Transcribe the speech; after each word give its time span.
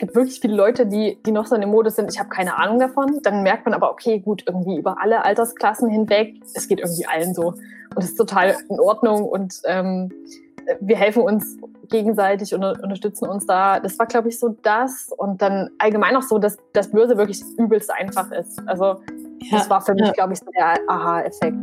gibt 0.00 0.14
wirklich 0.16 0.40
viele 0.40 0.56
Leute, 0.56 0.86
die, 0.86 1.18
die 1.24 1.30
noch 1.30 1.46
so 1.46 1.54
in 1.54 1.60
dem 1.60 1.70
Modus 1.70 1.96
sind, 1.96 2.12
ich 2.12 2.18
habe 2.18 2.28
keine 2.28 2.56
Ahnung 2.56 2.80
davon. 2.80 3.20
Dann 3.22 3.42
merkt 3.42 3.66
man 3.66 3.74
aber, 3.74 3.92
okay, 3.92 4.18
gut, 4.18 4.42
irgendwie 4.46 4.78
über 4.78 5.00
alle 5.00 5.24
Altersklassen 5.24 5.88
hinweg, 5.88 6.34
es 6.54 6.66
geht 6.66 6.80
irgendwie 6.80 7.06
allen 7.06 7.34
so. 7.34 7.54
Und 7.94 7.98
es 7.98 8.06
ist 8.10 8.16
total 8.16 8.56
in 8.68 8.80
Ordnung 8.80 9.24
und 9.24 9.60
ähm, 9.66 10.12
wir 10.80 10.96
helfen 10.96 11.22
uns 11.22 11.56
gegenseitig 11.88 12.54
und 12.54 12.64
unterstützen 12.64 13.28
uns 13.28 13.46
da. 13.46 13.80
Das 13.80 13.98
war, 13.98 14.06
glaube 14.06 14.28
ich, 14.28 14.38
so 14.38 14.56
das. 14.62 15.10
Und 15.16 15.42
dann 15.42 15.70
allgemein 15.78 16.16
auch 16.16 16.22
so, 16.22 16.38
dass 16.38 16.56
das 16.72 16.90
Börse 16.90 17.16
wirklich 17.16 17.42
übelst 17.58 17.92
einfach 17.92 18.30
ist. 18.30 18.60
Also 18.66 18.84
ja. 18.84 19.58
das 19.58 19.68
war 19.68 19.80
für 19.80 19.94
mich, 19.94 20.06
ja. 20.06 20.12
glaube 20.12 20.32
ich, 20.32 20.38
so 20.38 20.46
der 20.56 20.78
Aha-Effekt. 20.88 21.56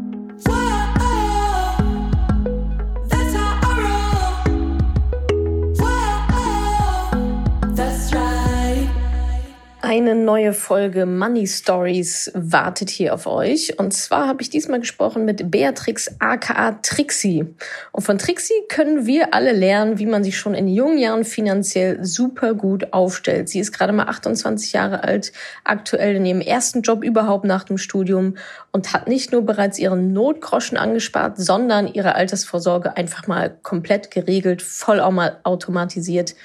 Eine 9.89 10.15
neue 10.15 10.51
Folge 10.51 11.05
Money 11.05 11.47
Stories 11.47 12.29
wartet 12.33 12.89
hier 12.89 13.13
auf 13.13 13.25
euch. 13.25 13.79
Und 13.79 13.93
zwar 13.93 14.27
habe 14.27 14.41
ich 14.41 14.49
diesmal 14.49 14.81
gesprochen 14.81 15.23
mit 15.23 15.49
Beatrix 15.49 16.13
aka 16.19 16.73
Trixie. 16.83 17.45
Und 17.93 18.01
von 18.01 18.17
Trixie 18.17 18.65
können 18.67 19.05
wir 19.05 19.33
alle 19.33 19.53
lernen, 19.53 19.97
wie 19.97 20.05
man 20.05 20.25
sich 20.25 20.37
schon 20.37 20.55
in 20.55 20.67
jungen 20.67 20.97
Jahren 20.97 21.23
finanziell 21.23 22.03
super 22.03 22.53
gut 22.53 22.91
aufstellt. 22.91 23.47
Sie 23.47 23.61
ist 23.61 23.71
gerade 23.71 23.93
mal 23.93 24.07
28 24.07 24.73
Jahre 24.73 25.05
alt, 25.05 25.31
aktuell 25.63 26.17
in 26.17 26.25
ihrem 26.25 26.41
ersten 26.41 26.81
Job 26.81 27.01
überhaupt 27.01 27.45
nach 27.45 27.63
dem 27.63 27.77
Studium 27.77 28.35
und 28.73 28.91
hat 28.91 29.07
nicht 29.07 29.31
nur 29.31 29.43
bereits 29.43 29.79
ihren 29.79 30.11
Notgroschen 30.11 30.77
angespart, 30.77 31.37
sondern 31.37 31.87
ihre 31.87 32.15
Altersvorsorge 32.15 32.97
einfach 32.97 33.27
mal 33.27 33.55
komplett 33.63 34.11
geregelt, 34.11 34.61
voll 34.61 34.99
automatisiert 34.99 36.35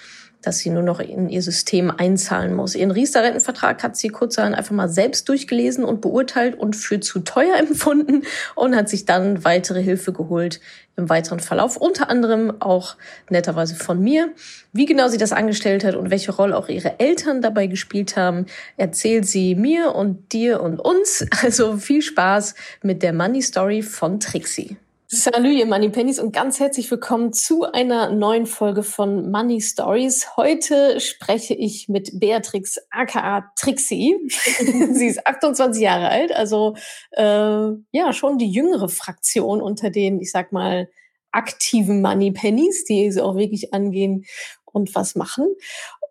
dass 0.42 0.58
sie 0.58 0.70
nur 0.70 0.82
noch 0.82 1.00
in 1.00 1.28
ihr 1.28 1.42
System 1.42 1.90
einzahlen 1.90 2.54
muss. 2.54 2.74
Ihren 2.74 2.90
Riester-Rentenvertrag 2.90 3.82
hat 3.82 3.96
sie 3.96 4.08
kurzerhand 4.08 4.56
einfach 4.56 4.74
mal 4.74 4.88
selbst 4.88 5.28
durchgelesen 5.28 5.84
und 5.84 6.00
beurteilt 6.00 6.58
und 6.58 6.76
für 6.76 7.00
zu 7.00 7.20
teuer 7.20 7.56
empfunden 7.58 8.22
und 8.54 8.76
hat 8.76 8.88
sich 8.88 9.04
dann 9.04 9.44
weitere 9.44 9.82
Hilfe 9.82 10.12
geholt 10.12 10.60
im 10.96 11.08
weiteren 11.08 11.40
Verlauf, 11.40 11.76
unter 11.76 12.10
anderem 12.10 12.60
auch 12.60 12.96
netterweise 13.30 13.74
von 13.74 14.00
mir. 14.00 14.30
Wie 14.72 14.84
genau 14.84 15.08
sie 15.08 15.16
das 15.16 15.32
angestellt 15.32 15.84
hat 15.84 15.94
und 15.94 16.10
welche 16.10 16.32
Rolle 16.32 16.56
auch 16.56 16.68
ihre 16.68 17.00
Eltern 17.00 17.40
dabei 17.40 17.66
gespielt 17.66 18.16
haben, 18.16 18.46
erzählt 18.76 19.26
sie 19.26 19.54
mir 19.54 19.94
und 19.94 20.32
dir 20.32 20.60
und 20.60 20.78
uns. 20.80 21.26
Also 21.42 21.76
viel 21.76 22.02
Spaß 22.02 22.54
mit 22.82 23.02
der 23.02 23.12
Money 23.12 23.42
Story 23.42 23.82
von 23.82 24.20
Trixie. 24.20 24.76
Salut, 25.14 25.52
ihr 25.52 25.66
Money 25.66 25.90
Pennies 25.90 26.18
und 26.18 26.32
ganz 26.32 26.58
herzlich 26.58 26.90
willkommen 26.90 27.34
zu 27.34 27.70
einer 27.70 28.08
neuen 28.08 28.46
Folge 28.46 28.82
von 28.82 29.30
Money 29.30 29.60
Stories. 29.60 30.38
Heute 30.38 31.00
spreche 31.00 31.52
ich 31.52 31.86
mit 31.86 32.18
Beatrix 32.18 32.78
aka 32.88 33.52
Trixie. 33.54 34.16
Sie 34.30 35.06
ist 35.06 35.26
28 35.26 35.82
Jahre 35.82 36.08
alt, 36.08 36.34
also 36.34 36.76
äh, 37.10 37.22
ja 37.22 38.12
schon 38.14 38.38
die 38.38 38.50
jüngere 38.50 38.88
Fraktion 38.88 39.60
unter 39.60 39.90
den, 39.90 40.18
ich 40.18 40.30
sag 40.30 40.50
mal, 40.50 40.88
aktiven 41.30 42.00
Money 42.00 42.30
Pennies, 42.30 42.86
die 42.86 43.12
sie 43.12 43.20
auch 43.20 43.36
wirklich 43.36 43.74
angehen 43.74 44.24
und 44.64 44.94
was 44.94 45.14
machen. 45.14 45.46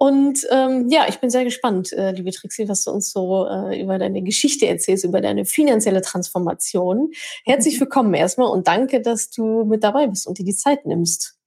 Und 0.01 0.47
ähm, 0.49 0.87
ja, 0.89 1.05
ich 1.07 1.19
bin 1.19 1.29
sehr 1.29 1.43
gespannt, 1.43 1.93
äh, 1.93 2.09
liebe 2.09 2.31
Trixie, 2.31 2.67
was 2.67 2.85
du 2.85 2.91
uns 2.91 3.11
so 3.11 3.45
äh, 3.47 3.79
über 3.79 3.99
deine 3.99 4.23
Geschichte 4.23 4.65
erzählst, 4.65 5.05
über 5.05 5.21
deine 5.21 5.45
finanzielle 5.45 6.01
Transformation. 6.01 7.11
Herzlich 7.45 7.75
mhm. 7.75 7.81
willkommen 7.81 8.13
erstmal 8.15 8.47
und 8.47 8.67
danke, 8.67 9.03
dass 9.03 9.29
du 9.29 9.63
mit 9.63 9.83
dabei 9.83 10.07
bist 10.07 10.25
und 10.25 10.39
dir 10.39 10.43
die 10.43 10.55
Zeit 10.55 10.87
nimmst. 10.87 11.37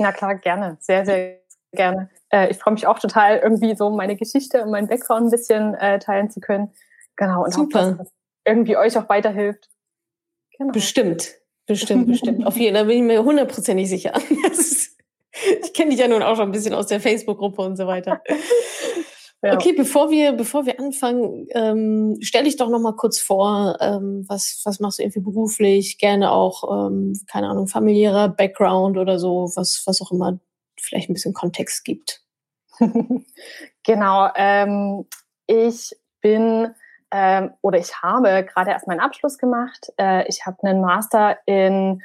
Na 0.00 0.10
klar, 0.10 0.34
gerne. 0.34 0.76
Sehr, 0.80 1.06
sehr 1.06 1.38
gerne. 1.70 2.10
Äh, 2.30 2.50
ich 2.50 2.58
freue 2.58 2.74
mich 2.74 2.88
auch 2.88 2.98
total, 2.98 3.38
irgendwie 3.38 3.76
so 3.76 3.90
meine 3.90 4.16
Geschichte 4.16 4.64
und 4.64 4.72
meinen 4.72 4.88
Background 4.88 5.26
ein 5.26 5.30
bisschen 5.30 5.74
äh, 5.74 6.00
teilen 6.00 6.30
zu 6.30 6.40
können. 6.40 6.72
Genau. 7.14 7.44
Und 7.44 7.54
Super. 7.54 7.78
Hoffe, 7.78 7.90
dass 7.90 8.08
das 8.08 8.14
irgendwie 8.44 8.76
euch 8.76 8.98
auch 8.98 9.08
weiterhilft. 9.08 9.70
Genau. 10.58 10.72
Bestimmt. 10.72 11.36
Bestimmt, 11.66 12.08
bestimmt. 12.08 12.44
Auf 12.48 12.56
jeden 12.56 12.74
Fall 12.74 12.86
bin 12.86 12.96
ich 12.96 13.04
mir 13.04 13.22
hundertprozentig 13.22 13.88
sicher. 13.88 14.14
ich 15.62 15.72
kenne 15.72 15.90
dich 15.90 16.00
ja 16.00 16.08
nun 16.08 16.22
auch 16.22 16.36
schon 16.36 16.48
ein 16.48 16.52
bisschen 16.52 16.74
aus 16.74 16.86
der 16.86 17.00
Facebook-Gruppe 17.00 17.62
und 17.62 17.76
so 17.76 17.86
weiter. 17.86 18.22
Ja. 19.42 19.54
Okay, 19.54 19.72
bevor 19.72 20.10
wir, 20.10 20.32
bevor 20.32 20.66
wir 20.66 20.78
anfangen, 20.78 21.46
ähm, 21.52 22.18
stell 22.20 22.44
dich 22.44 22.58
doch 22.58 22.68
noch 22.68 22.78
mal 22.78 22.94
kurz 22.94 23.20
vor, 23.20 23.78
ähm, 23.80 24.26
was, 24.28 24.60
was 24.66 24.80
machst 24.80 24.98
du 24.98 25.02
irgendwie 25.02 25.20
beruflich, 25.20 25.96
gerne 25.96 26.30
auch, 26.30 26.88
ähm, 26.88 27.18
keine 27.26 27.48
Ahnung, 27.48 27.66
familiärer 27.66 28.28
Background 28.28 28.98
oder 28.98 29.18
so, 29.18 29.50
was, 29.54 29.82
was 29.86 30.02
auch 30.02 30.12
immer 30.12 30.38
vielleicht 30.78 31.08
ein 31.08 31.14
bisschen 31.14 31.32
Kontext 31.32 31.86
gibt. 31.86 32.22
genau, 33.82 34.28
ähm, 34.36 35.06
ich 35.46 35.96
bin 36.20 36.74
ähm, 37.10 37.50
oder 37.62 37.78
ich 37.78 38.02
habe 38.02 38.44
gerade 38.44 38.70
erst 38.70 38.86
meinen 38.86 39.00
Abschluss 39.00 39.38
gemacht. 39.38 39.90
Äh, 39.98 40.28
ich 40.28 40.46
habe 40.46 40.58
einen 40.62 40.80
Master 40.80 41.38
in 41.46 42.02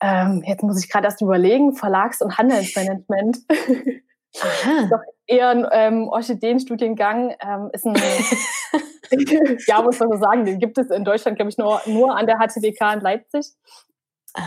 ähm, 0.00 0.42
jetzt 0.46 0.62
muss 0.62 0.82
ich 0.82 0.90
gerade 0.90 1.06
erst 1.06 1.22
überlegen, 1.22 1.74
Verlags- 1.74 2.22
und 2.22 2.36
Handelsmanagement. 2.36 3.38
Aha. 3.48 4.86
Doch 4.90 5.00
eher 5.26 5.48
ein 5.48 5.66
ähm, 5.72 6.08
Orchideenstudiengang. 6.08 7.34
Ähm, 7.40 7.70
ist 7.72 7.86
ein, 7.86 7.94
ja, 9.66 9.82
muss 9.82 9.98
man 9.98 10.10
so 10.10 10.18
sagen, 10.18 10.44
den 10.44 10.58
gibt 10.58 10.78
es 10.78 10.90
in 10.90 11.04
Deutschland, 11.04 11.36
glaube 11.36 11.50
ich, 11.50 11.58
nur, 11.58 11.80
nur 11.86 12.16
an 12.16 12.26
der 12.26 12.36
HTWK 12.36 12.94
in 12.94 13.00
Leipzig. 13.00 13.46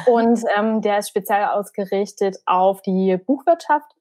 Und 0.05 0.43
ähm, 0.55 0.81
der 0.81 0.99
ist 0.99 1.09
speziell 1.09 1.45
ausgerichtet 1.45 2.37
auf 2.45 2.81
die 2.83 3.17
Buchwirtschaft 3.17 3.91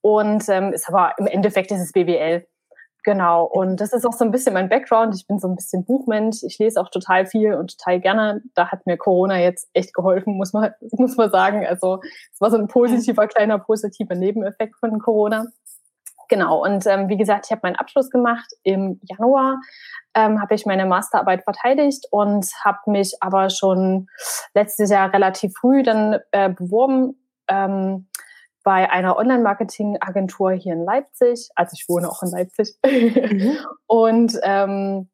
und 0.00 0.48
ähm, 0.48 0.72
ist 0.72 0.88
aber 0.88 1.14
im 1.18 1.28
Endeffekt 1.28 1.70
ist 1.70 1.80
es 1.80 1.92
BWL. 1.92 2.46
Genau, 3.04 3.44
und 3.44 3.80
das 3.80 3.92
ist 3.92 4.04
auch 4.04 4.12
so 4.12 4.24
ein 4.24 4.30
bisschen 4.30 4.54
mein 4.54 4.68
Background. 4.68 5.14
Ich 5.14 5.26
bin 5.26 5.38
so 5.38 5.48
ein 5.48 5.54
bisschen 5.54 5.84
Buchmensch. 5.84 6.42
Ich 6.42 6.58
lese 6.58 6.80
auch 6.80 6.90
total 6.90 7.26
viel 7.26 7.54
und 7.54 7.78
total 7.78 8.00
gerne. 8.00 8.42
Da 8.54 8.70
hat 8.70 8.86
mir 8.86 8.96
Corona 8.96 9.38
jetzt 9.38 9.68
echt 9.72 9.94
geholfen, 9.94 10.36
muss 10.36 10.52
man, 10.52 10.72
muss 10.92 11.16
man 11.16 11.30
sagen. 11.30 11.66
Also 11.66 12.00
es 12.32 12.40
war 12.40 12.50
so 12.50 12.58
ein 12.58 12.68
positiver, 12.68 13.26
kleiner, 13.26 13.58
positiver 13.58 14.14
Nebeneffekt 14.14 14.76
von 14.76 14.98
Corona. 14.98 15.46
Genau, 16.28 16.62
und 16.62 16.86
ähm, 16.86 17.08
wie 17.08 17.16
gesagt, 17.16 17.46
ich 17.46 17.52
habe 17.52 17.60
meinen 17.64 17.76
Abschluss 17.76 18.10
gemacht 18.10 18.50
im 18.62 19.00
Januar, 19.02 19.58
ähm, 20.14 20.42
habe 20.42 20.54
ich 20.54 20.66
meine 20.66 20.84
Masterarbeit 20.84 21.42
verteidigt 21.42 22.06
und 22.10 22.46
habe 22.62 22.78
mich 22.86 23.14
aber 23.20 23.48
schon 23.48 24.08
letztes 24.52 24.90
Jahr 24.90 25.12
relativ 25.12 25.54
früh 25.58 25.82
dann 25.82 26.18
äh, 26.32 26.50
beworben. 26.50 27.16
Ähm, 27.48 28.08
bei 28.68 28.90
einer 28.90 29.16
Online-Marketing-Agentur 29.16 30.52
hier 30.52 30.74
in 30.74 30.84
Leipzig. 30.84 31.48
Also 31.54 31.72
ich 31.72 31.88
wohne 31.88 32.06
auch 32.06 32.22
in 32.22 32.28
Leipzig. 32.28 32.76
Mhm. 32.84 33.56
und 33.86 34.38
ähm, 34.42 35.08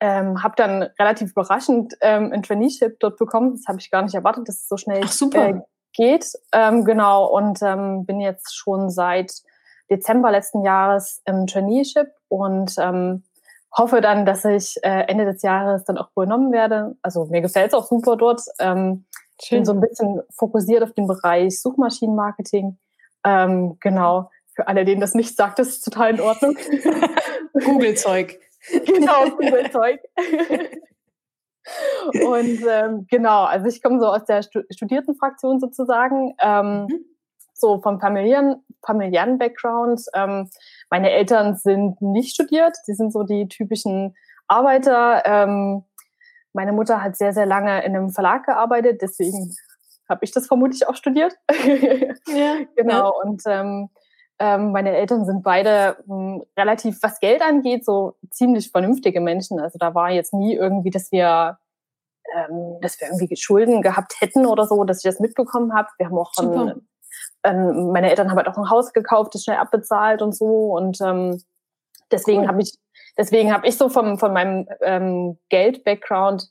ähm, 0.00 0.42
habe 0.42 0.54
dann 0.56 0.82
relativ 0.98 1.30
überraschend 1.30 1.94
ähm, 2.00 2.32
ein 2.32 2.42
Traineeship 2.42 2.98
dort 2.98 3.18
bekommen. 3.18 3.52
Das 3.52 3.68
habe 3.68 3.78
ich 3.78 3.92
gar 3.92 4.02
nicht 4.02 4.16
erwartet, 4.16 4.48
dass 4.48 4.62
es 4.62 4.68
so 4.68 4.76
schnell 4.76 5.04
äh, 5.04 5.60
geht. 5.92 6.32
Ähm, 6.52 6.84
genau, 6.84 7.26
und 7.26 7.62
ähm, 7.62 8.04
bin 8.04 8.18
jetzt 8.18 8.56
schon 8.56 8.90
seit 8.90 9.32
Dezember 9.88 10.32
letzten 10.32 10.64
Jahres 10.64 11.22
im 11.26 11.46
Traineeship 11.46 12.08
und 12.26 12.74
ähm, 12.78 13.22
hoffe 13.78 14.00
dann, 14.00 14.26
dass 14.26 14.44
ich 14.44 14.76
äh, 14.82 15.04
Ende 15.06 15.24
des 15.24 15.42
Jahres 15.42 15.84
dann 15.84 15.98
auch 15.98 16.10
übernommen 16.16 16.50
werde. 16.50 16.96
Also 17.02 17.26
mir 17.26 17.42
gefällt 17.42 17.68
es 17.68 17.74
auch 17.74 17.86
super 17.86 18.16
dort. 18.16 18.42
Ähm, 18.58 19.04
ich 19.42 19.50
bin 19.50 19.64
so 19.64 19.72
ein 19.72 19.80
bisschen 19.80 20.20
fokussiert 20.30 20.82
auf 20.82 20.92
den 20.92 21.06
Bereich 21.06 21.60
Suchmaschinenmarketing. 21.60 22.78
Ähm, 23.24 23.76
genau. 23.80 24.30
Für 24.54 24.68
alle, 24.68 24.84
denen 24.84 25.00
das 25.00 25.14
nicht 25.14 25.36
sagt, 25.36 25.58
das 25.58 25.68
ist 25.68 25.82
total 25.82 26.14
in 26.14 26.20
Ordnung. 26.20 26.56
Google-Zeug. 27.64 28.38
genau, 28.86 29.30
Google-Zeug. 29.30 30.00
Und 32.24 32.60
ähm, 32.68 33.06
genau, 33.08 33.44
also 33.44 33.66
ich 33.66 33.82
komme 33.82 34.00
so 34.00 34.06
aus 34.06 34.24
der 34.24 34.42
Studiertenfraktion 34.42 35.60
sozusagen, 35.60 36.34
ähm, 36.40 36.86
mhm. 36.86 37.04
so 37.54 37.80
vom 37.80 38.00
familiären, 38.00 38.64
familiären 38.84 39.38
Background. 39.38 40.02
Ähm, 40.14 40.50
meine 40.90 41.10
Eltern 41.10 41.56
sind 41.56 42.00
nicht 42.00 42.34
studiert, 42.34 42.76
die 42.88 42.94
sind 42.94 43.12
so 43.12 43.22
die 43.22 43.46
typischen 43.48 44.16
Arbeiter. 44.48 45.22
Ähm, 45.26 45.84
meine 46.52 46.72
Mutter 46.72 47.02
hat 47.02 47.16
sehr, 47.16 47.32
sehr 47.32 47.46
lange 47.46 47.84
in 47.84 47.96
einem 47.96 48.10
Verlag 48.10 48.44
gearbeitet, 48.44 49.02
deswegen 49.02 49.54
habe 50.08 50.24
ich 50.24 50.32
das 50.32 50.46
vermutlich 50.46 50.88
auch 50.88 50.96
studiert. 50.96 51.34
ja, 52.26 52.56
genau. 52.76 53.04
Ja. 53.04 53.08
Und 53.22 53.42
ähm, 53.46 53.88
ähm, 54.40 54.72
meine 54.72 54.96
Eltern 54.96 55.24
sind 55.24 55.42
beide 55.42 55.98
ähm, 56.08 56.42
relativ, 56.58 57.02
was 57.02 57.20
Geld 57.20 57.42
angeht, 57.42 57.84
so 57.84 58.16
ziemlich 58.30 58.70
vernünftige 58.70 59.20
Menschen. 59.20 59.60
Also 59.60 59.78
da 59.78 59.94
war 59.94 60.10
jetzt 60.10 60.32
nie 60.32 60.54
irgendwie, 60.54 60.90
dass 60.90 61.12
wir, 61.12 61.58
ähm, 62.34 62.78
dass 62.80 63.00
wir 63.00 63.08
irgendwie 63.08 63.36
Schulden 63.36 63.82
gehabt 63.82 64.14
hätten 64.20 64.46
oder 64.46 64.66
so, 64.66 64.82
dass 64.84 64.98
ich 64.98 65.10
das 65.10 65.20
mitbekommen 65.20 65.74
habe. 65.74 65.88
Wir 65.98 66.06
haben 66.06 66.18
auch 66.18 66.32
ein, 66.38 66.80
ähm, 67.44 67.92
meine 67.92 68.10
Eltern 68.10 68.30
haben 68.30 68.38
halt 68.38 68.48
auch 68.48 68.56
ein 68.56 68.70
Haus 68.70 68.92
gekauft, 68.92 69.34
das 69.34 69.44
schnell 69.44 69.58
abbezahlt 69.58 70.22
und 70.22 70.34
so. 70.34 70.74
Und 70.74 71.00
ähm, 71.02 71.42
deswegen 72.10 72.42
cool. 72.42 72.48
habe 72.48 72.62
ich 72.62 72.78
deswegen 73.16 73.52
habe 73.52 73.66
ich 73.66 73.76
so 73.76 73.88
vom, 73.88 74.18
von 74.18 74.32
meinem 74.32 74.66
ähm, 74.82 75.38
Geld-Background, 75.48 76.48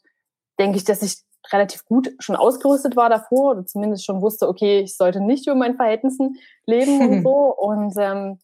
denke 0.59 0.77
ich, 0.77 0.83
dass 0.83 1.01
ich 1.01 1.17
relativ 1.51 1.85
gut 1.85 2.11
schon 2.19 2.35
ausgerüstet 2.35 2.95
war 2.95 3.09
davor 3.09 3.51
oder 3.51 3.65
zumindest 3.65 4.05
schon 4.05 4.21
wusste, 4.21 4.47
okay, 4.47 4.81
ich 4.81 4.95
sollte 4.97 5.21
nicht 5.21 5.47
über 5.47 5.55
meinen 5.55 5.77
Verhältnissen 5.77 6.37
leben 6.65 6.99
und 7.01 7.23
so. 7.23 7.55
Und 7.55 7.93
ähm, 7.97 8.39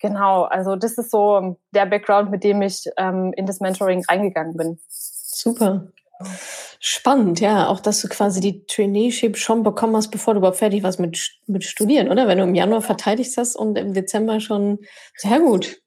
Genau, 0.00 0.44
also 0.44 0.76
das 0.76 0.96
ist 0.96 1.10
so 1.10 1.56
der 1.72 1.86
Background, 1.86 2.30
mit 2.30 2.42
dem 2.42 2.62
ich 2.62 2.88
ähm, 2.96 3.32
in 3.36 3.44
das 3.44 3.60
Mentoring 3.60 4.02
reingegangen 4.08 4.56
bin. 4.56 4.78
Super. 4.88 5.88
Spannend, 6.80 7.40
ja, 7.40 7.68
auch 7.68 7.80
dass 7.80 8.00
du 8.00 8.08
quasi 8.08 8.40
die 8.40 8.64
Traineeship 8.66 9.36
schon 9.36 9.62
bekommen 9.62 9.94
hast, 9.96 10.10
bevor 10.10 10.34
du 10.34 10.38
überhaupt 10.38 10.58
fertig 10.58 10.82
warst 10.82 11.00
mit, 11.00 11.38
mit 11.46 11.64
Studieren, 11.64 12.10
oder? 12.10 12.26
Wenn 12.28 12.38
du 12.38 12.44
im 12.44 12.54
Januar 12.54 12.80
verteidigt 12.80 13.36
hast 13.36 13.56
und 13.56 13.76
im 13.76 13.92
Dezember 13.92 14.40
schon 14.40 14.78
sehr 15.16 15.40
gut. 15.40 15.80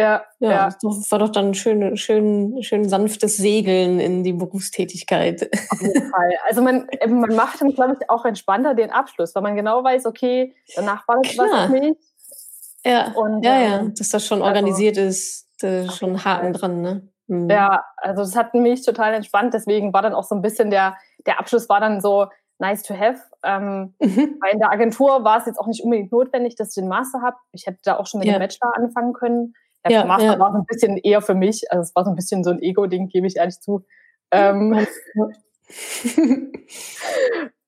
Ja, 0.00 0.24
ja. 0.38 0.50
ja. 0.50 0.68
Das 0.82 1.10
war 1.10 1.18
doch 1.18 1.30
dann 1.30 1.54
schön, 1.54 1.96
schön, 1.96 2.62
schön 2.62 2.88
sanftes 2.88 3.36
Segeln 3.36 4.00
in 4.00 4.24
die 4.24 4.32
Berufstätigkeit. 4.32 5.50
Auf 5.70 5.80
jeden 5.82 6.10
Fall. 6.10 6.30
Also 6.48 6.62
man, 6.62 6.86
man 7.06 7.34
macht 7.36 7.60
dann, 7.60 7.74
glaube 7.74 7.96
ich, 8.00 8.08
auch 8.08 8.24
entspannter 8.24 8.74
den 8.74 8.90
Abschluss, 8.90 9.34
weil 9.34 9.42
man 9.42 9.56
genau 9.56 9.84
weiß, 9.84 10.06
okay, 10.06 10.54
danach 10.74 11.06
war 11.06 11.18
das 11.22 11.32
Klar. 11.32 11.48
was 11.50 11.70
nicht. 11.70 11.96
Ja, 12.84 13.12
und, 13.12 13.44
ja, 13.44 13.60
ja, 13.60 13.78
ähm, 13.80 13.94
dass 13.94 14.08
das 14.08 14.26
schon 14.26 14.38
also, 14.38 14.48
organisiert 14.48 14.96
ist, 14.96 15.46
schon 15.98 16.24
Haken 16.24 16.54
dran, 16.54 16.80
ne? 16.80 17.08
Mhm. 17.26 17.50
Ja, 17.50 17.84
also 17.98 18.22
das 18.22 18.34
hat 18.34 18.54
mich 18.54 18.82
total 18.82 19.14
entspannt. 19.14 19.54
Deswegen 19.54 19.92
war 19.92 20.02
dann 20.02 20.14
auch 20.14 20.24
so 20.24 20.34
ein 20.34 20.42
bisschen 20.42 20.70
der, 20.70 20.96
der 21.26 21.38
Abschluss 21.38 21.68
war 21.68 21.78
dann 21.78 22.00
so 22.00 22.26
nice 22.58 22.82
to 22.82 22.94
have. 22.98 23.20
Ähm, 23.44 23.94
mhm. 24.00 24.38
Weil 24.40 24.52
in 24.52 24.58
der 24.58 24.70
Agentur 24.70 25.24
war 25.24 25.38
es 25.38 25.46
jetzt 25.46 25.58
auch 25.58 25.66
nicht 25.66 25.82
unbedingt 25.84 26.10
notwendig, 26.10 26.56
dass 26.56 26.70
ich 26.70 26.82
den 26.82 26.88
Master 26.88 27.22
habe. 27.22 27.36
Ich 27.52 27.66
hätte 27.66 27.78
da 27.84 27.98
auch 27.98 28.06
schon 28.06 28.20
mit 28.20 28.28
ja. 28.28 28.34
dem 28.34 28.40
Bachelor 28.40 28.76
anfangen 28.76 29.12
können. 29.12 29.54
Ja, 29.88 30.04
Master 30.04 30.32
ja. 30.32 30.38
war 30.38 30.52
so 30.52 30.58
ein 30.58 30.66
bisschen 30.66 30.96
eher 30.98 31.22
für 31.22 31.34
mich. 31.34 31.70
Also 31.70 31.82
es 31.82 31.94
war 31.96 32.04
so 32.04 32.10
ein 32.10 32.16
bisschen 32.16 32.44
so 32.44 32.50
ein 32.50 32.60
Ego-Ding, 32.60 33.08
gebe 33.08 33.26
ich 33.26 33.36
ehrlich 33.36 33.60
zu. 33.60 33.84
Ähm, 34.30 34.86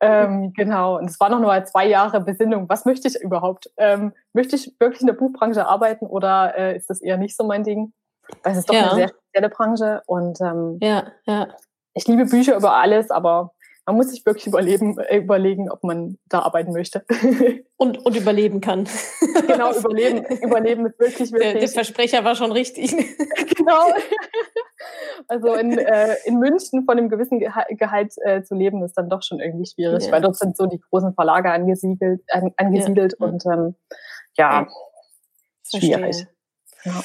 ähm, 0.00 0.53
genau, 0.55 0.99
und 0.99 1.09
es 1.09 1.19
war 1.20 1.31
noch 1.31 1.41
nur 1.41 1.64
zwei 1.64 1.87
Jahre 1.87 2.20
Besinnung. 2.20 2.69
Was 2.69 2.85
möchte 2.85 3.09
ich 3.09 3.17
überhaupt? 3.20 3.70
Ähm, 3.76 4.12
möchte 4.32 4.56
ich 4.56 4.75
wirklich 4.79 5.00
in 5.00 5.06
der 5.06 5.14
Buchbranche 5.14 5.67
arbeiten 5.67 6.06
oder 6.06 6.56
äh, 6.56 6.76
ist 6.76 6.91
das 6.91 7.00
eher 7.00 7.17
nicht 7.17 7.37
so 7.37 7.44
mein 7.44 7.64
Ding? 7.64 7.93
Weil 8.43 8.53
es 8.53 8.58
ist 8.58 8.69
doch 8.69 8.75
ja. 8.75 8.91
eine 8.91 8.94
sehr 8.94 9.08
spezielle 9.08 9.49
Branche 9.49 10.03
und 10.06 10.41
ähm, 10.41 10.79
ja, 10.81 11.12
ja. 11.25 11.49
ich 11.94 12.06
liebe 12.06 12.25
Bücher 12.26 12.56
über 12.56 12.75
alles, 12.75 13.11
aber 13.11 13.53
man 13.84 13.96
muss 13.96 14.11
sich 14.11 14.25
wirklich 14.25 14.46
überleben, 14.46 14.99
äh, 14.99 15.19
überlegen, 15.19 15.70
ob 15.70 15.82
man 15.82 16.19
da 16.26 16.40
arbeiten 16.40 16.73
möchte. 16.73 17.05
Und, 17.76 17.99
und 18.06 18.17
überleben 18.17 18.61
kann. 18.61 18.88
Genau, 19.49 19.75
überleben, 19.75 20.25
überleben 20.40 20.87
ist 20.87 21.00
wirklich, 21.00 21.32
wirklich. 21.32 21.52
Der, 21.52 21.61
der 21.62 21.69
Versprecher 21.69 22.23
war 22.23 22.37
schon 22.37 22.52
richtig. 22.52 22.94
Genau. 23.56 23.93
Also 25.26 25.55
in, 25.55 25.79
äh, 25.79 26.14
in 26.25 26.38
München 26.38 26.84
von 26.84 26.96
einem 26.96 27.08
gewissen 27.08 27.40
Gehalt 27.40 28.12
äh, 28.25 28.43
zu 28.44 28.55
leben, 28.55 28.84
ist 28.84 28.94
dann 28.94 29.08
doch 29.08 29.23
schon 29.23 29.40
irgendwie 29.40 29.67
schwierig, 29.67 30.06
ja. 30.06 30.12
weil 30.12 30.20
dort 30.20 30.37
sind 30.37 30.56
so 30.56 30.67
die 30.67 30.81
großen 30.81 31.14
Verlage 31.14 31.50
angesiedelt, 31.50 32.23
an, 32.31 32.52
angesiedelt 32.56 33.14
ja. 33.19 33.26
und 33.26 33.44
ähm, 33.46 33.75
ja, 34.37 34.69
schwierig. 35.69 36.26
Ja. 36.84 37.02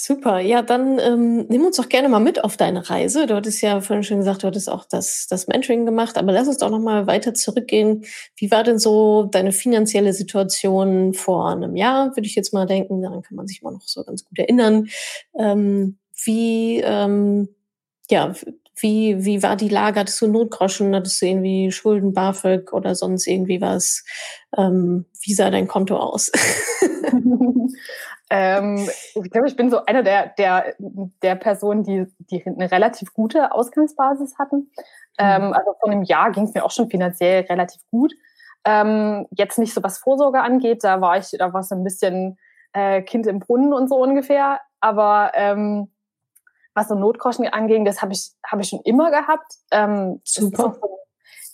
Super. 0.00 0.38
Ja, 0.38 0.62
dann 0.62 1.00
ähm, 1.00 1.46
nimm 1.48 1.64
uns 1.66 1.76
doch 1.76 1.88
gerne 1.88 2.08
mal 2.08 2.20
mit 2.20 2.44
auf 2.44 2.56
deine 2.56 2.88
Reise. 2.88 3.26
Du 3.26 3.34
hattest 3.34 3.60
ja 3.62 3.80
vorhin 3.80 4.04
schon 4.04 4.18
gesagt, 4.18 4.44
du 4.44 4.46
hattest 4.46 4.70
auch 4.70 4.84
das, 4.84 5.26
das 5.28 5.48
Mentoring 5.48 5.86
gemacht, 5.86 6.16
aber 6.16 6.30
lass 6.30 6.46
uns 6.46 6.58
doch 6.58 6.70
noch 6.70 6.78
mal 6.78 7.08
weiter 7.08 7.34
zurückgehen. 7.34 8.04
Wie 8.36 8.48
war 8.52 8.62
denn 8.62 8.78
so 8.78 9.24
deine 9.24 9.50
finanzielle 9.50 10.12
Situation 10.12 11.14
vor 11.14 11.48
einem 11.50 11.74
Jahr, 11.74 12.14
würde 12.14 12.28
ich 12.28 12.36
jetzt 12.36 12.54
mal 12.54 12.64
denken. 12.64 13.02
Daran 13.02 13.22
kann 13.22 13.34
man 13.34 13.48
sich 13.48 13.60
mal 13.62 13.72
noch 13.72 13.82
so 13.88 14.04
ganz 14.04 14.24
gut 14.24 14.38
erinnern. 14.38 14.86
Ähm, 15.36 15.98
wie, 16.24 16.78
ähm, 16.84 17.48
ja, 18.08 18.34
wie, 18.80 19.24
wie 19.24 19.42
war 19.42 19.56
die 19.56 19.68
Lage? 19.68 19.98
Hattest 19.98 20.20
du 20.20 20.28
Notgroschen? 20.28 20.94
Hattest 20.94 21.20
du 21.20 21.26
irgendwie 21.26 21.72
Schulden, 21.72 22.12
BAföG 22.12 22.72
oder 22.72 22.94
sonst 22.94 23.26
irgendwie 23.26 23.60
was? 23.60 24.04
Ähm, 24.56 25.06
wie 25.22 25.34
sah 25.34 25.50
dein 25.50 25.66
Konto 25.66 25.96
aus? 25.96 26.30
Ähm, 28.30 28.88
ich 29.14 29.30
glaube, 29.30 29.48
ich 29.48 29.56
bin 29.56 29.70
so 29.70 29.84
einer 29.86 30.02
der, 30.02 30.28
der, 30.38 30.74
der 30.78 31.34
Personen, 31.34 31.82
die, 31.82 32.06
die 32.30 32.44
eine 32.44 32.70
relativ 32.70 33.14
gute 33.14 33.52
Ausgangsbasis 33.52 34.38
hatten. 34.38 34.70
Ähm, 35.18 35.48
mhm. 35.48 35.52
also 35.52 35.74
vor 35.80 35.90
einem 35.90 36.02
Jahr 36.02 36.30
ging 36.30 36.44
es 36.44 36.54
mir 36.54 36.64
auch 36.64 36.70
schon 36.70 36.90
finanziell 36.90 37.44
relativ 37.46 37.80
gut. 37.90 38.12
Ähm, 38.64 39.26
jetzt 39.30 39.58
nicht 39.58 39.72
so 39.72 39.82
was 39.82 39.98
Vorsorge 39.98 40.40
angeht, 40.40 40.84
da 40.84 41.00
war 41.00 41.16
ich, 41.16 41.30
da 41.38 41.52
war 41.52 41.60
es 41.60 41.72
ein 41.72 41.84
bisschen 41.84 42.38
äh, 42.72 43.02
Kind 43.02 43.26
im 43.26 43.38
Brunnen 43.38 43.72
und 43.72 43.88
so 43.88 43.96
ungefähr. 43.96 44.60
Aber 44.80 45.32
ähm, 45.34 45.90
was 46.74 46.88
so 46.88 46.94
Notgroschen 46.94 47.48
anging, 47.48 47.84
das 47.84 48.02
habe 48.02 48.12
ich, 48.12 48.30
hab 48.46 48.60
ich 48.60 48.68
schon 48.68 48.80
immer 48.84 49.10
gehabt. 49.10 49.54
Ähm, 49.70 50.20
Super 50.24 50.76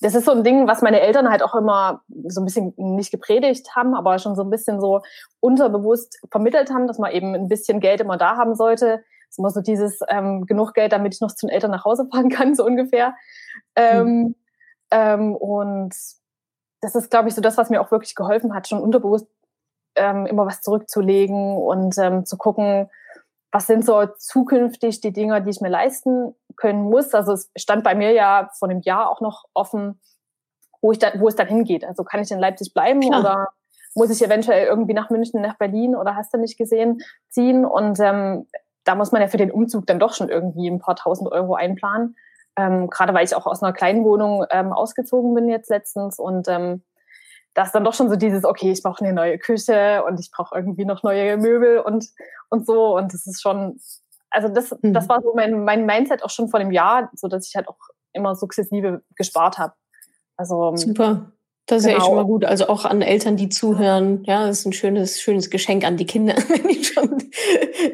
das 0.04 0.14
ist 0.14 0.26
so 0.26 0.32
ein 0.32 0.44
Ding, 0.44 0.68
was 0.68 0.82
meine 0.82 1.00
Eltern 1.00 1.30
halt 1.30 1.42
auch 1.42 1.54
immer 1.54 2.02
so 2.26 2.42
ein 2.42 2.44
bisschen 2.44 2.74
nicht 2.76 3.10
gepredigt 3.10 3.74
haben, 3.74 3.94
aber 3.94 4.18
schon 4.18 4.36
so 4.36 4.42
ein 4.42 4.50
bisschen 4.50 4.78
so 4.78 5.00
unterbewusst 5.40 6.20
vermittelt 6.30 6.70
haben, 6.70 6.86
dass 6.86 6.98
man 6.98 7.10
eben 7.10 7.34
ein 7.34 7.48
bisschen 7.48 7.80
Geld 7.80 8.02
immer 8.02 8.18
da 8.18 8.36
haben 8.36 8.54
sollte. 8.54 9.02
Es 9.30 9.38
immer 9.38 9.48
so 9.48 9.62
dieses 9.62 10.00
ähm, 10.10 10.44
genug 10.44 10.74
Geld, 10.74 10.92
damit 10.92 11.14
ich 11.14 11.22
noch 11.22 11.34
zu 11.34 11.46
den 11.46 11.54
Eltern 11.54 11.70
nach 11.70 11.86
Hause 11.86 12.06
fahren 12.12 12.28
kann, 12.28 12.54
so 12.54 12.66
ungefähr. 12.66 13.14
Mhm. 13.78 14.34
ähm, 14.90 15.34
und 15.36 15.94
das 16.82 16.94
ist, 16.94 17.10
glaube 17.10 17.30
ich, 17.30 17.34
so 17.34 17.40
das, 17.40 17.56
was 17.56 17.70
mir 17.70 17.80
auch 17.80 17.90
wirklich 17.90 18.14
geholfen 18.14 18.54
hat, 18.54 18.68
schon 18.68 18.82
unterbewusst 18.82 19.26
ähm, 19.96 20.26
immer 20.26 20.44
was 20.44 20.60
zurückzulegen 20.60 21.56
und 21.56 21.96
ähm, 21.96 22.26
zu 22.26 22.36
gucken, 22.36 22.90
was 23.52 23.66
sind 23.66 23.86
so 23.86 24.04
zukünftig 24.18 25.00
die 25.00 25.14
Dinge, 25.14 25.40
die 25.40 25.50
ich 25.50 25.62
mir 25.62 25.70
leisten 25.70 26.34
können 26.56 26.84
muss. 26.84 27.14
Also 27.14 27.32
es 27.32 27.50
stand 27.56 27.84
bei 27.84 27.94
mir 27.94 28.12
ja 28.12 28.50
vor 28.58 28.68
einem 28.68 28.80
Jahr 28.82 29.10
auch 29.10 29.20
noch 29.20 29.44
offen, 29.54 30.00
wo, 30.80 30.92
ich 30.92 30.98
dann, 30.98 31.20
wo 31.20 31.28
es 31.28 31.36
dann 31.36 31.48
hingeht. 31.48 31.84
Also 31.84 32.04
kann 32.04 32.20
ich 32.20 32.30
in 32.30 32.38
Leipzig 32.38 32.74
bleiben 32.74 33.00
Klar. 33.00 33.20
oder 33.20 33.48
muss 33.94 34.10
ich 34.10 34.24
eventuell 34.24 34.66
irgendwie 34.66 34.94
nach 34.94 35.10
München, 35.10 35.40
nach 35.40 35.56
Berlin 35.56 35.94
oder 35.94 36.16
hast 36.16 36.34
du 36.34 36.38
nicht 36.38 36.58
gesehen, 36.58 37.00
ziehen? 37.28 37.64
Und 37.64 38.00
ähm, 38.00 38.46
da 38.84 38.94
muss 38.94 39.12
man 39.12 39.22
ja 39.22 39.28
für 39.28 39.36
den 39.36 39.50
Umzug 39.50 39.86
dann 39.86 39.98
doch 39.98 40.14
schon 40.14 40.28
irgendwie 40.28 40.68
ein 40.68 40.80
paar 40.80 40.96
tausend 40.96 41.30
Euro 41.30 41.54
einplanen. 41.54 42.16
Ähm, 42.56 42.88
gerade 42.88 43.14
weil 43.14 43.24
ich 43.24 43.34
auch 43.34 43.46
aus 43.46 43.62
einer 43.62 43.72
kleinen 43.72 44.04
Wohnung 44.04 44.44
ähm, 44.50 44.72
ausgezogen 44.72 45.34
bin 45.34 45.48
jetzt 45.48 45.70
letztens 45.70 46.20
und 46.20 46.46
ähm, 46.48 46.84
das 47.54 47.68
ist 47.68 47.74
dann 47.74 47.84
doch 47.84 47.94
schon 47.94 48.10
so 48.10 48.16
dieses, 48.16 48.44
okay, 48.44 48.72
ich 48.72 48.82
brauche 48.82 49.04
eine 49.04 49.14
neue 49.14 49.38
Küche 49.38 50.04
und 50.04 50.18
ich 50.18 50.30
brauche 50.32 50.56
irgendwie 50.56 50.84
noch 50.84 51.04
neue 51.04 51.36
Möbel 51.36 51.78
und, 51.78 52.06
und 52.50 52.66
so. 52.66 52.96
Und 52.96 53.14
das 53.14 53.26
ist 53.26 53.40
schon, 53.40 53.80
also 54.34 54.48
das, 54.48 54.74
mhm. 54.82 54.92
das 54.92 55.08
war 55.08 55.22
so 55.22 55.32
mein, 55.34 55.64
mein 55.64 55.86
Mindset 55.86 56.22
auch 56.24 56.30
schon 56.30 56.48
vor 56.48 56.60
dem 56.60 56.72
Jahr, 56.72 57.10
so 57.14 57.28
dass 57.28 57.48
ich 57.48 57.54
halt 57.54 57.68
auch 57.68 57.78
immer 58.12 58.34
sukzessive 58.34 59.02
gespart 59.16 59.58
habe. 59.58 59.74
Also 60.36 60.74
super. 60.76 61.30
Das 61.66 61.78
ist 61.78 61.84
genau. 61.84 61.92
ja 61.92 61.98
echt 61.98 62.06
schon 62.06 62.16
mal 62.16 62.26
gut. 62.26 62.44
Also 62.44 62.68
auch 62.68 62.84
an 62.84 63.00
Eltern, 63.00 63.36
die 63.38 63.48
zuhören. 63.48 64.22
Ja, 64.24 64.46
das 64.46 64.60
ist 64.60 64.66
ein 64.66 64.74
schönes, 64.74 65.20
schönes 65.22 65.48
Geschenk 65.48 65.84
an 65.84 65.96
die 65.96 66.04
Kinder, 66.04 66.34
wenn 66.48 66.68
die 66.68 66.84
schon, 66.84 67.22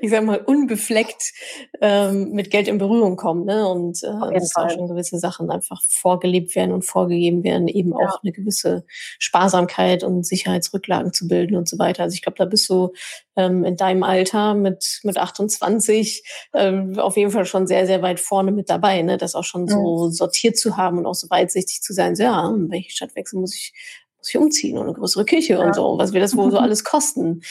ich 0.00 0.10
sag 0.10 0.24
mal, 0.24 0.40
unbefleckt 0.40 1.32
ähm, 1.80 2.32
mit 2.32 2.50
Geld 2.50 2.66
in 2.66 2.78
Berührung 2.78 3.14
kommen. 3.14 3.44
Ne? 3.44 3.68
Und 3.68 4.02
äh, 4.02 4.34
dass 4.34 4.50
da 4.50 4.68
schon 4.70 4.88
gewisse 4.88 5.18
Sachen 5.18 5.50
einfach 5.52 5.80
vorgelebt 5.88 6.56
werden 6.56 6.72
und 6.72 6.82
vorgegeben 6.82 7.44
werden, 7.44 7.68
eben 7.68 7.90
ja. 7.90 8.08
auch 8.08 8.22
eine 8.24 8.32
gewisse 8.32 8.84
Sparsamkeit 9.20 10.02
und 10.02 10.26
Sicherheitsrücklagen 10.26 11.12
zu 11.12 11.28
bilden 11.28 11.54
und 11.54 11.68
so 11.68 11.78
weiter. 11.78 12.02
Also 12.02 12.14
ich 12.14 12.22
glaube, 12.22 12.38
da 12.38 12.46
bist 12.46 12.68
du 12.68 12.92
ähm, 13.40 13.64
in 13.64 13.76
deinem 13.76 14.02
Alter 14.02 14.54
mit, 14.54 15.00
mit 15.02 15.16
28 15.16 16.22
ähm, 16.54 16.98
auf 16.98 17.16
jeden 17.16 17.30
Fall 17.30 17.44
schon 17.44 17.66
sehr, 17.66 17.86
sehr 17.86 18.02
weit 18.02 18.20
vorne 18.20 18.52
mit 18.52 18.68
dabei, 18.68 19.02
ne? 19.02 19.16
das 19.16 19.34
auch 19.34 19.44
schon 19.44 19.68
so 19.68 20.06
mhm. 20.06 20.12
sortiert 20.12 20.58
zu 20.58 20.76
haben 20.76 20.98
und 20.98 21.06
auch 21.06 21.14
so 21.14 21.28
weitsichtig 21.30 21.82
zu 21.82 21.92
sein, 21.92 22.16
so, 22.16 22.22
ja, 22.22 22.48
in 22.48 22.70
welche 22.70 22.90
Stadt 22.90 23.14
wechseln 23.16 23.40
muss 23.40 23.54
ich, 23.54 23.72
muss 24.18 24.28
ich 24.28 24.38
umziehen 24.38 24.78
und 24.78 24.84
eine 24.84 24.94
größere 24.94 25.24
Küche 25.24 25.54
ja. 25.54 25.60
und 25.60 25.74
so, 25.74 25.96
was 25.98 26.12
wir 26.12 26.20
das 26.20 26.36
wohl 26.36 26.50
so 26.50 26.58
alles 26.58 26.84
kosten. 26.84 27.42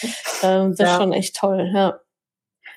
Ähm, 0.44 0.72
das 0.72 0.80
ja. 0.80 0.86
ist 0.86 1.02
schon 1.02 1.14
echt 1.14 1.36
toll, 1.36 1.72
ja. 1.74 2.00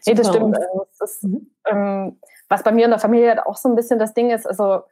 Nee, 0.07 0.14
das 0.14 0.28
stimmt. 0.28 0.57
Also, 0.57 0.87
das 0.99 1.12
ist, 1.12 1.25
mhm. 1.25 1.50
ähm, 1.71 2.19
was 2.49 2.62
bei 2.62 2.73
mir 2.73 2.85
in 2.87 2.90
der 2.90 2.99
Familie 2.99 3.28
halt 3.28 3.40
auch 3.40 3.57
so 3.57 3.69
ein 3.69 3.76
bisschen 3.76 3.99
das 3.99 4.14
Ding 4.14 4.31
ist, 4.31 4.47
also 4.47 4.83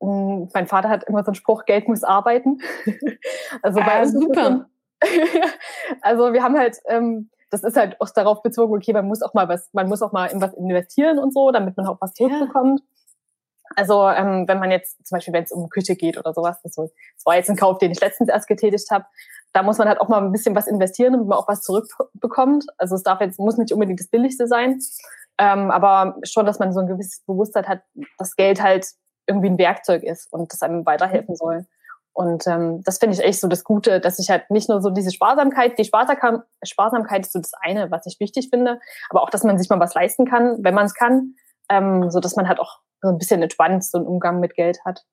hm, 0.00 0.48
mein 0.52 0.66
Vater 0.66 0.88
hat 0.88 1.04
immer 1.04 1.22
so 1.22 1.28
einen 1.28 1.34
Spruch, 1.34 1.64
Geld 1.64 1.88
muss 1.88 2.04
arbeiten. 2.04 2.60
also 3.62 3.80
ah, 3.80 3.84
bei 3.84 4.06
super. 4.06 4.68
also 6.02 6.32
wir 6.32 6.42
haben 6.42 6.58
halt 6.58 6.78
ähm, 6.86 7.30
das 7.54 7.62
ist 7.62 7.76
halt 7.76 8.00
auch 8.00 8.10
darauf 8.10 8.42
bezogen, 8.42 8.74
okay, 8.74 8.92
man 8.92 9.06
muss 9.06 9.22
auch 9.22 9.32
mal 9.32 9.48
was, 9.48 9.68
man 9.72 9.88
muss 9.88 10.02
auch 10.02 10.10
mal 10.10 10.26
in 10.26 10.40
was 10.40 10.52
investieren 10.54 11.20
und 11.20 11.32
so, 11.32 11.52
damit 11.52 11.76
man 11.76 11.86
auch 11.86 11.98
was 12.00 12.12
zurückbekommt. 12.12 12.80
Ja. 12.80 12.86
Also 13.76 14.08
ähm, 14.08 14.48
wenn 14.48 14.58
man 14.58 14.72
jetzt 14.72 15.06
zum 15.06 15.16
Beispiel, 15.16 15.32
wenn 15.32 15.44
es 15.44 15.52
um 15.52 15.68
Küche 15.68 15.94
geht 15.94 16.18
oder 16.18 16.34
sowas, 16.34 16.60
das, 16.62 16.76
war 17.24 17.36
jetzt 17.36 17.48
ein 17.50 17.56
Kauf, 17.56 17.78
den 17.78 17.92
ich 17.92 18.00
letztens 18.00 18.28
erst 18.28 18.48
getätigt 18.48 18.90
habe, 18.90 19.04
da 19.52 19.62
muss 19.62 19.78
man 19.78 19.86
halt 19.86 20.00
auch 20.00 20.08
mal 20.08 20.20
ein 20.20 20.32
bisschen 20.32 20.56
was 20.56 20.66
investieren, 20.66 21.12
damit 21.12 21.28
man 21.28 21.38
auch 21.38 21.46
was 21.46 21.62
zurückbekommt. 21.62 22.66
Also 22.76 22.96
es 22.96 23.04
darf 23.04 23.20
jetzt, 23.20 23.38
muss 23.38 23.56
nicht 23.56 23.72
unbedingt 23.72 24.00
das 24.00 24.08
Billigste 24.08 24.48
sein, 24.48 24.80
ähm, 25.38 25.70
aber 25.70 26.16
schon, 26.24 26.46
dass 26.46 26.58
man 26.58 26.72
so 26.72 26.80
ein 26.80 26.88
gewisses 26.88 27.20
Bewusstsein 27.24 27.68
hat, 27.68 27.82
dass 28.18 28.34
Geld 28.34 28.60
halt 28.60 28.88
irgendwie 29.28 29.48
ein 29.48 29.58
Werkzeug 29.58 30.02
ist 30.02 30.32
und 30.32 30.52
das 30.52 30.62
einem 30.62 30.84
weiterhelfen 30.84 31.36
soll. 31.36 31.66
Und 32.14 32.46
ähm, 32.46 32.80
das 32.84 32.98
finde 32.98 33.16
ich 33.16 33.22
echt 33.22 33.40
so 33.40 33.48
das 33.48 33.64
Gute, 33.64 34.00
dass 34.00 34.20
ich 34.20 34.30
halt 34.30 34.48
nicht 34.48 34.68
nur 34.68 34.80
so 34.80 34.90
diese 34.90 35.10
Sparsamkeit, 35.10 35.76
die 35.78 35.84
Sparsam 35.84 36.44
Sparsamkeit 36.62 37.22
ist 37.22 37.32
so 37.32 37.40
das 37.40 37.52
eine, 37.60 37.90
was 37.90 38.06
ich 38.06 38.20
wichtig 38.20 38.50
finde, 38.50 38.78
aber 39.10 39.22
auch, 39.22 39.30
dass 39.30 39.42
man 39.42 39.58
sich 39.58 39.68
mal 39.68 39.80
was 39.80 39.94
leisten 39.94 40.24
kann, 40.24 40.62
wenn 40.62 40.74
man 40.74 40.86
es 40.86 40.94
kann, 40.94 41.34
ähm, 41.68 42.10
so 42.10 42.20
dass 42.20 42.36
man 42.36 42.48
halt 42.48 42.60
auch 42.60 42.78
so 43.02 43.08
ein 43.08 43.18
bisschen 43.18 43.42
entspannt 43.42 43.84
so 43.84 43.98
einen 43.98 44.06
Umgang 44.06 44.38
mit 44.38 44.54
Geld 44.54 44.78
hat. 44.84 45.04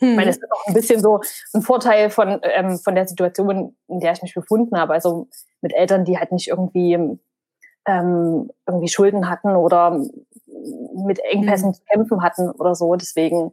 Hm. 0.00 0.10
Ich 0.10 0.16
meine, 0.16 0.30
es 0.30 0.38
ist 0.38 0.50
auch 0.50 0.66
ein 0.66 0.74
bisschen 0.74 1.00
so 1.00 1.20
ein 1.52 1.62
Vorteil 1.62 2.08
von, 2.08 2.40
ähm, 2.42 2.78
von 2.78 2.94
der 2.94 3.06
Situation, 3.06 3.76
in 3.88 4.00
der 4.00 4.12
ich 4.12 4.22
mich 4.22 4.34
befunden 4.34 4.78
habe. 4.78 4.94
Also 4.94 5.28
mit 5.60 5.74
Eltern, 5.74 6.04
die 6.04 6.18
halt 6.18 6.32
nicht 6.32 6.48
irgendwie, 6.48 6.94
ähm, 7.86 8.50
irgendwie 8.66 8.88
Schulden 8.88 9.28
hatten 9.28 9.54
oder 9.56 10.00
mit 11.06 11.20
Engpässen 11.20 11.68
hm. 11.68 11.74
zu 11.74 11.82
kämpfen 11.84 12.22
hatten 12.22 12.50
oder 12.50 12.74
so. 12.74 12.94
Deswegen, 12.94 13.52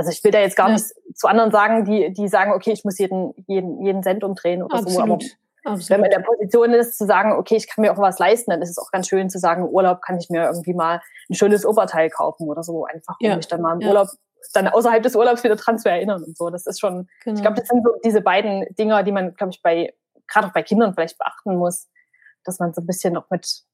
also 0.00 0.10
ich 0.12 0.24
will 0.24 0.30
da 0.30 0.40
jetzt 0.40 0.56
gar 0.56 0.68
ja. 0.68 0.74
nicht 0.74 0.86
zu 1.14 1.28
anderen 1.28 1.50
sagen, 1.50 1.84
die, 1.84 2.10
die 2.14 2.26
sagen, 2.26 2.52
okay, 2.52 2.72
ich 2.72 2.84
muss 2.86 2.96
jeden, 2.98 3.34
jeden, 3.46 3.84
jeden 3.84 4.02
Cent 4.02 4.24
umdrehen 4.24 4.62
oder 4.62 4.76
Absolut. 4.76 5.22
so. 5.22 5.28
Aber 5.62 5.74
Absolut. 5.74 5.90
wenn 5.90 6.00
man 6.00 6.10
in 6.10 6.18
der 6.18 6.26
Position 6.26 6.72
ist, 6.72 6.96
zu 6.96 7.04
sagen, 7.04 7.32
okay, 7.32 7.56
ich 7.56 7.68
kann 7.68 7.82
mir 7.82 7.92
auch 7.92 7.98
was 7.98 8.18
leisten, 8.18 8.50
dann 8.50 8.62
ist 8.62 8.70
es 8.70 8.78
auch 8.78 8.90
ganz 8.92 9.08
schön 9.08 9.28
zu 9.28 9.38
sagen, 9.38 9.64
im 9.64 9.68
Urlaub 9.68 10.00
kann 10.00 10.16
ich 10.16 10.30
mir 10.30 10.44
irgendwie 10.44 10.72
mal 10.72 11.02
ein 11.28 11.34
schönes 11.34 11.66
Oberteil 11.66 12.08
kaufen 12.08 12.48
oder 12.48 12.62
so, 12.62 12.86
einfach 12.86 13.16
um 13.20 13.28
ja. 13.28 13.36
mich 13.36 13.46
dann 13.46 13.60
mal 13.60 13.74
im 13.74 13.82
ja. 13.82 13.88
Urlaub 13.88 14.08
dann 14.54 14.68
außerhalb 14.68 15.02
des 15.02 15.16
Urlaubs 15.16 15.44
wieder 15.44 15.56
dran 15.56 15.78
zu 15.78 15.90
erinnern 15.90 16.22
und 16.22 16.34
so. 16.34 16.48
Das 16.48 16.66
ist 16.66 16.80
schon, 16.80 17.06
genau. 17.22 17.36
ich 17.36 17.42
glaube, 17.42 17.60
das 17.60 17.68
sind 17.68 17.84
so 17.84 17.92
diese 18.02 18.22
beiden 18.22 18.64
Dinger, 18.78 19.02
die 19.02 19.12
man, 19.12 19.34
glaube 19.34 19.52
ich, 19.52 19.60
bei, 19.60 19.92
gerade 20.28 20.46
auch 20.46 20.52
bei 20.54 20.62
Kindern 20.62 20.94
vielleicht 20.94 21.18
beachten 21.18 21.56
muss, 21.56 21.88
dass 22.44 22.58
man 22.58 22.72
so 22.72 22.80
ein 22.80 22.86
bisschen 22.86 23.12
noch 23.12 23.28
mit 23.28 23.64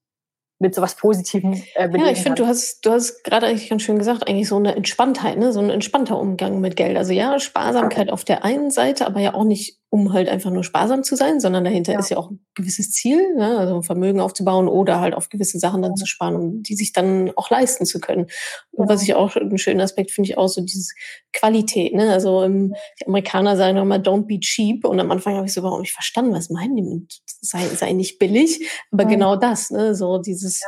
mit 0.59 0.73
sowas 0.73 0.95
Positivem 0.95 1.53
äh, 1.75 1.89
Ja, 1.97 2.09
ich 2.09 2.19
finde, 2.19 2.41
du 2.41 2.47
hast, 2.47 2.85
du 2.85 2.91
hast 2.91 3.23
gerade 3.23 3.45
eigentlich 3.45 3.69
ganz 3.69 3.83
schön 3.83 3.97
gesagt, 3.97 4.27
eigentlich 4.27 4.47
so 4.47 4.57
eine 4.57 4.75
Entspanntheit, 4.75 5.37
ne? 5.37 5.53
so 5.53 5.59
ein 5.59 5.69
entspannter 5.69 6.19
Umgang 6.19 6.59
mit 6.59 6.75
Geld. 6.75 6.97
Also 6.97 7.13
ja, 7.13 7.39
Sparsamkeit 7.39 8.09
auf 8.09 8.23
der 8.23 8.43
einen 8.43 8.71
Seite, 8.71 9.05
aber 9.05 9.19
ja 9.19 9.33
auch 9.33 9.43
nicht, 9.43 9.77
um 9.89 10.11
halt 10.11 10.27
einfach 10.27 10.51
nur 10.51 10.65
sparsam 10.65 11.03
zu 11.03 11.15
sein, 11.15 11.39
sondern 11.39 11.63
dahinter 11.63 11.93
ja. 11.93 11.99
ist 11.99 12.09
ja 12.09 12.17
auch 12.17 12.29
ein 12.29 12.45
gewisses 12.55 12.91
Ziel, 12.91 13.35
ne? 13.35 13.57
also 13.57 13.75
ein 13.75 13.83
Vermögen 13.83 14.19
aufzubauen 14.19 14.67
oder 14.67 14.99
halt 14.99 15.13
auf 15.13 15.29
gewisse 15.29 15.59
Sachen 15.59 15.81
dann 15.81 15.95
zu 15.95 16.05
sparen, 16.05 16.35
um 16.35 16.61
die 16.63 16.75
sich 16.75 16.91
dann 16.91 17.31
auch 17.37 17.49
leisten 17.49 17.85
zu 17.85 18.01
können. 18.01 18.27
Und 18.71 18.89
was 18.89 19.01
ich 19.01 19.13
auch 19.15 19.37
einen 19.37 19.57
schönen 19.57 19.79
Aspekt 19.79 20.11
finde 20.11 20.29
ich 20.29 20.37
auch 20.37 20.49
so 20.49 20.59
dieses 20.59 20.93
Qualität. 21.31 21.93
Ne? 21.93 22.11
Also 22.11 22.43
ähm, 22.43 22.75
die 22.99 23.07
Amerikaner 23.07 23.55
sagen 23.55 23.77
immer, 23.77 23.95
don't 23.95 24.27
be 24.27 24.39
cheap. 24.41 24.83
Und 24.83 24.99
am 24.99 25.09
Anfang 25.09 25.35
habe 25.35 25.47
ich 25.47 25.53
so 25.53 25.61
überhaupt 25.61 25.81
nicht 25.81 25.93
verstanden, 25.93 26.33
was 26.33 26.49
meinen 26.49 26.75
die 26.75 26.81
mit 26.81 27.21
sei, 27.41 27.65
sei 27.67 27.93
nicht 27.93 28.19
billig. 28.19 28.69
Aber 28.91 29.05
mhm. 29.05 29.09
genau 29.09 29.35
das, 29.37 29.71
ne? 29.71 29.95
so 29.95 30.17
dieses 30.17 30.59
ja. 30.59 30.67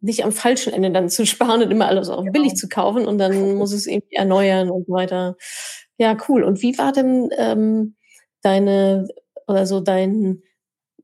nicht 0.00 0.24
am 0.24 0.32
falschen 0.32 0.72
Ende 0.72 0.90
dann 0.90 1.08
zu 1.08 1.24
sparen 1.24 1.62
und 1.62 1.70
immer 1.70 1.86
alles 1.86 2.08
auch 2.08 2.22
genau. 2.22 2.32
billig 2.32 2.56
zu 2.56 2.68
kaufen 2.68 3.06
und 3.06 3.18
dann 3.18 3.54
muss 3.58 3.72
es 3.72 3.86
irgendwie 3.86 4.16
erneuern 4.16 4.70
und 4.70 4.86
so 4.88 4.92
weiter. 4.92 5.36
Ja, 6.02 6.16
cool. 6.28 6.42
Und 6.42 6.62
wie 6.62 6.76
war 6.78 6.90
denn 6.90 7.30
ähm, 7.38 7.94
deine 8.42 9.06
oder 9.46 9.66
so 9.66 9.78
dein 9.78 10.42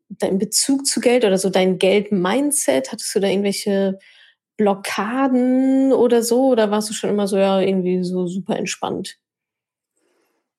dein 0.08 0.38
Bezug 0.38 0.86
zu 0.86 1.00
Geld 1.00 1.24
oder 1.24 1.38
so 1.38 1.50
dein 1.50 1.78
Geld-Mindset? 1.78 2.90
Hattest 2.90 3.14
du 3.14 3.20
da 3.20 3.28
irgendwelche 3.28 4.00
Blockaden 4.56 5.92
oder 5.92 6.24
so? 6.24 6.48
Oder 6.48 6.72
warst 6.72 6.90
du 6.90 6.94
schon 6.94 7.10
immer 7.10 7.28
so, 7.28 7.38
ja, 7.38 7.60
irgendwie 7.60 8.02
so 8.02 8.26
super 8.26 8.56
entspannt? 8.56 9.20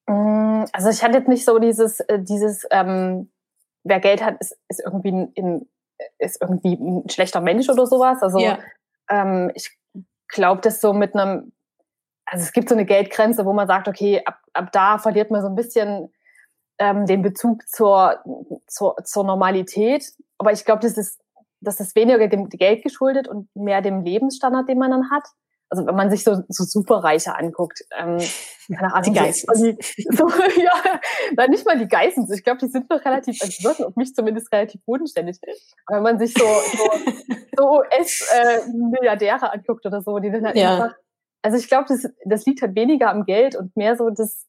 Mm, 0.08 0.64
also 0.72 0.90
ich 0.90 1.04
hatte 1.04 1.18
jetzt 1.18 1.28
nicht 1.28 1.44
so 1.44 1.60
dieses, 1.60 2.00
äh, 2.00 2.20
dieses, 2.22 2.66
ähm, 2.72 3.30
wer 3.84 4.00
Geld 4.00 4.24
hat, 4.24 4.40
ist, 4.40 4.58
ist 4.70 4.82
irgendwie 4.86 5.12
ein, 5.42 5.68
ist 6.18 6.42
irgendwie 6.42 6.76
ein 6.76 7.10
schlechter 7.10 7.42
Mensch 7.42 7.68
oder 7.68 7.86
sowas. 7.86 8.22
Also 8.22 8.40
ja. 8.40 8.60
ähm, 9.10 9.52
ich 9.54 9.78
glaube, 10.30 10.62
dass 10.62 10.80
so 10.80 10.94
mit 10.94 11.14
einem, 11.14 11.52
also 12.32 12.44
es 12.44 12.52
gibt 12.52 12.70
so 12.70 12.76
eine 12.76 12.86
Geldgrenze, 12.86 13.46
wo 13.46 13.54
man 13.54 13.68
sagt, 13.68 13.88
okay, 13.88 14.22
ab, 14.26 14.40
ab 14.54 14.72
da 14.72 14.98
verliert 14.98 15.32
man 15.32 15.42
so 15.42 15.48
ein 15.48 15.56
bisschen 15.56 16.14
ähm, 16.78 17.06
den 17.06 17.22
Bezug 17.22 17.68
zur, 17.68 18.24
zur, 18.68 18.96
zur 19.04 19.24
Normalität. 19.24 20.06
Aber 20.38 20.52
ich 20.52 20.66
glaube, 20.66 20.82
das 20.82 20.98
ist, 20.98 21.20
das 21.60 21.80
ist 21.80 21.96
weniger 21.96 22.28
dem 22.28 22.50
Geld 22.50 22.84
geschuldet 22.84 23.28
und 23.28 23.54
mehr 23.56 23.82
dem 23.82 24.02
Lebensstandard, 24.02 24.70
den 24.70 24.78
man 24.78 24.92
dann 24.92 25.12
hat 25.12 25.24
also 25.70 25.86
wenn 25.86 25.96
man 25.96 26.10
sich 26.10 26.24
so, 26.24 26.44
so 26.50 26.64
Superreiche 26.64 27.36
anguckt, 27.36 27.84
ähm, 27.98 28.18
keine 28.76 28.94
Ahnung, 28.94 29.14
die 29.14 29.20
Geissens. 29.20 29.94
So, 30.18 30.28
ja, 30.62 31.00
nein, 31.36 31.50
nicht 31.52 31.66
mal 31.66 31.78
die 31.78 31.88
Geissens. 31.88 32.32
Ich 32.32 32.44
glaube, 32.44 32.60
die 32.60 32.68
sind 32.68 32.90
noch 32.90 33.04
relativ, 33.06 33.40
also 33.42 33.64
wirken 33.64 33.84
auf 33.86 33.96
mich 33.96 34.14
zumindest 34.16 34.52
relativ 34.52 34.84
bodenständig. 34.86 35.40
Aber 35.86 35.98
wenn 35.98 36.04
man 36.04 36.20
sich 36.20 36.34
so, 36.34 36.46
so, 36.46 36.90
so 37.58 37.80
US-Milliardäre 37.80 39.46
äh, 39.46 39.58
anguckt 39.58 39.86
oder 39.86 40.02
so, 40.02 40.18
die 40.20 40.32
dann 40.32 40.46
halt 40.46 40.56
ja. 40.56 40.74
einfach, 40.74 40.96
also 41.42 41.58
ich 41.58 41.68
glaube, 41.68 41.86
das, 41.88 42.08
das 42.26 42.46
liegt 42.46 42.62
halt 42.62 42.76
weniger 42.76 43.10
am 43.10 43.26
Geld 43.26 43.56
und 43.56 43.76
mehr 43.76 43.96
so, 43.96 44.10
dass 44.10 44.46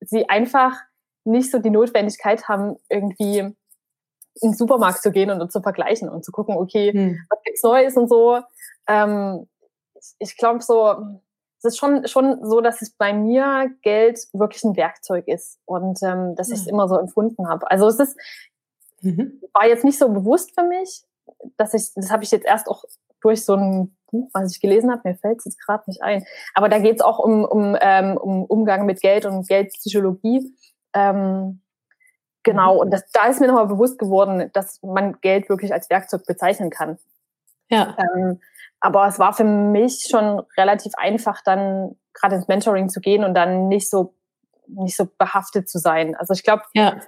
sie 0.00 0.28
einfach 0.28 0.80
nicht 1.24 1.50
so 1.50 1.58
die 1.58 1.70
Notwendigkeit 1.70 2.48
haben, 2.48 2.76
irgendwie 2.88 3.38
in 3.38 4.50
den 4.50 4.54
Supermarkt 4.54 5.02
zu 5.02 5.12
gehen 5.12 5.30
und 5.30 5.52
zu 5.52 5.60
vergleichen 5.60 6.08
und 6.08 6.24
zu 6.24 6.32
gucken, 6.32 6.56
okay, 6.56 6.92
hm. 6.92 7.18
was 7.30 7.42
gibt's 7.44 7.62
Neues 7.62 7.96
und 7.96 8.08
so. 8.08 8.40
Ähm, 8.86 9.46
ich 10.18 10.36
glaube 10.36 10.60
so, 10.60 11.20
es 11.58 11.64
ist 11.64 11.78
schon, 11.78 12.06
schon 12.06 12.44
so, 12.44 12.60
dass 12.60 12.82
es 12.82 12.90
bei 12.90 13.12
mir 13.12 13.70
Geld 13.82 14.18
wirklich 14.32 14.64
ein 14.64 14.76
Werkzeug 14.76 15.26
ist 15.28 15.58
und 15.64 15.98
ähm, 16.02 16.34
dass 16.36 16.50
ich 16.50 16.58
es 16.58 16.64
mhm. 16.64 16.70
immer 16.70 16.88
so 16.88 16.98
empfunden 16.98 17.48
habe. 17.48 17.70
Also 17.70 17.88
es 17.88 17.98
ist, 17.98 18.18
mhm. 19.00 19.40
war 19.54 19.66
jetzt 19.66 19.84
nicht 19.84 19.98
so 19.98 20.10
bewusst 20.10 20.52
für 20.54 20.64
mich, 20.64 21.04
dass 21.56 21.72
ich, 21.72 21.94
das 21.94 22.10
habe 22.10 22.22
ich 22.22 22.30
jetzt 22.30 22.44
erst 22.44 22.68
auch 22.68 22.84
durch 23.24 23.44
so 23.44 23.54
ein 23.54 23.96
Buch, 24.10 24.30
was 24.32 24.52
ich 24.52 24.60
gelesen 24.60 24.90
habe, 24.92 25.00
mir 25.04 25.16
fällt 25.16 25.38
es 25.38 25.46
jetzt 25.46 25.64
gerade 25.64 25.84
nicht 25.86 26.02
ein. 26.02 26.24
Aber 26.54 26.68
da 26.68 26.78
geht 26.78 26.96
es 26.96 27.00
auch 27.00 27.18
um, 27.18 27.44
um, 27.44 27.76
ähm, 27.80 28.16
um 28.16 28.44
Umgang 28.44 28.86
mit 28.86 29.00
Geld 29.00 29.26
und 29.26 29.48
Geldpsychologie. 29.48 30.54
Ähm, 30.92 31.62
genau, 32.42 32.74
mhm. 32.74 32.80
und 32.80 32.90
das, 32.92 33.10
da 33.10 33.26
ist 33.26 33.40
mir 33.40 33.48
nochmal 33.48 33.66
bewusst 33.66 33.98
geworden, 33.98 34.50
dass 34.52 34.80
man 34.82 35.20
Geld 35.20 35.48
wirklich 35.48 35.72
als 35.72 35.90
Werkzeug 35.90 36.24
bezeichnen 36.26 36.70
kann. 36.70 36.98
Ja. 37.70 37.96
Ähm, 37.98 38.40
aber 38.80 39.06
es 39.08 39.18
war 39.18 39.32
für 39.32 39.44
mich 39.44 40.06
schon 40.08 40.42
relativ 40.58 40.92
einfach, 40.96 41.40
dann 41.42 41.96
gerade 42.12 42.36
ins 42.36 42.48
Mentoring 42.48 42.90
zu 42.90 43.00
gehen 43.00 43.24
und 43.24 43.34
dann 43.34 43.68
nicht 43.68 43.90
so 43.90 44.14
nicht 44.66 44.96
so 44.96 45.06
behaftet 45.18 45.68
zu 45.68 45.78
sein. 45.78 46.14
Also 46.16 46.32
ich 46.32 46.42
glaube, 46.42 46.62
ja, 46.72 47.00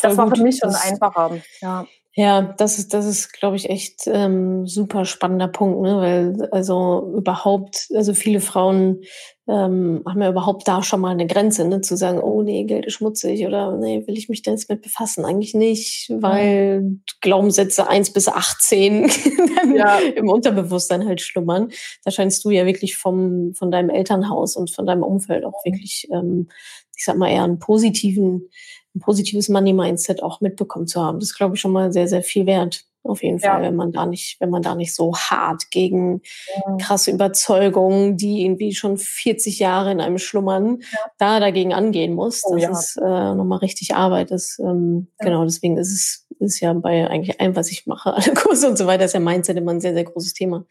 das 0.00 0.16
war 0.16 0.34
für 0.34 0.42
mich 0.42 0.58
schon 0.58 0.70
das, 0.70 0.90
einfacher. 0.90 1.38
Ja. 1.60 1.86
Ja, 2.14 2.42
das 2.42 2.78
ist, 2.78 2.92
das 2.92 3.06
ist, 3.06 3.32
glaube 3.32 3.54
ich, 3.54 3.70
echt 3.70 4.02
ähm, 4.06 4.66
super 4.66 5.04
spannender 5.04 5.46
Punkt, 5.46 5.80
ne? 5.80 5.96
Weil 5.96 6.48
also 6.50 7.14
überhaupt, 7.16 7.86
also 7.94 8.14
viele 8.14 8.40
Frauen 8.40 9.02
ähm, 9.46 10.02
haben 10.04 10.20
ja 10.20 10.28
überhaupt 10.28 10.66
da 10.66 10.82
schon 10.82 11.00
mal 11.00 11.12
eine 11.12 11.28
Grenze, 11.28 11.68
ne? 11.68 11.82
Zu 11.82 11.96
sagen, 11.96 12.18
oh 12.18 12.42
nee, 12.42 12.64
Geld 12.64 12.84
ist 12.84 12.94
schmutzig 12.94 13.46
oder 13.46 13.76
nee, 13.76 14.04
will 14.08 14.18
ich 14.18 14.28
mich 14.28 14.42
denn 14.42 14.54
jetzt 14.54 14.68
mit 14.68 14.82
befassen? 14.82 15.24
Eigentlich 15.24 15.54
nicht, 15.54 16.10
weil 16.18 16.80
mhm. 16.80 17.02
Glaubenssätze 17.20 17.88
eins 17.88 18.12
bis 18.12 18.26
18 18.26 19.08
ja. 19.76 19.98
im 19.98 20.28
Unterbewusstsein 20.28 21.06
halt 21.06 21.20
schlummern. 21.20 21.70
Da 22.04 22.10
scheinst 22.10 22.44
du 22.44 22.50
ja 22.50 22.66
wirklich 22.66 22.96
vom, 22.96 23.54
von 23.54 23.70
deinem 23.70 23.88
Elternhaus 23.88 24.56
und 24.56 24.70
von 24.72 24.84
deinem 24.84 25.04
Umfeld 25.04 25.44
auch 25.44 25.64
wirklich, 25.64 26.08
ähm, 26.12 26.48
ich 26.96 27.04
sag 27.04 27.16
mal, 27.16 27.30
eher 27.30 27.44
einen 27.44 27.60
positiven 27.60 28.48
ein 28.94 29.00
positives 29.00 29.48
Money-Mindset 29.48 30.22
auch 30.22 30.40
mitbekommen 30.40 30.86
zu 30.86 31.00
haben. 31.02 31.20
Das 31.20 31.30
ist, 31.30 31.36
glaube 31.36 31.54
ich, 31.54 31.60
schon 31.60 31.72
mal 31.72 31.92
sehr, 31.92 32.08
sehr 32.08 32.22
viel 32.22 32.46
wert. 32.46 32.84
Auf 33.02 33.22
jeden 33.22 33.38
ja. 33.38 33.52
Fall, 33.52 33.62
wenn 33.62 33.76
man 33.76 33.92
da 33.92 34.04
nicht, 34.04 34.38
wenn 34.40 34.50
man 34.50 34.60
da 34.60 34.74
nicht 34.74 34.94
so 34.94 35.14
hart 35.14 35.70
gegen 35.70 36.20
ja. 36.54 36.76
krasse 36.76 37.10
Überzeugungen, 37.10 38.18
die 38.18 38.42
irgendwie 38.44 38.74
schon 38.74 38.98
40 38.98 39.58
Jahre 39.58 39.90
in 39.90 40.00
einem 40.02 40.18
schlummern, 40.18 40.80
ja. 40.92 40.98
da 41.16 41.40
dagegen 41.40 41.72
angehen 41.72 42.14
muss. 42.14 42.42
Oh, 42.44 42.58
das 42.58 42.90
ist 42.90 42.96
äh, 42.98 43.34
nochmal 43.34 43.60
richtig 43.60 43.94
Arbeit. 43.94 44.30
Das, 44.30 44.58
ähm, 44.58 45.08
Genau, 45.18 45.44
deswegen 45.44 45.78
ist 45.78 45.92
es 45.92 46.26
ist 46.40 46.60
ja 46.60 46.72
bei 46.72 47.08
eigentlich 47.08 47.40
allem, 47.40 47.54
was 47.54 47.70
ich 47.70 47.86
mache, 47.86 48.14
alle 48.14 48.34
Kurse 48.34 48.68
und 48.68 48.76
so 48.76 48.86
weiter, 48.86 49.04
ist 49.04 49.14
ja 49.14 49.20
Mindset 49.20 49.56
immer 49.56 49.72
ein 49.72 49.80
sehr, 49.80 49.94
sehr 49.94 50.04
großes 50.04 50.34
Thema. 50.34 50.66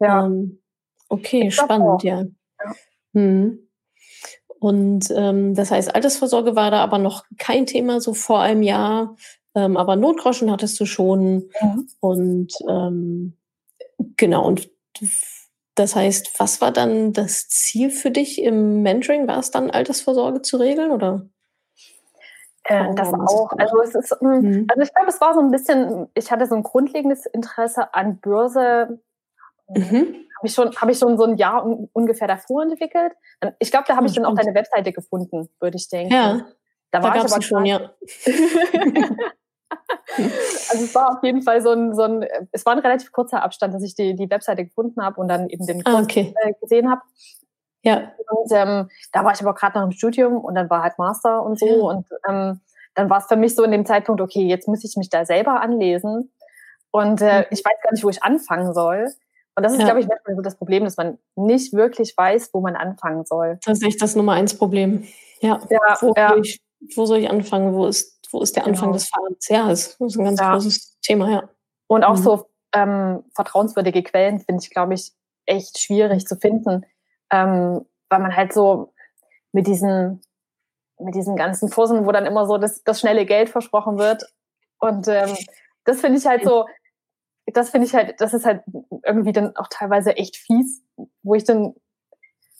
Ja. 0.00 0.26
Ähm, 0.26 0.60
okay, 1.08 1.50
spannend, 1.50 2.02
ja. 2.02 2.22
ja. 2.22 2.74
Hm. 3.14 3.69
Und 4.60 5.10
ähm, 5.10 5.54
das 5.54 5.70
heißt, 5.70 5.94
Altersvorsorge 5.94 6.54
war 6.54 6.70
da 6.70 6.82
aber 6.82 6.98
noch 6.98 7.24
kein 7.38 7.64
Thema 7.64 8.00
so 8.00 8.12
vor 8.12 8.40
einem 8.40 8.62
Jahr. 8.62 9.16
Ähm, 9.54 9.78
aber 9.78 9.96
Notgroschen 9.96 10.50
hattest 10.52 10.78
du 10.78 10.84
schon. 10.84 11.48
Mhm. 11.60 11.88
Und 11.98 12.52
ähm, 12.68 13.36
genau, 14.16 14.46
und 14.46 14.70
das 15.76 15.96
heißt, 15.96 16.38
was 16.38 16.60
war 16.60 16.72
dann 16.72 17.14
das 17.14 17.48
Ziel 17.48 17.90
für 17.90 18.10
dich 18.10 18.42
im 18.42 18.82
Mentoring? 18.82 19.26
War 19.26 19.38
es 19.38 19.50
dann 19.50 19.70
Altersvorsorge 19.70 20.42
zu 20.42 20.58
regeln 20.58 20.90
oder? 20.90 21.26
Äh, 22.64 22.94
das 22.94 23.14
auch. 23.14 23.52
Also 23.56 23.80
es 23.82 23.94
ist, 23.94 24.14
hm, 24.20 24.40
mhm. 24.42 24.66
also 24.68 24.82
ich 24.82 24.92
glaube, 24.92 25.08
es 25.08 25.20
war 25.22 25.32
so 25.32 25.40
ein 25.40 25.50
bisschen, 25.50 26.08
ich 26.14 26.30
hatte 26.30 26.46
so 26.46 26.54
ein 26.54 26.62
grundlegendes 26.62 27.24
Interesse 27.24 27.94
an 27.94 28.18
Börse. 28.18 29.00
Mhm 29.74 30.26
habe 30.40 30.46
ich 30.46 30.54
schon, 30.54 30.74
habe 30.74 30.90
ich 30.90 30.98
schon 30.98 31.18
so 31.18 31.24
ein 31.24 31.36
Jahr 31.36 31.66
un 31.66 31.90
ungefähr 31.92 32.26
davor 32.26 32.62
entwickelt. 32.62 33.12
Ich 33.58 33.70
glaube, 33.70 33.84
da 33.86 33.96
habe 33.96 34.06
ich 34.06 34.14
dann 34.14 34.24
auch 34.24 34.34
deine 34.34 34.54
Webseite 34.54 34.90
gefunden, 34.90 35.50
würde 35.60 35.76
ich 35.76 35.88
denken. 35.90 36.14
Ja, 36.14 36.46
da, 36.90 37.02
war 37.02 37.12
da 37.12 37.24
ich 37.24 37.30
aber 37.30 37.42
schon, 37.42 37.66
ja. 37.66 37.90
also 40.16 40.84
es 40.84 40.94
war 40.94 41.16
auf 41.16 41.22
jeden 41.22 41.42
Fall 41.42 41.60
so 41.60 41.72
ein, 41.72 41.94
so 41.94 42.02
ein, 42.02 42.26
es 42.52 42.64
war 42.64 42.72
ein 42.72 42.78
relativ 42.78 43.12
kurzer 43.12 43.42
Abstand, 43.42 43.74
dass 43.74 43.82
ich 43.82 43.94
die, 43.94 44.16
die 44.16 44.30
Webseite 44.30 44.64
gefunden 44.64 45.04
habe 45.04 45.20
und 45.20 45.28
dann 45.28 45.50
eben 45.50 45.66
den 45.66 45.82
ah, 45.84 45.90
Kurs 45.90 46.00
ah, 46.00 46.04
okay. 46.04 46.34
Äh, 46.42 46.54
gesehen 46.58 46.90
habe. 46.90 47.02
Ja. 47.82 48.12
Und 48.30 48.50
ähm, 48.52 48.88
da 49.12 49.24
war 49.24 49.34
ich 49.34 49.42
aber 49.42 49.52
gerade 49.54 49.78
noch 49.78 49.84
im 49.84 49.92
Studium 49.92 50.38
und 50.38 50.54
dann 50.54 50.70
war 50.70 50.82
halt 50.82 50.96
Master 50.96 51.42
und 51.42 51.58
so. 51.58 51.66
Ja. 51.66 51.82
Und 51.82 52.06
ähm, 52.26 52.60
dann 52.94 53.10
war 53.10 53.18
es 53.18 53.26
für 53.26 53.36
mich 53.36 53.54
so 53.54 53.62
in 53.62 53.72
dem 53.72 53.84
Zeitpunkt, 53.84 54.22
okay, 54.22 54.46
jetzt 54.46 54.68
muss 54.68 54.84
ich 54.84 54.96
mich 54.96 55.10
da 55.10 55.26
selber 55.26 55.60
anlesen. 55.60 56.32
Und 56.90 57.20
äh, 57.20 57.40
mhm. 57.40 57.46
ich 57.50 57.62
weiß 57.62 57.74
gar 57.82 57.92
nicht, 57.92 58.04
wo 58.04 58.08
ich 58.08 58.22
anfangen 58.22 58.72
soll. 58.72 59.12
Und 59.60 59.64
das 59.64 59.74
ist, 59.74 59.80
ja. 59.80 59.84
glaube 59.84 60.00
ich, 60.00 60.08
manchmal 60.08 60.36
so 60.36 60.40
das 60.40 60.56
Problem, 60.56 60.84
dass 60.84 60.96
man 60.96 61.18
nicht 61.36 61.74
wirklich 61.74 62.16
weiß, 62.16 62.48
wo 62.54 62.62
man 62.62 62.76
anfangen 62.76 63.26
soll. 63.26 63.58
Das 63.62 63.76
ist 63.76 63.86
echt 63.86 64.00
das 64.00 64.16
Nummer 64.16 64.32
eins 64.32 64.56
Problem. 64.56 65.06
Ja. 65.40 65.60
ja, 65.68 65.98
wo, 66.00 66.14
ja. 66.16 66.34
Ich, 66.36 66.62
wo 66.96 67.04
soll 67.04 67.18
ich 67.18 67.28
anfangen? 67.28 67.74
Wo 67.74 67.84
ist, 67.86 68.26
wo 68.30 68.40
ist 68.40 68.56
der 68.56 68.64
Anfang 68.64 68.86
genau. 68.86 68.94
des 68.94 69.10
Fahrens? 69.10 69.48
Ja, 69.48 69.68
das 69.68 69.98
ist 70.00 70.16
ein 70.16 70.24
ganz 70.24 70.40
großes 70.40 70.98
Thema, 71.02 71.30
ja. 71.30 71.50
Und 71.88 72.04
auch 72.04 72.16
mhm. 72.16 72.22
so 72.22 72.46
ähm, 72.72 73.22
vertrauenswürdige 73.34 74.02
Quellen 74.02 74.40
finde 74.40 74.62
ich, 74.62 74.70
glaube 74.70 74.94
ich, 74.94 75.12
echt 75.44 75.78
schwierig 75.78 76.26
zu 76.26 76.36
finden, 76.36 76.86
ähm, 77.30 77.84
weil 78.08 78.18
man 78.20 78.34
halt 78.34 78.54
so 78.54 78.94
mit 79.52 79.66
diesen 79.66 80.22
mit 80.98 81.14
diesen 81.14 81.36
ganzen 81.36 81.68
Kursen, 81.68 82.06
wo 82.06 82.12
dann 82.12 82.24
immer 82.24 82.46
so 82.46 82.56
das, 82.56 82.82
das 82.82 83.00
schnelle 83.00 83.26
Geld 83.26 83.50
versprochen 83.50 83.98
wird. 83.98 84.24
Und 84.78 85.06
ähm, 85.06 85.36
das 85.84 86.00
finde 86.00 86.18
ich 86.18 86.24
halt 86.24 86.44
so, 86.44 86.64
das 87.52 87.70
finde 87.70 87.86
ich 87.86 87.94
halt, 87.94 88.20
das 88.20 88.34
ist 88.34 88.44
halt 88.44 88.62
irgendwie 89.04 89.32
dann 89.32 89.56
auch 89.56 89.68
teilweise 89.70 90.16
echt 90.16 90.36
fies, 90.36 90.82
wo 91.22 91.34
ich 91.34 91.44
dann, 91.44 91.74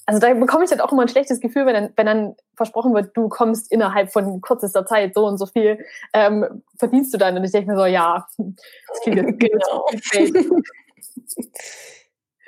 also 0.07 0.21
da 0.21 0.33
bekomme 0.35 0.65
ich 0.65 0.71
halt 0.71 0.81
auch 0.81 0.93
immer 0.93 1.03
ein 1.03 1.09
schlechtes 1.09 1.41
Gefühl, 1.41 1.67
wenn 1.67 1.75
dann, 1.75 1.93
wenn 1.97 2.07
dann 2.07 2.37
versprochen 2.57 2.95
wird, 2.95 3.17
du 3.17 3.29
kommst 3.29 3.71
innerhalb 3.71 4.13
von 4.13 4.41
kürzester 4.41 4.87
Zeit 4.87 5.15
so 5.15 5.27
und 5.27 5.39
so 5.39 5.47
viel 5.47 5.85
ähm, 6.13 6.63
verdienst 6.79 7.13
du 7.15 7.19
dann. 7.19 7.37
Und 7.37 7.45
ich 7.45 7.53
denke 7.53 7.71
mir 7.71 7.79
so, 7.79 7.87
ja, 7.87 8.27
das 8.37 9.01
klingt 9.03 9.19
jetzt 9.19 9.41
genau. 9.41 9.87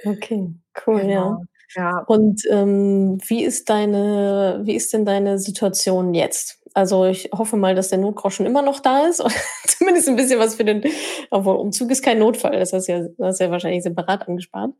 Okay, 0.04 0.52
cool, 0.84 1.00
genau. 1.00 1.12
ja. 1.12 1.40
Ja. 1.75 1.99
Und 2.06 2.42
ähm, 2.50 3.18
wie 3.26 3.44
ist 3.44 3.70
deine, 3.70 4.61
wie 4.64 4.75
ist 4.75 4.92
denn 4.92 5.04
deine 5.06 5.38
Situation 5.38 6.12
jetzt? 6.12 6.62
Also 6.75 7.05
ich 7.07 7.31
hoffe 7.33 7.57
mal, 7.57 7.75
dass 7.75 7.88
der 7.88 7.99
Notgroschen 7.99 8.47
immer 8.47 8.62
noch 8.62 8.81
da 8.81 9.07
ist. 9.07 9.23
Zumindest 9.67 10.09
ein 10.09 10.17
bisschen 10.17 10.38
was 10.38 10.55
für 10.55 10.64
den, 10.64 10.83
obwohl 11.31 11.57
Umzug 11.57 11.91
ist 11.91 12.02
kein 12.02 12.19
Notfall, 12.19 12.59
das 12.59 12.73
hast 12.73 12.87
ja, 12.87 13.00
das 13.00 13.12
hast 13.19 13.41
ja 13.41 13.50
wahrscheinlich 13.50 13.83
separat 13.83 14.29
angespart. 14.29 14.73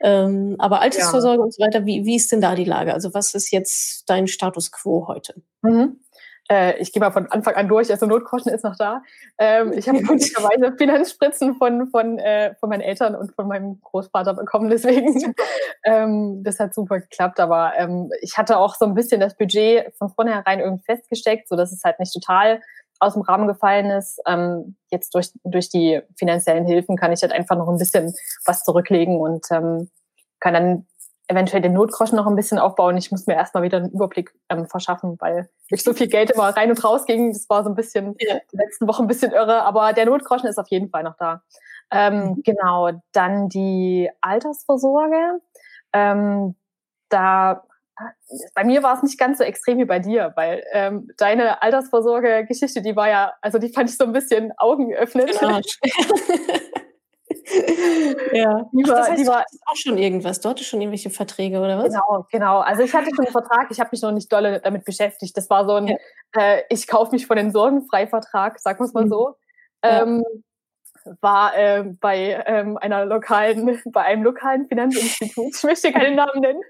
Ähm, 0.00 0.56
aber 0.58 0.80
Altersvorsorge 0.80 1.38
ja. 1.38 1.44
und 1.44 1.54
so 1.54 1.62
weiter, 1.62 1.86
wie, 1.86 2.04
wie 2.04 2.16
ist 2.16 2.32
denn 2.32 2.40
da 2.40 2.54
die 2.54 2.64
Lage? 2.64 2.94
Also 2.94 3.14
was 3.14 3.34
ist 3.34 3.52
jetzt 3.52 4.08
dein 4.08 4.26
Status 4.26 4.72
quo 4.72 5.06
heute? 5.08 5.34
Mhm. 5.62 6.00
Äh, 6.48 6.78
ich 6.78 6.92
gehe 6.92 7.00
mal 7.00 7.10
von 7.10 7.26
Anfang 7.26 7.54
an 7.54 7.68
durch, 7.68 7.90
also 7.90 8.06
Notgroschen 8.06 8.52
ist 8.52 8.64
noch 8.64 8.76
da. 8.76 9.02
Ähm, 9.38 9.72
ich 9.72 9.88
habe 9.88 9.98
glücklicherweise 10.02 10.76
Finanzspritzen 10.76 11.56
von, 11.56 11.88
von, 11.88 12.18
äh, 12.18 12.54
von 12.56 12.68
meinen 12.68 12.82
Eltern 12.82 13.14
und 13.14 13.34
von 13.34 13.48
meinem 13.48 13.80
Großvater 13.80 14.34
bekommen, 14.34 14.70
deswegen 14.70 15.34
ähm, 15.84 16.42
das 16.44 16.60
hat 16.60 16.74
super 16.74 17.00
geklappt. 17.00 17.40
Aber 17.40 17.72
ähm, 17.76 18.10
ich 18.20 18.38
hatte 18.38 18.58
auch 18.58 18.74
so 18.74 18.84
ein 18.84 18.94
bisschen 18.94 19.20
das 19.20 19.36
Budget 19.36 19.92
von 19.98 20.10
vornherein 20.10 20.60
irgendwie 20.60 20.84
festgesteckt, 20.84 21.48
sodass 21.48 21.72
es 21.72 21.82
halt 21.84 21.98
nicht 21.98 22.12
total 22.12 22.60
aus 22.98 23.14
dem 23.14 23.22
Rahmen 23.22 23.46
gefallen 23.46 23.90
ist. 23.90 24.20
Ähm, 24.26 24.76
jetzt 24.90 25.14
durch, 25.14 25.30
durch 25.44 25.68
die 25.68 26.00
finanziellen 26.16 26.66
Hilfen 26.66 26.96
kann 26.96 27.12
ich 27.12 27.22
halt 27.22 27.32
einfach 27.32 27.56
noch 27.56 27.68
ein 27.68 27.78
bisschen 27.78 28.14
was 28.44 28.62
zurücklegen 28.62 29.20
und 29.20 29.44
ähm, 29.50 29.90
kann 30.40 30.54
dann 30.54 30.86
eventuell 31.28 31.62
den 31.62 31.72
Notgroschen 31.72 32.16
noch 32.16 32.26
ein 32.26 32.36
bisschen 32.36 32.58
aufbauen. 32.58 32.96
Ich 32.96 33.10
muss 33.10 33.26
mir 33.26 33.34
erstmal 33.34 33.62
wieder 33.62 33.78
einen 33.78 33.90
Überblick 33.90 34.32
ähm, 34.48 34.66
verschaffen, 34.66 35.16
weil 35.20 35.48
durch 35.68 35.82
so 35.82 35.92
viel 35.92 36.06
Geld 36.08 36.30
immer 36.30 36.44
rein 36.44 36.70
und 36.70 36.82
raus 36.84 37.04
ging. 37.04 37.32
Das 37.32 37.48
war 37.48 37.64
so 37.64 37.70
ein 37.70 37.74
bisschen 37.74 38.14
ja. 38.20 38.36
die 38.52 38.56
letzten 38.56 38.86
Wochen 38.86 39.02
ein 39.02 39.08
bisschen 39.08 39.32
irre, 39.32 39.62
aber 39.62 39.92
der 39.92 40.06
Notgroschen 40.06 40.48
ist 40.48 40.58
auf 40.58 40.68
jeden 40.68 40.88
Fall 40.90 41.02
noch 41.02 41.16
da. 41.16 41.42
Ähm, 41.90 42.28
mhm. 42.28 42.42
Genau, 42.44 42.90
dann 43.12 43.48
die 43.48 44.10
Altersvorsorge. 44.20 45.40
Ähm, 45.92 46.54
da 47.08 47.62
bei 48.54 48.64
mir 48.64 48.82
war 48.82 48.94
es 48.94 49.02
nicht 49.02 49.18
ganz 49.18 49.38
so 49.38 49.44
extrem 49.44 49.78
wie 49.78 49.84
bei 49.86 49.98
dir, 49.98 50.32
weil 50.36 50.62
ähm, 50.72 51.08
deine 51.16 51.62
Altersvorsorge-Geschichte, 51.62 52.82
die 52.82 52.94
war 52.94 53.08
ja, 53.08 53.32
also 53.40 53.58
die 53.58 53.70
fand 53.70 53.88
ich 53.88 53.96
so 53.96 54.04
ein 54.04 54.12
bisschen 54.12 54.52
Augen 54.58 54.90
geöffnet. 54.90 55.30
Genau. 55.40 55.60
ja. 58.32 58.68
Die 58.72 58.88
war, 58.88 58.94
Ach, 58.94 58.98
das 58.98 59.10
heißt, 59.10 59.22
die 59.22 59.26
war 59.26 59.44
auch 59.66 59.76
schon 59.76 59.98
irgendwas. 59.98 60.40
Du 60.40 60.48
hattest 60.48 60.68
schon 60.68 60.80
irgendwelche 60.80 61.10
Verträge 61.10 61.58
oder 61.58 61.78
was? 61.78 61.92
Genau, 61.92 62.26
genau. 62.30 62.60
Also 62.60 62.82
ich 62.82 62.94
hatte 62.94 63.10
schon 63.14 63.24
einen 63.24 63.32
Vertrag. 63.32 63.68
Ich 63.70 63.80
habe 63.80 63.90
mich 63.92 64.02
noch 64.02 64.12
nicht 64.12 64.32
dolle 64.32 64.60
damit 64.60 64.84
beschäftigt. 64.84 65.36
Das 65.36 65.48
war 65.50 65.66
so 65.66 65.74
ein, 65.74 65.88
ja. 65.88 65.96
äh, 66.36 66.62
ich 66.70 66.86
kaufe 66.86 67.12
mich 67.12 67.26
von 67.26 67.36
den 67.36 67.52
Sorgen 67.52 67.86
frei 67.88 68.06
Vertrag, 68.06 68.58
sagen 68.58 68.80
wir 68.80 68.86
es 68.86 68.92
mal 68.92 69.04
mhm. 69.04 69.10
so. 69.10 69.36
Ja. 69.84 70.02
Ähm, 70.02 70.24
war 71.20 71.56
äh, 71.56 71.84
bei 72.00 72.42
ähm, 72.46 72.76
einer 72.78 73.04
lokalen, 73.04 73.80
bei 73.92 74.02
einem 74.02 74.24
lokalen 74.24 74.66
Finanzinstitut. 74.66 75.54
Ich 75.56 75.62
möchte 75.62 75.92
keinen 75.92 76.16
Namen 76.16 76.40
nennen. 76.40 76.60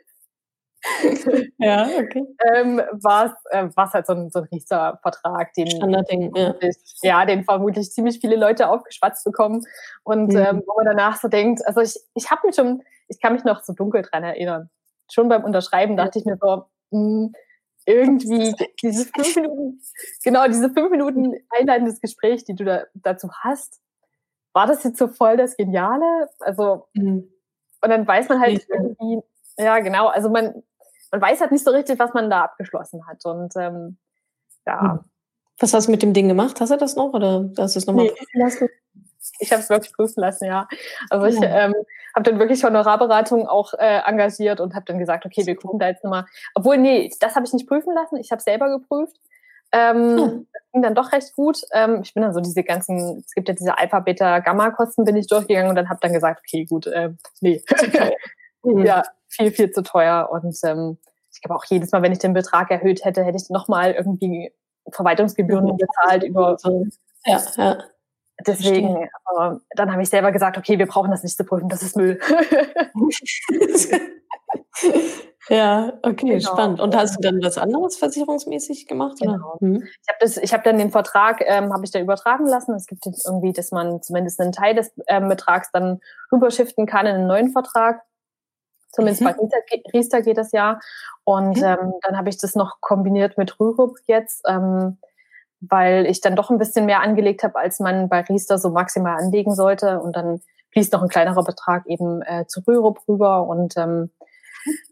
ja, 1.58 1.88
okay. 1.98 2.24
Ähm, 2.54 2.80
war 2.92 3.26
es 3.26 3.32
äh, 3.50 3.68
halt 3.76 4.06
so 4.06 4.12
ein, 4.12 4.30
so 4.30 4.40
ein 4.40 4.48
Riester-Vertrag, 4.52 5.52
den, 5.54 6.32
ja. 6.34 6.54
ja, 7.02 7.24
den 7.24 7.44
vermutlich 7.44 7.90
ziemlich 7.90 8.20
viele 8.20 8.36
Leute 8.36 8.68
aufgeschwatzt 8.68 9.24
bekommen. 9.24 9.62
Und 10.04 10.32
mhm. 10.32 10.38
ähm, 10.38 10.62
wo 10.66 10.74
man 10.76 10.86
danach 10.86 11.16
so 11.20 11.28
denkt, 11.28 11.66
also 11.66 11.80
ich, 11.80 11.96
ich 12.14 12.30
habe 12.30 12.46
mich 12.46 12.56
schon, 12.56 12.82
ich 13.08 13.20
kann 13.20 13.32
mich 13.32 13.44
noch 13.44 13.62
so 13.62 13.72
dunkel 13.72 14.02
dran 14.02 14.24
erinnern. 14.24 14.70
Schon 15.10 15.28
beim 15.28 15.44
Unterschreiben 15.44 15.96
dachte 15.96 16.18
ich 16.18 16.24
mir 16.24 16.38
so, 16.40 16.64
mh, 16.90 16.98
hm, 16.98 17.32
irgendwie 17.86 18.54
diese 18.82 19.04
fünf 19.04 19.36
Minuten, 19.36 19.80
genau, 20.24 20.46
diese 20.48 20.70
fünf 20.70 20.90
Minuten 20.90 21.34
einleitendes 21.50 22.00
Gespräch, 22.00 22.44
die 22.44 22.54
du 22.54 22.64
da, 22.64 22.82
dazu 22.94 23.30
hast, 23.32 23.80
war 24.52 24.66
das 24.66 24.82
jetzt 24.84 24.98
so 24.98 25.08
voll 25.08 25.36
das 25.36 25.56
Geniale? 25.56 26.28
Also, 26.40 26.88
mhm. 26.94 27.30
und 27.82 27.90
dann 27.90 28.06
weiß 28.06 28.28
man 28.28 28.40
halt 28.40 28.66
irgendwie, 28.68 29.22
ja, 29.58 29.78
genau, 29.78 30.08
also 30.08 30.30
man, 30.30 30.62
man 31.10 31.20
weiß 31.20 31.40
halt 31.40 31.52
nicht 31.52 31.64
so 31.64 31.70
richtig, 31.70 31.98
was 31.98 32.14
man 32.14 32.30
da 32.30 32.44
abgeschlossen 32.44 33.06
hat. 33.06 33.24
Und 33.24 33.54
ähm, 33.56 33.98
ja. 34.66 34.80
Hm. 34.80 35.00
Was 35.58 35.72
hast 35.72 35.86
du 35.86 35.90
mit 35.90 36.02
dem 36.02 36.12
Ding 36.12 36.28
gemacht? 36.28 36.60
Hast 36.60 36.70
du 36.70 36.76
das 36.76 36.96
noch 36.96 37.14
oder 37.14 37.48
hast 37.58 37.76
du 37.76 37.78
es 37.78 37.86
nochmal 37.86 38.06
nee? 38.06 38.68
Ich 39.40 39.52
habe 39.52 39.62
es 39.62 39.70
wirklich 39.70 39.92
prüfen 39.92 40.20
lassen, 40.20 40.44
ja. 40.44 40.68
Also 41.10 41.26
ich 41.26 41.36
ähm, 41.42 41.74
habe 42.14 42.30
dann 42.30 42.38
wirklich 42.38 42.62
Honorarberatung 42.62 43.48
auch 43.48 43.72
äh, 43.74 44.02
engagiert 44.06 44.60
und 44.60 44.74
habe 44.74 44.84
dann 44.84 44.98
gesagt, 44.98 45.26
okay, 45.26 45.46
wir 45.46 45.56
gucken 45.56 45.80
da 45.80 45.88
jetzt 45.88 46.04
nochmal. 46.04 46.26
Obwohl, 46.54 46.78
nee, 46.78 47.10
das 47.20 47.34
habe 47.34 47.46
ich 47.46 47.52
nicht 47.52 47.66
prüfen 47.66 47.94
lassen. 47.94 48.16
Ich 48.18 48.30
habe 48.30 48.42
selber 48.42 48.68
geprüft. 48.68 49.16
Ähm, 49.72 50.18
hm. 50.18 50.46
Das 50.52 50.62
ging 50.72 50.82
dann 50.82 50.94
doch 50.94 51.12
recht 51.12 51.34
gut. 51.34 51.62
Ähm, 51.72 52.02
ich 52.02 52.14
bin 52.14 52.22
dann 52.22 52.34
so 52.34 52.40
diese 52.40 52.62
ganzen, 52.62 53.24
es 53.26 53.34
gibt 53.34 53.48
ja 53.48 53.54
diese 53.54 53.76
Alpha, 53.78 53.98
Beta, 54.00 54.38
Gamma-Kosten, 54.38 55.04
bin 55.04 55.16
ich 55.16 55.26
durchgegangen 55.26 55.70
und 55.70 55.76
dann 55.76 55.88
habe 55.88 55.98
dann 56.02 56.12
gesagt, 56.12 56.42
okay, 56.46 56.66
gut, 56.66 56.86
äh, 56.86 57.10
nee. 57.40 57.62
Mhm. 58.66 58.84
Ja, 58.84 59.02
viel, 59.36 59.52
viel 59.52 59.70
zu 59.70 59.82
teuer. 59.82 60.28
Und 60.30 60.56
ähm, 60.64 60.98
ich 61.32 61.40
glaube 61.40 61.56
auch 61.56 61.64
jedes 61.66 61.92
Mal, 61.92 62.02
wenn 62.02 62.12
ich 62.12 62.18
den 62.18 62.32
Betrag 62.32 62.70
erhöht 62.70 63.04
hätte, 63.04 63.22
hätte 63.24 63.36
ich 63.36 63.50
nochmal 63.50 63.92
irgendwie 63.92 64.52
Verwaltungsgebühren 64.90 65.76
bezahlt 65.76 66.24
über. 66.24 66.56
Ja, 67.24 67.42
ja. 67.56 67.78
Deswegen, 68.46 69.08
aber 69.24 69.60
dann 69.70 69.90
habe 69.92 70.02
ich 70.02 70.10
selber 70.10 70.30
gesagt, 70.30 70.58
okay, 70.58 70.78
wir 70.78 70.86
brauchen 70.86 71.10
das 71.10 71.22
nicht 71.22 71.36
zu 71.36 71.44
prüfen, 71.44 71.70
das 71.70 71.82
ist 71.82 71.96
Müll. 71.96 72.20
ja, 75.48 75.94
okay, 76.02 76.36
genau. 76.38 76.52
spannend. 76.52 76.80
Und 76.80 76.94
hast 76.94 77.16
du 77.16 77.20
dann 77.22 77.42
was 77.42 77.56
anderes 77.56 77.96
versicherungsmäßig 77.96 78.86
gemacht? 78.86 79.16
Genau. 79.20 79.56
Mhm. 79.60 79.82
Ich 79.82 80.08
habe 80.08 80.18
das, 80.20 80.36
ich 80.36 80.52
habe 80.52 80.64
dann 80.64 80.76
den 80.76 80.90
Vertrag, 80.90 81.42
ähm, 81.46 81.72
habe 81.72 81.84
ich 81.84 81.92
da 81.92 81.98
übertragen 81.98 82.46
lassen. 82.46 82.74
Es 82.74 82.86
gibt 82.86 83.06
irgendwie, 83.06 83.54
dass 83.54 83.72
man 83.72 84.02
zumindest 84.02 84.38
einen 84.38 84.52
Teil 84.52 84.74
des 84.74 84.92
ähm, 85.06 85.30
Betrags 85.30 85.70
dann 85.72 86.00
rüberschiften 86.30 86.84
kann 86.84 87.06
in 87.06 87.14
einen 87.14 87.26
neuen 87.26 87.52
Vertrag. 87.52 88.02
Zumindest 88.96 89.20
mhm. 89.20 89.26
bei 89.26 89.82
Riester, 89.92 90.22
geht 90.22 90.38
das 90.38 90.52
ja. 90.52 90.80
Und 91.24 91.58
mhm. 91.58 91.64
ähm, 91.64 91.92
dann 92.00 92.16
habe 92.16 92.30
ich 92.30 92.38
das 92.38 92.54
noch 92.54 92.80
kombiniert 92.80 93.36
mit 93.36 93.60
Rürup 93.60 93.98
jetzt, 94.06 94.42
ähm, 94.48 94.96
weil 95.60 96.06
ich 96.06 96.22
dann 96.22 96.34
doch 96.34 96.50
ein 96.50 96.56
bisschen 96.56 96.86
mehr 96.86 97.02
angelegt 97.02 97.42
habe, 97.42 97.56
als 97.56 97.78
man 97.78 98.08
bei 98.08 98.22
Riester 98.22 98.56
so 98.56 98.70
maximal 98.70 99.18
anlegen 99.18 99.54
sollte. 99.54 100.00
Und 100.00 100.16
dann 100.16 100.40
fließt 100.72 100.94
noch 100.94 101.02
ein 101.02 101.10
kleinerer 101.10 101.44
Betrag 101.44 101.86
eben 101.86 102.22
äh, 102.22 102.46
zu 102.46 102.62
Rürup 102.66 103.00
rüber. 103.06 103.46
Und 103.46 103.76
ähm, 103.76 104.10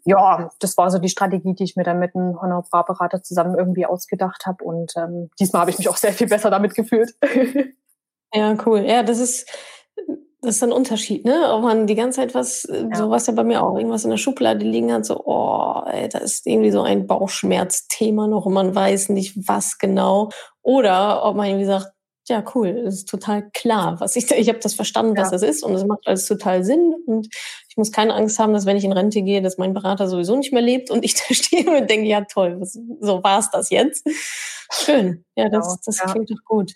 ja, 0.04 0.50
das 0.60 0.76
war 0.76 0.90
so 0.90 0.98
die 0.98 1.08
Strategie, 1.08 1.54
die 1.54 1.64
ich 1.64 1.76
mir 1.76 1.84
dann 1.84 1.98
mit 1.98 2.14
einem 2.14 2.38
Honorarberater 2.38 3.22
zusammen 3.22 3.56
irgendwie 3.56 3.86
ausgedacht 3.86 4.44
habe. 4.44 4.62
Und 4.64 4.92
ähm, 4.96 5.30
diesmal 5.40 5.62
habe 5.62 5.70
ich 5.70 5.78
mich 5.78 5.88
auch 5.88 5.96
sehr 5.96 6.12
viel 6.12 6.26
besser 6.26 6.50
damit 6.50 6.74
gefühlt. 6.74 7.14
ja, 8.34 8.54
cool. 8.66 8.80
Ja, 8.80 9.02
das 9.02 9.18
ist 9.18 9.50
das 10.44 10.56
ist 10.56 10.62
ein 10.62 10.72
Unterschied, 10.72 11.24
ne? 11.24 11.52
Ob 11.52 11.62
man 11.62 11.86
die 11.86 11.94
ganze 11.94 12.20
Zeit 12.20 12.34
was, 12.34 12.64
äh, 12.66 12.86
ja. 12.90 12.96
so 12.96 13.10
was 13.10 13.26
ja 13.26 13.32
bei 13.32 13.44
mir 13.44 13.62
auch, 13.62 13.76
irgendwas 13.76 14.04
in 14.04 14.10
der 14.10 14.16
Schublade 14.16 14.64
liegen 14.64 14.92
hat, 14.92 15.06
so, 15.06 15.24
oh, 15.24 15.82
ey, 15.86 16.08
da 16.08 16.18
ist 16.18 16.46
irgendwie 16.46 16.70
so 16.70 16.82
ein 16.82 17.06
Bauchschmerzthema 17.06 18.26
noch 18.26 18.46
und 18.46 18.52
man 18.52 18.74
weiß 18.74 19.08
nicht, 19.10 19.48
was 19.48 19.78
genau. 19.78 20.30
Oder 20.62 21.24
ob 21.24 21.36
man 21.36 21.46
irgendwie 21.46 21.66
sagt, 21.66 21.94
ja, 22.28 22.42
cool, 22.54 22.84
das 22.84 22.94
ist 22.94 23.08
total 23.08 23.50
klar, 23.50 24.00
was 24.00 24.16
ich, 24.16 24.30
ich 24.30 24.48
habe 24.48 24.58
das 24.58 24.74
verstanden, 24.74 25.16
was 25.16 25.28
ja. 25.28 25.32
das 25.32 25.42
ist 25.42 25.62
und 25.62 25.74
es 25.74 25.84
macht 25.84 26.06
alles 26.06 26.26
total 26.26 26.64
Sinn 26.64 26.94
und 27.06 27.28
ich 27.68 27.76
muss 27.76 27.92
keine 27.92 28.14
Angst 28.14 28.38
haben, 28.38 28.54
dass 28.54 28.64
wenn 28.64 28.78
ich 28.78 28.84
in 28.84 28.92
Rente 28.92 29.20
gehe, 29.22 29.42
dass 29.42 29.58
mein 29.58 29.74
Berater 29.74 30.08
sowieso 30.08 30.34
nicht 30.36 30.52
mehr 30.52 30.62
lebt 30.62 30.90
und 30.90 31.04
ich 31.04 31.14
da 31.28 31.34
stehe 31.34 31.68
und 31.70 31.90
denke, 31.90 32.06
ja 32.06 32.22
toll, 32.22 32.56
was, 32.60 32.78
so 33.00 33.22
war's 33.22 33.50
das 33.50 33.68
jetzt. 33.70 34.06
Schön, 34.72 35.24
ja, 35.36 35.50
das, 35.50 35.66
genau, 35.66 35.76
das 35.84 35.98
ja. 35.98 36.12
klingt 36.12 36.30
doch 36.30 36.44
gut. 36.46 36.72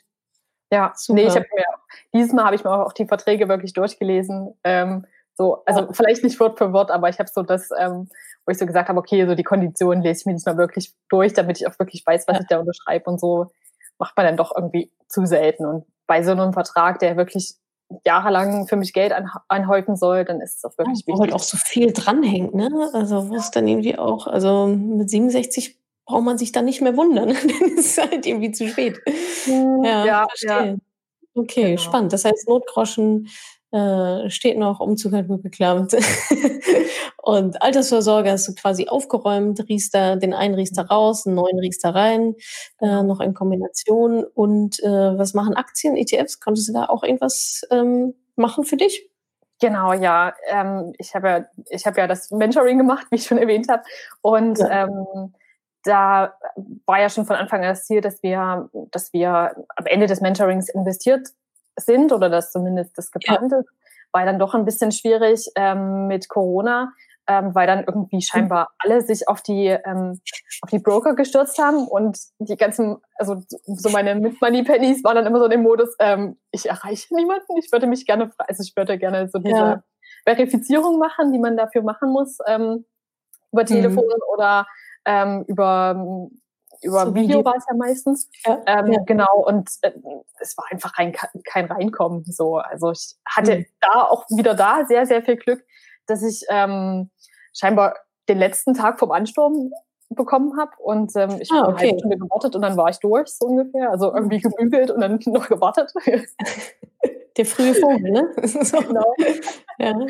Ja, 0.70 0.92
Super. 0.94 1.20
nee, 1.20 1.26
ich 1.26 1.35
habe 1.35 1.46
mir 1.54 1.64
dieses 2.12 2.33
Mal 2.33 2.44
habe 2.44 2.57
ich 2.57 2.64
mir 2.64 2.70
auch 2.70 2.92
die 2.92 3.07
Verträge 3.07 3.48
wirklich 3.48 3.72
durchgelesen. 3.72 4.54
Ähm, 4.64 5.07
so, 5.35 5.62
also 5.64 5.83
ja. 5.83 5.88
vielleicht 5.92 6.24
nicht 6.24 6.38
Wort 6.40 6.59
für 6.59 6.72
Wort, 6.72 6.90
aber 6.90 7.09
ich 7.09 7.18
habe 7.18 7.31
so 7.33 7.42
das, 7.42 7.70
ähm, 7.78 8.09
wo 8.44 8.50
ich 8.50 8.59
so 8.59 8.66
gesagt 8.66 8.88
habe, 8.88 8.98
okay, 8.98 9.26
so 9.26 9.35
die 9.35 9.44
Konditionen 9.44 10.02
lese 10.02 10.20
ich 10.20 10.26
mir 10.26 10.33
diesmal 10.33 10.59
wirklich 10.59 10.92
durch, 11.09 11.33
damit 11.33 11.61
ich 11.61 11.66
auch 11.66 11.78
wirklich 11.78 12.04
weiß, 12.04 12.26
was 12.26 12.37
ja. 12.37 12.40
ich 12.42 12.48
da 12.48 12.59
unterschreibe 12.59 13.09
und 13.09 13.20
so 13.20 13.50
macht 13.98 14.16
man 14.16 14.26
dann 14.26 14.37
doch 14.37 14.52
irgendwie 14.54 14.90
zu 15.09 15.26
selten. 15.26 15.64
Und 15.66 15.85
bei 16.07 16.22
so 16.22 16.33
einem 16.33 16.52
Vertrag, 16.52 16.98
der 16.98 17.16
wirklich 17.16 17.54
jahrelang 18.04 18.66
für 18.66 18.76
mich 18.76 18.92
Geld 18.92 19.12
einhäufen 19.48 19.96
soll, 19.96 20.24
dann 20.24 20.40
ist 20.40 20.59
es 20.59 20.64
auch 20.64 20.76
wirklich 20.76 21.00
ja, 21.00 21.07
wichtig. 21.07 21.14
Wo 21.14 21.20
halt 21.20 21.33
auch 21.33 21.42
so 21.42 21.57
viel 21.57 21.92
dranhängt, 21.92 22.54
ne? 22.54 22.70
Also 22.92 23.31
wo 23.31 23.35
es 23.35 23.50
dann 23.50 23.66
irgendwie 23.66 23.98
auch, 23.98 24.26
also 24.26 24.66
mit 24.66 25.09
67 25.09 25.77
braucht 26.08 26.24
man 26.24 26.38
sich 26.38 26.52
dann 26.52 26.64
nicht 26.64 26.80
mehr 26.80 26.96
wundern. 26.96 27.28
dann 27.60 27.68
ist 27.76 27.98
halt 27.98 28.26
irgendwie 28.26 28.50
zu 28.50 28.66
spät. 28.66 28.98
Ja, 29.46 30.04
ja 30.04 30.26
verstehe. 30.26 30.66
Ja. 30.66 30.76
Okay, 31.34 31.70
genau. 31.70 31.80
spannend. 31.80 32.12
Das 32.12 32.24
heißt, 32.24 32.48
Notgroschen 32.48 33.28
äh, 33.70 34.30
steht 34.30 34.58
noch, 34.58 34.80
Umzug 34.80 35.12
hat 35.12 35.28
gut 35.28 35.42
geklappt. 35.42 35.94
und 37.22 37.62
Altersvorsorge 37.62 38.32
hast 38.32 38.48
du 38.48 38.54
quasi 38.54 38.88
aufgeräumt, 38.88 39.68
Riester, 39.68 40.16
den 40.16 40.32
einen 40.32 40.54
Riester 40.54 40.86
raus, 40.86 41.26
einen 41.26 41.36
neuen 41.36 41.58
Riester 41.58 41.94
rein, 41.94 42.34
äh, 42.80 43.02
noch 43.02 43.20
in 43.20 43.34
Kombination. 43.34 44.24
Und 44.24 44.82
äh, 44.82 44.88
was 45.18 45.34
machen 45.34 45.54
Aktien, 45.54 45.96
ETFs? 45.96 46.40
Konntest 46.40 46.70
du 46.70 46.72
da 46.72 46.86
auch 46.86 47.04
irgendwas 47.04 47.60
ähm, 47.70 48.14
machen 48.34 48.64
für 48.64 48.78
dich? 48.78 49.08
Genau, 49.60 49.92
ja. 49.92 50.34
Ähm, 50.48 50.94
ich 50.98 51.14
habe 51.14 51.28
ja, 51.28 51.46
ich 51.68 51.84
habe 51.86 52.00
ja 52.00 52.06
das 52.06 52.30
Mentoring 52.30 52.78
gemacht, 52.78 53.08
wie 53.10 53.16
ich 53.16 53.24
schon 53.24 53.38
erwähnt 53.38 53.68
habe. 53.68 53.82
Und 54.22 54.58
ja. 54.58 54.84
ähm, 54.84 55.34
da 55.88 56.35
war 56.87 57.01
ja 57.01 57.09
schon 57.09 57.27
von 57.27 57.37
Anfang 57.37 57.62
an 57.62 57.70
das 57.70 57.87
Ziel, 57.87 58.01
dass 58.01 58.22
wir, 58.22 58.68
dass 58.90 59.12
wir 59.12 59.64
am 59.77 59.87
Ende 59.87 60.07
des 60.07 60.20
Mentorings 60.20 60.68
investiert 60.68 61.29
sind 61.77 62.12
oder 62.12 62.29
dass 62.29 62.53
zumindest 62.53 62.96
das 62.98 63.11
geplant 63.11 63.53
ja. 63.53 63.59
ist, 63.59 63.68
war 64.12 64.24
dann 64.24 64.38
doch 64.38 64.55
ein 64.55 64.64
bisschen 64.64 64.92
schwierig 64.92 65.51
ähm, 65.55 66.07
mit 66.07 66.29
Corona, 66.29 66.92
ähm, 67.27 67.55
weil 67.55 67.66
dann 67.66 67.85
irgendwie 67.85 68.20
scheinbar 68.22 68.70
alle 68.79 69.03
sich 69.03 69.29
auf 69.29 69.42
die 69.42 69.66
ähm, 69.66 70.20
auf 70.62 70.70
die 70.70 70.79
Broker 70.79 71.14
gestürzt 71.14 71.59
haben 71.59 71.87
und 71.87 72.18
die 72.38 72.57
ganzen, 72.57 72.96
also 73.16 73.42
so 73.48 73.90
meine 73.90 74.14
Money 74.40 74.62
Pennies 74.64 75.05
waren 75.05 75.16
dann 75.16 75.27
immer 75.27 75.38
so 75.38 75.44
in 75.44 75.51
dem 75.53 75.62
Modus, 75.62 75.94
ähm, 75.98 76.38
ich 76.51 76.68
erreiche 76.68 77.14
niemanden, 77.14 77.57
ich 77.59 77.70
würde 77.70 77.87
mich 77.87 78.07
gerne, 78.07 78.31
also 78.38 78.62
ich 78.62 78.74
würde 78.77 78.98
gerne 78.98 79.29
so 79.29 79.38
diese 79.38 79.57
ja. 79.57 79.83
Verifizierung 80.24 80.98
machen, 80.98 81.33
die 81.33 81.38
man 81.38 81.57
dafür 81.57 81.83
machen 81.83 82.11
muss, 82.11 82.38
ähm, 82.46 82.85
über 83.53 83.62
mhm. 83.62 83.66
Telefon 83.66 84.05
mhm. 84.05 84.35
oder 84.35 84.66
ähm, 85.04 85.44
über 85.46 86.30
über 86.82 87.06
so 87.06 87.14
Video 87.14 87.44
war 87.44 87.56
es 87.56 87.64
ja 87.68 87.76
meistens. 87.76 88.30
Ja, 88.46 88.62
ähm, 88.66 88.92
ja. 88.92 89.00
Genau, 89.06 89.44
und 89.46 89.68
äh, 89.82 89.92
es 90.40 90.56
war 90.56 90.66
einfach 90.70 90.92
kein, 90.92 91.12
kein 91.44 91.66
Reinkommen. 91.66 92.24
So. 92.24 92.56
Also 92.56 92.92
ich 92.92 93.16
hatte 93.26 93.58
mhm. 93.58 93.66
da 93.80 94.02
auch 94.02 94.26
wieder 94.30 94.54
da 94.54 94.84
sehr, 94.87 95.06
sehr 95.06 95.22
viel 95.22 95.37
Glück, 95.37 95.64
dass 96.06 96.22
ich 96.22 96.44
ähm, 96.50 97.11
scheinbar 97.52 97.96
den 98.28 98.38
letzten 98.38 98.74
Tag 98.74 98.98
vom 98.98 99.11
Ansturm 99.11 99.72
bekommen 100.11 100.58
habe 100.58 100.72
und 100.78 101.12
ähm, 101.16 101.38
ich 101.40 101.50
ah, 101.52 101.56
habe 101.56 101.72
okay. 101.72 101.80
eine 101.80 101.88
halbe 101.88 101.98
Stunde 101.98 102.18
gewartet 102.18 102.56
und 102.56 102.62
dann 102.62 102.76
war 102.78 102.88
ich 102.88 102.98
durch, 102.98 103.28
so 103.28 103.46
ungefähr. 103.46 103.90
Also 103.90 104.14
irgendwie 104.14 104.38
mhm. 104.38 104.50
gebügelt 104.50 104.90
und 104.90 105.00
dann 105.00 105.18
noch 105.26 105.48
gewartet. 105.48 105.92
Der 107.38 107.46
frühe 107.46 107.74
Vogel, 107.74 108.11
ne? 108.11 108.33
genau. 108.37 109.14
ja. 109.79 110.07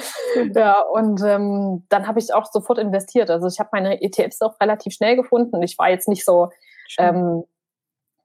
ja, 0.54 0.80
und 0.80 1.22
ähm, 1.22 1.84
dann 1.90 2.08
habe 2.08 2.18
ich 2.18 2.32
auch 2.32 2.46
sofort 2.46 2.78
investiert. 2.78 3.30
Also 3.30 3.46
ich 3.46 3.60
habe 3.60 3.68
meine 3.72 4.00
ETFs 4.02 4.40
auch 4.40 4.58
relativ 4.60 4.94
schnell 4.94 5.14
gefunden. 5.14 5.62
Ich 5.62 5.78
war 5.78 5.90
jetzt 5.90 6.08
nicht 6.08 6.24
so, 6.24 6.50
ähm, 6.98 7.44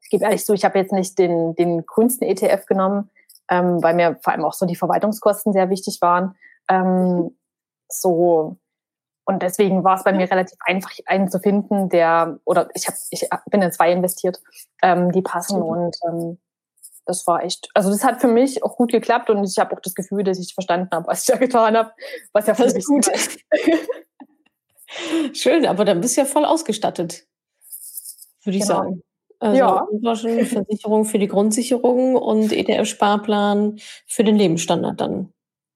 ich 0.01 0.09
gebe 0.09 0.23
ehrlich 0.23 0.45
zu, 0.45 0.53
ich 0.53 0.63
habe 0.63 0.79
jetzt 0.79 0.93
nicht 0.93 1.19
den, 1.19 1.53
den 1.55 1.85
grünsten 1.85 2.27
ETF 2.27 2.65
genommen, 2.65 3.09
ähm, 3.49 3.83
weil 3.83 3.93
mir 3.93 4.17
vor 4.21 4.33
allem 4.33 4.45
auch 4.45 4.53
so 4.53 4.65
die 4.65 4.77
Verwaltungskosten 4.77 5.51
sehr 5.51 5.69
wichtig 5.69 5.99
waren. 6.01 6.35
Ähm, 6.69 7.37
so 7.89 8.57
und 9.25 9.41
deswegen 9.41 9.83
war 9.83 9.95
es 9.95 10.03
bei 10.03 10.11
mir 10.11 10.29
relativ 10.29 10.57
einfach, 10.65 10.91
einen 11.05 11.29
zu 11.29 11.39
finden, 11.39 11.89
der, 11.89 12.39
oder 12.45 12.69
ich 12.73 12.87
habe, 12.87 12.97
ich 13.09 13.27
bin 13.49 13.61
in 13.61 13.71
zwei 13.71 13.91
investiert, 13.91 14.41
ähm, 14.81 15.11
die 15.11 15.21
passen 15.21 15.61
und 15.61 15.95
ähm, 16.07 16.39
das 17.05 17.27
war 17.27 17.43
echt, 17.43 17.69
also 17.73 17.89
das 17.89 18.03
hat 18.03 18.21
für 18.21 18.27
mich 18.27 18.63
auch 18.63 18.77
gut 18.77 18.91
geklappt 18.91 19.29
und 19.29 19.43
ich 19.43 19.57
habe 19.57 19.75
auch 19.75 19.81
das 19.81 19.95
Gefühl, 19.95 20.23
dass 20.23 20.39
ich 20.39 20.53
verstanden 20.53 20.89
habe, 20.91 21.07
was 21.07 21.21
ich 21.21 21.27
da 21.27 21.37
getan 21.37 21.75
habe, 21.75 21.91
was 22.31 22.47
ja 22.47 22.55
mich 22.59 22.85
gut 22.85 23.07
ist. 23.07 23.39
Schön, 25.33 25.65
aber 25.65 25.85
dann 25.85 26.01
bist 26.01 26.17
du 26.17 26.21
ja 26.21 26.25
voll 26.25 26.45
ausgestattet, 26.45 27.25
würde 28.43 28.57
ich 28.57 28.63
genau. 28.63 28.75
sagen. 28.75 29.03
Also 29.39 29.57
ja. 29.57 29.87
Versicherung 30.45 31.03
für 31.03 31.19
die 31.19 31.27
Grundsicherung 31.27 32.15
und 32.15 32.53
ETF-Sparplan 32.53 33.77
für 34.07 34.23
den 34.23 34.37
Lebensstandard 34.37 35.01
dann 35.01 35.33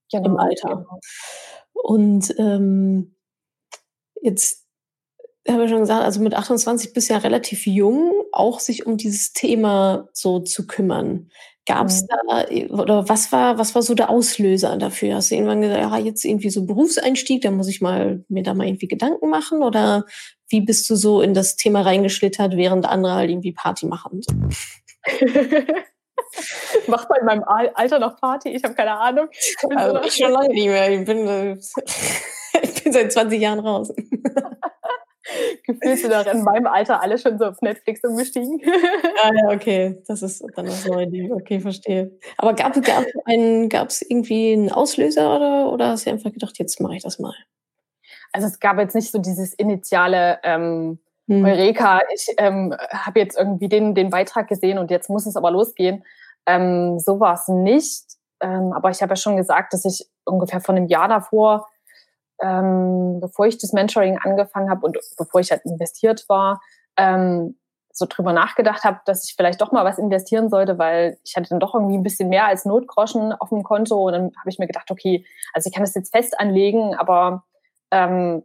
genau. 0.10 0.26
im 0.26 0.38
Alter. 0.38 0.70
Genau. 0.70 1.00
Und 1.74 2.34
ähm, 2.38 3.16
jetzt 4.22 4.67
habe 5.50 5.66
ich 5.66 5.70
schon 5.70 5.82
gesagt, 5.82 6.04
also 6.04 6.22
mit 6.22 6.34
28 6.34 6.94
bist 6.94 7.10
du 7.10 7.14
ja 7.14 7.20
relativ 7.20 7.66
jung, 7.66 8.12
auch 8.32 8.60
sich 8.60 8.86
um 8.86 8.98
dieses 8.98 9.34
Thema 9.34 10.10
so 10.14 10.40
zu 10.40 10.68
kümmern. 10.68 11.30
Gab 11.66 11.88
es 11.88 12.04
mhm. 12.04 12.08
da, 12.08 12.46
oder 12.82 13.10
was 13.10 13.32
war, 13.34 13.58
was 13.58 13.76
war 13.76 13.82
so 13.82 13.94
der 13.94 14.10
Auslöser 14.10 14.78
dafür? 14.78 15.16
Hast 15.16 15.32
du 15.32 15.36
irgendwann 15.36 15.62
gesagt, 15.62 15.82
ja, 15.82 15.98
jetzt 15.98 16.24
irgendwie 16.24 16.50
so 16.50 16.66
Berufseinstieg, 16.66 17.42
da 17.42 17.52
muss 17.52 17.68
ich 17.68 17.82
mal, 17.82 18.24
mir 18.30 18.44
da 18.44 18.54
mal 18.54 18.68
irgendwie 18.68 18.88
Gedanken 18.88 19.30
machen? 19.30 19.62
Oder 19.62 20.06
wie 20.48 20.62
bist 20.62 20.90
du 20.90 20.96
so 20.96 21.22
in 21.22 21.34
das 21.34 21.58
Thema 21.58 21.82
reingeschlittert, 21.82 22.56
während 22.56 22.86
andere 22.86 23.16
halt 23.16 23.30
irgendwie 23.30 23.52
Party 23.52 23.86
machen? 23.86 24.22
Macht 26.88 27.10
man 27.10 27.20
in 27.20 27.26
meinem 27.26 27.44
Alter 27.44 28.00
noch 28.00 28.16
Party? 28.20 28.50
Ich 28.50 28.64
habe 28.64 28.74
keine 28.74 28.98
Ahnung. 28.98 29.28
Ich, 29.32 29.58
also, 29.76 30.02
ich 30.04 30.16
schon 30.16 30.32
lange 30.32 30.50
nicht 30.50 30.68
mehr. 30.68 30.90
Ich 30.90 31.06
bin, 31.06 31.28
äh, 31.28 31.58
ich 32.62 32.84
bin 32.84 32.94
seit 32.94 33.12
20 33.12 33.42
Jahren 33.42 33.60
raus. 33.60 33.94
Gefühlt 35.68 36.00
sind 36.00 36.14
auch 36.14 36.26
in 36.26 36.44
meinem 36.44 36.66
Alter 36.66 37.02
alle 37.02 37.18
schon 37.18 37.38
so 37.38 37.46
auf 37.46 37.62
Netflix 37.62 38.02
umgestiegen. 38.04 38.62
ah, 39.24 39.32
ja, 39.34 39.54
okay. 39.54 40.02
Das 40.08 40.22
ist 40.22 40.44
dann 40.56 40.66
das 40.66 40.86
neue 40.86 41.08
Ding. 41.08 41.32
Okay, 41.32 41.60
verstehe. 41.60 42.18
Aber 42.38 42.54
gab 42.54 42.76
es 42.78 44.02
irgendwie 44.02 44.54
einen 44.54 44.72
Auslöser 44.72 45.36
oder, 45.36 45.72
oder 45.72 45.90
hast 45.90 46.06
du 46.06 46.12
einfach 46.12 46.32
gedacht, 46.32 46.58
jetzt 46.58 46.80
mache 46.80 46.96
ich 46.96 47.04
das 47.04 47.20
mal? 47.20 47.34
Also 48.32 48.48
es 48.48 48.60
gab 48.60 48.80
jetzt 48.80 48.96
nicht 48.96 49.12
so 49.12 49.20
dieses 49.20 49.54
initiale 49.54 50.40
ähm, 50.44 51.00
hm. 51.28 51.44
Eureka, 51.44 52.00
ich 52.14 52.28
ähm, 52.38 52.74
habe 52.90 53.20
jetzt 53.20 53.38
irgendwie 53.38 53.68
den, 53.68 53.94
den 53.94 54.10
Beitrag 54.10 54.48
gesehen 54.48 54.78
und 54.78 54.90
jetzt 54.90 55.10
muss 55.10 55.26
es 55.26 55.36
aber 55.36 55.52
losgehen. 55.52 56.06
Ähm, 56.46 56.98
so 57.00 57.20
war 57.20 57.34
es 57.34 57.50
nicht. 57.50 58.06
Ähm, 58.40 58.72
aber 58.74 58.90
ich 58.90 59.02
habe 59.02 59.12
ja 59.12 59.16
schon 59.18 59.36
gesagt, 59.36 59.74
dass 59.74 59.84
ich 59.84 60.08
ungefähr 60.24 60.62
von 60.62 60.78
einem 60.78 60.88
Jahr 60.88 61.10
davor 61.10 61.68
ähm, 62.42 63.20
bevor 63.20 63.46
ich 63.46 63.58
das 63.58 63.74
Mentoring 63.74 64.18
angefangen 64.18 64.70
habe 64.70 64.86
und 64.86 64.98
bevor 65.18 65.42
ich 65.42 65.52
halt 65.52 65.66
investiert 65.66 66.26
war, 66.28 66.62
ähm, 66.98 67.58
so 67.92 68.06
drüber 68.08 68.32
nachgedacht 68.32 68.84
habe, 68.84 69.00
dass 69.06 69.28
ich 69.28 69.36
vielleicht 69.36 69.60
doch 69.60 69.72
mal 69.72 69.84
was 69.84 69.98
investieren 69.98 70.50
sollte, 70.50 70.78
weil 70.78 71.18
ich 71.24 71.36
hatte 71.36 71.50
dann 71.50 71.60
doch 71.60 71.74
irgendwie 71.74 71.98
ein 71.98 72.04
bisschen 72.04 72.30
mehr 72.30 72.46
als 72.46 72.64
Notgroschen 72.64 73.34
auf 73.34 73.50
dem 73.50 73.64
Konto 73.64 74.06
und 74.06 74.14
dann 74.14 74.32
habe 74.40 74.50
ich 74.50 74.60
mir 74.60 74.68
gedacht, 74.68 74.92
okay, 74.92 75.26
also 75.54 75.68
ich 75.68 75.74
kann 75.74 75.84
das 75.84 75.96
jetzt 75.96 76.16
fest 76.16 76.40
anlegen, 76.40 76.94
aber 76.96 77.44
ähm, 77.90 78.44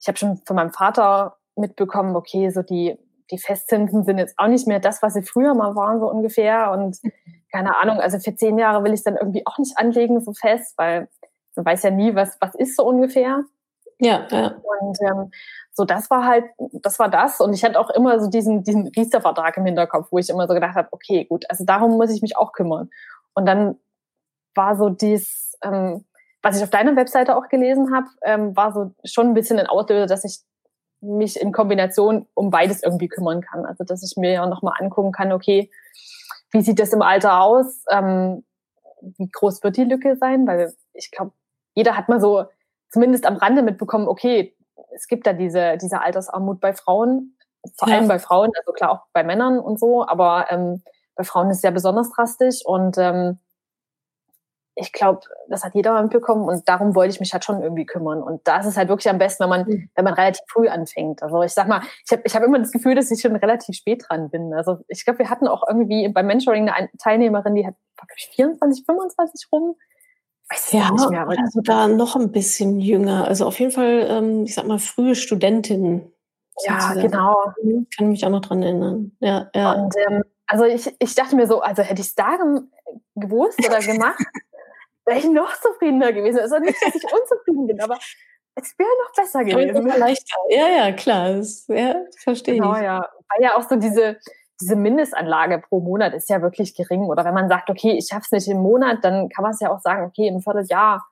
ich 0.00 0.06
habe 0.06 0.18
schon 0.18 0.36
von 0.46 0.56
meinem 0.56 0.72
Vater 0.72 1.36
mitbekommen, 1.56 2.14
okay, 2.14 2.50
so 2.50 2.62
die 2.62 2.96
die 3.32 3.38
Festzinsen 3.38 4.04
sind 4.04 4.18
jetzt 4.18 4.34
auch 4.36 4.46
nicht 4.46 4.68
mehr 4.68 4.78
das, 4.78 5.02
was 5.02 5.14
sie 5.14 5.22
früher 5.22 5.54
mal 5.54 5.74
waren, 5.74 6.00
so 6.00 6.08
ungefähr. 6.08 6.70
Und 6.70 6.98
keine 7.50 7.80
Ahnung, 7.80 7.98
also 7.98 8.18
für 8.18 8.34
zehn 8.34 8.58
Jahre 8.58 8.84
will 8.84 8.92
ich 8.92 9.02
dann 9.02 9.16
irgendwie 9.16 9.46
auch 9.46 9.58
nicht 9.58 9.78
anlegen, 9.78 10.20
so 10.20 10.32
fest, 10.32 10.74
weil 10.76 11.08
man 11.56 11.66
weiß 11.66 11.82
ja 11.84 11.90
nie, 11.90 12.14
was, 12.14 12.36
was 12.40 12.54
ist 12.54 12.76
so 12.76 12.84
ungefähr. 12.84 13.44
Ja, 13.98 14.26
ja. 14.30 14.56
Und 14.80 14.98
ähm, 15.00 15.30
so, 15.72 15.84
das 15.84 16.10
war 16.10 16.26
halt, 16.26 16.44
das 16.72 16.98
war 16.98 17.08
das. 17.08 17.40
Und 17.40 17.54
ich 17.54 17.62
hatte 17.64 17.78
auch 17.78 17.90
immer 17.90 18.18
so 18.18 18.28
diesen, 18.28 18.64
diesen 18.64 18.88
Riester-Vertrag 18.88 19.56
im 19.56 19.64
Hinterkopf, 19.64 20.08
wo 20.10 20.18
ich 20.18 20.28
immer 20.28 20.48
so 20.48 20.54
gedacht 20.54 20.74
habe, 20.74 20.88
okay, 20.90 21.24
gut, 21.24 21.44
also 21.48 21.64
darum 21.64 21.96
muss 21.96 22.10
ich 22.10 22.20
mich 22.20 22.36
auch 22.36 22.52
kümmern. 22.52 22.90
Und 23.34 23.46
dann 23.46 23.76
war 24.54 24.76
so 24.76 24.88
dies, 24.88 25.56
ähm, 25.62 26.04
was 26.42 26.56
ich 26.56 26.64
auf 26.64 26.70
deiner 26.70 26.96
Webseite 26.96 27.36
auch 27.36 27.48
gelesen 27.48 27.94
habe, 27.94 28.08
ähm, 28.22 28.56
war 28.56 28.72
so 28.72 28.92
schon 29.04 29.28
ein 29.28 29.34
bisschen 29.34 29.58
ein 29.58 29.66
Auslöser, 29.66 30.06
dass 30.06 30.24
ich 30.24 30.40
mich 31.00 31.40
in 31.40 31.52
Kombination 31.52 32.26
um 32.34 32.50
beides 32.50 32.82
irgendwie 32.82 33.08
kümmern 33.08 33.40
kann. 33.40 33.64
Also 33.64 33.84
dass 33.84 34.02
ich 34.02 34.16
mir 34.16 34.32
ja 34.32 34.46
nochmal 34.46 34.74
angucken 34.78 35.12
kann, 35.12 35.32
okay, 35.32 35.70
wie 36.50 36.62
sieht 36.62 36.78
das 36.78 36.92
im 36.92 37.02
Alter 37.02 37.40
aus? 37.40 37.84
Ähm, 37.90 38.44
wie 39.00 39.28
groß 39.28 39.62
wird 39.62 39.76
die 39.76 39.84
Lücke 39.84 40.16
sein? 40.16 40.46
Weil 40.46 40.72
ich 40.92 41.10
glaube, 41.10 41.32
jeder 41.74 41.96
hat 41.96 42.08
mal 42.08 42.20
so 42.20 42.44
zumindest 42.90 43.26
am 43.26 43.36
Rande 43.36 43.62
mitbekommen, 43.62 44.08
okay, 44.08 44.54
es 44.94 45.08
gibt 45.08 45.26
da 45.26 45.32
diese, 45.32 45.78
diese 45.78 46.00
Altersarmut 46.00 46.60
bei 46.60 46.74
Frauen, 46.74 47.36
vor 47.76 47.88
ja. 47.88 47.96
allem 47.96 48.08
bei 48.08 48.18
Frauen, 48.18 48.50
also 48.58 48.72
klar 48.72 48.90
auch 48.90 49.06
bei 49.12 49.24
Männern 49.24 49.58
und 49.58 49.78
so, 49.78 50.06
aber 50.06 50.46
ähm, 50.50 50.82
bei 51.14 51.24
Frauen 51.24 51.50
ist 51.50 51.58
es 51.58 51.62
ja 51.62 51.70
besonders 51.70 52.10
drastisch 52.10 52.64
und 52.64 52.98
ähm, 52.98 53.38
ich 54.74 54.92
glaube, 54.92 55.20
das 55.48 55.64
hat 55.64 55.74
jeder 55.74 56.00
mitbekommen 56.00 56.48
und 56.48 56.66
darum 56.68 56.94
wollte 56.94 57.12
ich 57.12 57.20
mich 57.20 57.32
halt 57.32 57.44
schon 57.44 57.62
irgendwie 57.62 57.84
kümmern. 57.84 58.22
Und 58.22 58.40
da 58.48 58.58
ist 58.58 58.66
es 58.66 58.78
halt 58.78 58.88
wirklich 58.88 59.10
am 59.10 59.18
besten, 59.18 59.42
wenn 59.42 59.50
man, 59.50 59.66
mhm. 59.66 59.90
wenn 59.94 60.04
man 60.04 60.14
relativ 60.14 60.42
früh 60.48 60.66
anfängt. 60.68 61.22
Also 61.22 61.42
ich 61.42 61.52
sag 61.52 61.68
mal, 61.68 61.82
ich 62.06 62.12
habe 62.12 62.22
ich 62.24 62.34
hab 62.34 62.42
immer 62.42 62.58
das 62.58 62.72
Gefühl, 62.72 62.94
dass 62.94 63.10
ich 63.10 63.20
schon 63.20 63.36
relativ 63.36 63.76
spät 63.76 64.04
dran 64.08 64.30
bin. 64.30 64.54
Also 64.54 64.78
ich 64.88 65.04
glaube, 65.04 65.18
wir 65.18 65.28
hatten 65.28 65.46
auch 65.46 65.62
irgendwie 65.68 66.08
beim 66.08 66.26
Mentoring 66.26 66.70
eine 66.70 66.88
Teilnehmerin, 66.98 67.54
die 67.54 67.66
hat, 67.66 67.74
glaube 67.96 68.12
ich, 68.16 68.28
24, 68.34 68.86
25 68.86 69.52
rum 69.52 69.76
ja, 70.70 70.90
nicht 70.90 71.10
mehr. 71.10 71.22
Aber 71.22 71.38
also 71.38 71.60
da 71.62 71.88
noch 71.88 72.16
ein 72.16 72.32
bisschen 72.32 72.80
jünger. 72.80 73.26
Also 73.26 73.46
auf 73.46 73.58
jeden 73.58 73.72
Fall, 73.72 74.06
ähm, 74.08 74.44
ich 74.44 74.54
sag 74.54 74.66
mal, 74.66 74.78
frühe 74.78 75.14
Studentin. 75.14 76.12
Ja, 76.64 76.94
genau. 76.94 77.34
Mhm, 77.62 77.86
kann 77.96 78.08
mich 78.08 78.24
auch 78.24 78.30
noch 78.30 78.42
dran 78.42 78.62
erinnern. 78.62 79.12
Ja, 79.20 79.50
ja. 79.54 79.72
Und 79.72 79.94
ähm, 80.08 80.22
also 80.46 80.64
ich, 80.64 80.94
ich 80.98 81.14
dachte 81.14 81.36
mir 81.36 81.46
so, 81.46 81.60
also 81.60 81.82
hätte 81.82 82.00
ich 82.02 82.08
es 82.08 82.14
da 82.14 82.36
gewusst 83.14 83.58
oder 83.66 83.80
gemacht, 83.80 84.18
wäre 85.06 85.18
ich 85.18 85.24
noch 85.24 85.52
zufriedener 85.60 86.12
gewesen. 86.12 86.40
Also 86.40 86.58
nicht, 86.58 86.76
dass 86.82 86.94
ich 86.94 87.04
unzufrieden 87.04 87.66
bin, 87.66 87.80
aber 87.80 87.98
es 88.54 88.78
wäre 88.78 88.90
noch 89.04 89.14
besser 89.14 89.44
gewesen. 89.44 89.86
Leichter. 89.98 90.36
Ja, 90.50 90.68
ja, 90.68 90.92
klar. 90.92 91.34
Das, 91.34 91.66
ja, 91.68 91.96
verstehe 92.22 92.56
genau, 92.56 92.72
ich. 92.72 92.80
Genau, 92.80 92.84
ja. 92.84 93.08
Weil 93.30 93.42
ja 93.42 93.56
auch 93.56 93.66
so 93.66 93.76
diese, 93.76 94.18
diese 94.62 94.76
Mindestanlage 94.76 95.58
pro 95.58 95.80
Monat 95.80 96.14
ist 96.14 96.30
ja 96.30 96.40
wirklich 96.40 96.74
gering. 96.74 97.02
Oder 97.02 97.24
wenn 97.24 97.34
man 97.34 97.48
sagt, 97.48 97.68
okay, 97.68 97.92
ich 97.92 98.06
schaffe 98.06 98.22
es 98.24 98.32
nicht 98.32 98.48
im 98.48 98.62
Monat, 98.62 98.98
dann 99.02 99.28
kann 99.28 99.42
man 99.42 99.52
es 99.52 99.60
ja 99.60 99.70
auch 99.70 99.80
sagen, 99.80 100.04
okay, 100.04 100.28
im 100.28 100.40
Vierteljahr 100.40 101.04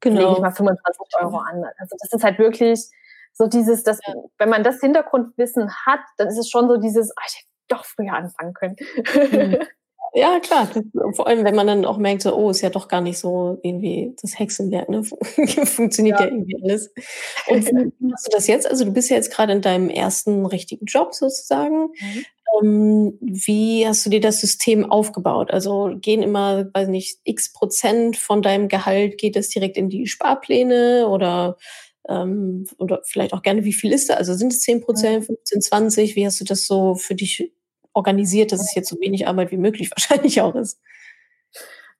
genau. 0.00 0.20
lege 0.20 0.32
ich 0.32 0.38
mal 0.40 0.50
25 0.50 1.00
Euro 1.20 1.38
an. 1.38 1.64
Also 1.78 1.96
das 2.00 2.12
ist 2.12 2.24
halt 2.24 2.38
wirklich 2.38 2.88
so 3.32 3.46
dieses, 3.46 3.84
dass, 3.84 4.00
ja. 4.06 4.14
wenn 4.38 4.48
man 4.48 4.64
das 4.64 4.80
Hintergrundwissen 4.80 5.70
hat, 5.86 6.00
dann 6.16 6.28
ist 6.28 6.38
es 6.38 6.50
schon 6.50 6.68
so 6.68 6.76
dieses, 6.76 7.12
ach, 7.16 7.24
ich 7.28 7.36
hätte 7.36 7.48
doch 7.68 7.84
früher 7.84 8.12
anfangen 8.12 8.52
können. 8.52 8.76
Mhm. 9.14 9.58
Ja, 10.14 10.40
klar. 10.40 10.68
Vor 11.14 11.26
allem, 11.26 11.44
wenn 11.44 11.54
man 11.54 11.66
dann 11.66 11.84
auch 11.84 11.98
merkt, 11.98 12.22
so, 12.22 12.34
oh, 12.34 12.50
ist 12.50 12.60
ja 12.60 12.70
doch 12.70 12.88
gar 12.88 13.00
nicht 13.00 13.18
so 13.18 13.58
irgendwie 13.62 14.16
das 14.20 14.38
Hexenwerk, 14.38 14.88
ne? 14.88 15.04
Funktioniert 15.66 16.18
ja. 16.18 16.26
ja. 16.26 16.32
irgendwie 16.32 16.56
alles. 16.62 16.90
Und 17.48 17.66
wie 17.66 18.06
machst 18.06 18.26
du 18.26 18.30
das 18.32 18.46
jetzt? 18.46 18.68
Also 18.68 18.84
du 18.84 18.92
bist 18.92 19.10
ja 19.10 19.16
jetzt 19.16 19.30
gerade 19.30 19.52
in 19.52 19.60
deinem 19.60 19.90
ersten 19.90 20.46
richtigen 20.46 20.86
Job 20.86 21.14
sozusagen. 21.14 21.88
Mhm. 21.88 22.24
Ähm, 22.56 23.18
wie 23.20 23.86
hast 23.86 24.06
du 24.06 24.10
dir 24.10 24.20
das 24.20 24.40
System 24.40 24.90
aufgebaut? 24.90 25.50
Also 25.50 25.96
gehen 26.00 26.22
immer, 26.22 26.68
weiß 26.72 26.88
nicht, 26.88 27.18
x 27.24 27.52
Prozent 27.52 28.16
von 28.16 28.42
deinem 28.42 28.68
Gehalt, 28.68 29.18
geht 29.18 29.36
das 29.36 29.48
direkt 29.48 29.76
in 29.76 29.88
die 29.88 30.06
Sparpläne 30.06 31.08
oder 31.08 31.56
ähm, 32.08 32.66
oder 32.78 33.02
vielleicht 33.04 33.34
auch 33.34 33.42
gerne, 33.42 33.64
wie 33.64 33.72
viel 33.72 33.92
ist 33.92 34.10
da? 34.10 34.14
Also 34.14 34.34
sind 34.34 34.52
es 34.52 34.60
10 34.62 34.80
Prozent, 34.82 35.26
15, 35.26 35.60
20? 35.62 36.16
Wie 36.16 36.26
hast 36.26 36.40
du 36.40 36.44
das 36.44 36.66
so 36.66 36.94
für 36.94 37.14
dich 37.14 37.52
organisiert, 37.92 38.52
dass 38.52 38.60
es 38.60 38.74
jetzt 38.74 38.88
so 38.88 38.98
wenig 39.00 39.26
Arbeit 39.28 39.52
wie 39.52 39.56
möglich 39.58 39.90
wahrscheinlich 39.96 40.40
auch 40.40 40.54
ist? 40.54 40.78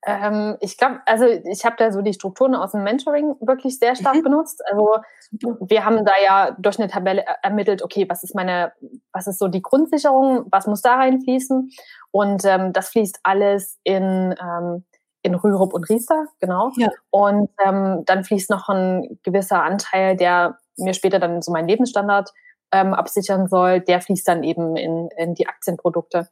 Ähm, 0.05 0.55
ich 0.61 0.77
glaube, 0.77 1.01
also 1.05 1.25
ich 1.25 1.65
habe 1.65 1.75
da 1.77 1.91
so 1.91 2.01
die 2.01 2.13
Strukturen 2.13 2.55
aus 2.55 2.71
dem 2.71 2.83
Mentoring 2.83 3.35
wirklich 3.41 3.79
sehr 3.79 3.95
stark 3.95 4.15
mhm. 4.15 4.23
benutzt. 4.23 4.61
Also 4.69 4.97
wir 5.31 5.83
haben 5.83 6.05
da 6.05 6.13
ja 6.23 6.55
durch 6.57 6.79
eine 6.79 6.89
Tabelle 6.89 7.25
ermittelt, 7.43 7.83
okay, 7.83 8.05
was 8.07 8.23
ist 8.23 8.33
meine, 8.33 8.71
was 9.11 9.27
ist 9.27 9.39
so 9.39 9.47
die 9.47 9.61
Grundsicherung, 9.61 10.45
was 10.51 10.67
muss 10.67 10.81
da 10.81 10.95
reinfließen? 10.95 11.69
Und 12.11 12.45
ähm, 12.45 12.71
das 12.71 12.89
fließt 12.89 13.19
alles 13.23 13.77
in 13.83 14.35
ähm, 14.41 14.85
in 15.21 15.35
Rürup 15.35 15.73
und 15.73 15.89
Riester, 15.89 16.27
genau. 16.39 16.71
Ja. 16.77 16.89
Und 17.09 17.49
ähm, 17.63 18.03
dann 18.05 18.23
fließt 18.23 18.49
noch 18.49 18.69
ein 18.69 19.19
gewisser 19.23 19.63
Anteil, 19.63 20.15
der 20.15 20.57
mir 20.77 20.93
später 20.93 21.19
dann 21.19 21.41
so 21.41 21.51
meinen 21.51 21.67
Lebensstandard 21.67 22.31
ähm, 22.71 22.93
absichern 22.93 23.47
soll, 23.47 23.81
der 23.81 24.01
fließt 24.01 24.27
dann 24.27 24.43
eben 24.43 24.75
in, 24.75 25.09
in 25.17 25.33
die 25.33 25.47
Aktienprodukte, 25.47 26.29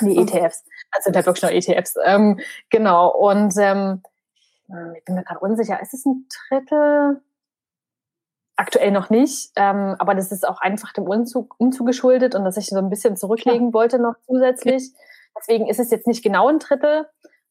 die 0.00 0.16
ETFs. 0.16 0.64
Also 0.90 1.12
sind 1.12 1.26
wirklich 1.26 1.42
nur 1.42 1.52
ETFs. 1.52 1.94
Ähm, 2.04 2.40
genau. 2.70 3.08
Und 3.10 3.54
ähm, 3.58 4.02
ich 4.96 5.04
bin 5.04 5.16
mir 5.16 5.24
gerade 5.24 5.40
unsicher, 5.40 5.80
ist 5.80 5.94
es 5.94 6.06
ein 6.06 6.26
Drittel? 6.48 7.20
Aktuell 8.56 8.90
noch 8.90 9.08
nicht, 9.08 9.52
ähm, 9.56 9.96
aber 9.98 10.14
das 10.14 10.30
ist 10.32 10.46
auch 10.46 10.60
einfach 10.60 10.92
dem 10.92 11.04
Umzug, 11.04 11.54
Umzug 11.58 11.86
geschuldet 11.86 12.34
und 12.34 12.44
dass 12.44 12.58
ich 12.58 12.66
so 12.66 12.76
ein 12.76 12.90
bisschen 12.90 13.16
zurücklegen 13.16 13.68
ja. 13.68 13.72
wollte 13.72 13.98
noch 13.98 14.16
zusätzlich. 14.26 14.92
Deswegen 15.38 15.66
ist 15.66 15.80
es 15.80 15.90
jetzt 15.90 16.06
nicht 16.06 16.22
genau 16.22 16.48
ein 16.48 16.58
Drittel, 16.58 17.06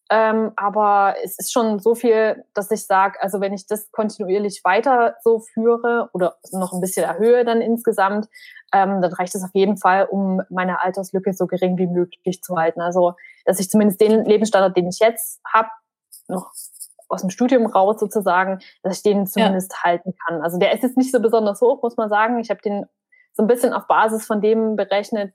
ähm, 0.10 0.52
aber 0.56 1.16
es 1.24 1.38
ist 1.38 1.52
schon 1.54 1.80
so 1.80 1.94
viel, 1.94 2.44
dass 2.56 2.72
ich 2.72 2.86
sage, 2.88 3.22
also 3.22 3.42
wenn 3.42 3.54
ich 3.54 3.68
das 3.68 3.92
kontinuierlich 3.92 4.62
weiter 4.64 5.16
so 5.24 5.40
führe 5.40 6.10
oder 6.14 6.38
noch 6.52 6.74
ein 6.74 6.82
bisschen 6.82 7.06
erhöhe 7.06 7.46
dann 7.46 7.62
insgesamt, 7.62 8.28
ähm, 8.74 9.02
dann 9.02 9.14
reicht 9.14 9.36
es 9.36 9.44
auf 9.44 9.54
jeden 9.54 9.78
Fall, 9.78 10.06
um 10.06 10.42
meine 10.50 10.82
Alterslücke 10.82 11.34
so 11.34 11.46
gering 11.46 11.78
wie 11.78 11.88
möglich 11.88 12.42
zu 12.42 12.58
halten. 12.58 12.82
Also 12.82 13.14
dass 13.46 13.60
ich 13.60 13.70
zumindest 13.70 14.02
den 14.02 14.26
Lebensstandard, 14.26 14.76
den 14.76 14.88
ich 14.88 15.00
jetzt 15.00 15.42
habe, 15.46 15.70
noch 16.28 16.52
aus 17.08 17.22
dem 17.22 17.30
Studium 17.30 17.66
raus 17.68 18.00
sozusagen, 18.00 18.60
dass 18.84 18.98
ich 18.98 19.04
den 19.04 19.28
zumindest 19.28 19.74
ja. 19.74 19.84
halten 19.84 20.14
kann. 20.26 20.42
Also 20.42 20.58
der 20.58 20.74
ist 20.74 20.84
jetzt 20.84 20.98
nicht 20.98 21.12
so 21.12 21.20
besonders 21.20 21.62
hoch, 21.62 21.82
muss 21.84 21.98
man 21.98 22.10
sagen. 22.10 22.40
Ich 22.40 22.50
habe 22.50 22.62
den 22.62 22.86
so 23.34 23.44
ein 23.44 23.48
bisschen 23.48 23.74
auf 23.74 23.88
Basis 23.88 24.26
von 24.26 24.42
dem 24.42 24.76
berechnet, 24.76 25.34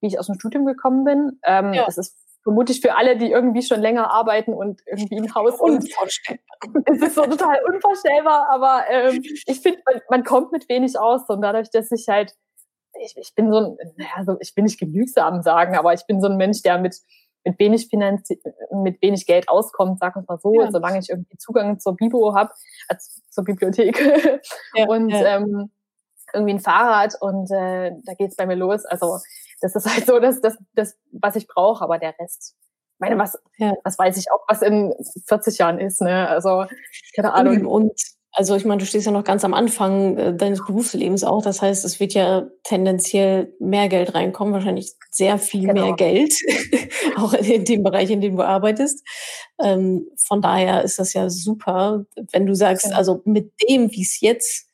wie 0.00 0.08
ich 0.08 0.18
aus 0.18 0.26
dem 0.26 0.36
Studium 0.36 0.66
gekommen 0.66 1.04
bin. 1.04 1.38
Ähm, 1.44 1.72
ja. 1.72 1.84
Das 1.84 1.98
ist 1.98 2.16
vermutlich 2.42 2.80
für 2.80 2.96
alle, 2.96 3.16
die 3.16 3.30
irgendwie 3.30 3.62
schon 3.62 3.80
länger 3.80 4.10
arbeiten 4.10 4.52
und 4.52 4.80
irgendwie 4.86 5.16
ein 5.16 5.34
Haus 5.34 5.60
unvorstellbar. 5.60 6.84
Es 6.86 7.02
ist 7.02 7.14
so 7.14 7.22
total 7.24 7.58
unvorstellbar, 7.66 8.48
aber 8.50 8.84
ähm, 8.90 9.22
ich 9.22 9.60
finde, 9.60 9.80
man, 9.86 10.00
man, 10.08 10.24
kommt 10.24 10.52
mit 10.52 10.68
wenig 10.68 10.98
aus 10.98 11.28
und 11.28 11.42
dadurch, 11.42 11.70
dass 11.70 11.90
ich 11.92 12.08
halt, 12.08 12.34
ich, 13.00 13.14
ich 13.16 13.34
bin 13.34 13.52
so 13.52 13.58
ein, 13.58 13.76
naja, 13.96 14.24
so, 14.24 14.36
ich 14.40 14.54
bin 14.54 14.64
nicht 14.64 14.80
genügsam 14.80 15.42
sagen, 15.42 15.76
aber 15.76 15.92
ich 15.92 16.06
bin 16.06 16.20
so 16.20 16.28
ein 16.28 16.36
Mensch, 16.36 16.62
der 16.62 16.78
mit 16.78 16.96
mit 17.44 17.58
wenig 17.58 17.88
Finanz 17.88 18.28
mit 18.70 19.00
wenig 19.00 19.26
Geld 19.26 19.48
auskommt, 19.48 19.98
sag 19.98 20.14
uns 20.16 20.28
mal 20.28 20.38
so, 20.38 20.60
ja. 20.60 20.70
solange 20.70 20.98
ich 20.98 21.08
irgendwie 21.08 21.38
Zugang 21.38 21.78
zur 21.78 21.96
Bibo 21.96 22.34
habe, 22.34 22.52
also 22.88 23.22
zur 23.30 23.44
Bibliothek 23.44 23.98
ja, 24.74 24.86
und 24.86 25.08
ja. 25.08 25.36
Ähm, 25.36 25.70
irgendwie 26.32 26.54
ein 26.54 26.60
Fahrrad 26.60 27.16
und 27.20 27.50
äh, 27.50 27.92
da 28.04 28.14
geht's 28.14 28.36
bei 28.36 28.46
mir 28.46 28.54
los. 28.54 28.84
Also 28.84 29.18
das 29.60 29.76
ist 29.76 29.86
halt 29.86 30.06
so 30.06 30.18
das, 30.18 30.40
das, 30.40 30.56
das 30.74 30.96
was 31.12 31.36
ich 31.36 31.46
brauche, 31.46 31.82
aber 31.82 31.98
der 31.98 32.14
Rest. 32.18 32.56
Ich 32.94 33.00
meine, 33.00 33.18
was, 33.18 33.38
ja. 33.56 33.74
was 33.82 33.98
weiß 33.98 34.16
ich 34.18 34.30
auch, 34.30 34.44
was 34.46 34.62
in 34.62 34.94
40 35.26 35.58
Jahren 35.58 35.78
ist, 35.78 36.02
ne? 36.02 36.28
Also, 36.28 36.66
keine 37.14 37.32
Ahnung. 37.32 37.64
Und 37.66 37.92
also 38.32 38.54
ich 38.54 38.64
meine, 38.64 38.78
du 38.78 38.86
stehst 38.86 39.06
ja 39.06 39.12
noch 39.12 39.24
ganz 39.24 39.44
am 39.44 39.54
Anfang 39.54 40.16
äh, 40.16 40.34
deines 40.34 40.64
Berufslebens 40.64 41.24
auch. 41.24 41.42
Das 41.42 41.62
heißt, 41.62 41.84
es 41.84 41.98
wird 41.98 42.14
ja 42.14 42.48
tendenziell 42.62 43.54
mehr 43.58 43.88
Geld 43.88 44.14
reinkommen, 44.14 44.54
wahrscheinlich 44.54 44.92
sehr 45.10 45.38
viel 45.38 45.66
genau. 45.66 45.86
mehr 45.86 45.96
Geld, 45.96 46.34
auch 47.16 47.34
in 47.34 47.64
dem 47.64 47.82
Bereich, 47.82 48.10
in 48.10 48.20
dem 48.20 48.36
du 48.36 48.42
arbeitest. 48.42 49.04
Ähm, 49.60 50.06
von 50.16 50.40
daher 50.40 50.84
ist 50.84 50.98
das 50.98 51.12
ja 51.12 51.28
super, 51.28 52.04
wenn 52.30 52.46
du 52.46 52.54
sagst, 52.54 52.84
genau. 52.84 52.96
also 52.96 53.20
mit 53.24 53.52
dem, 53.68 53.90
wie 53.90 54.02
es 54.02 54.20
jetzt, 54.20 54.68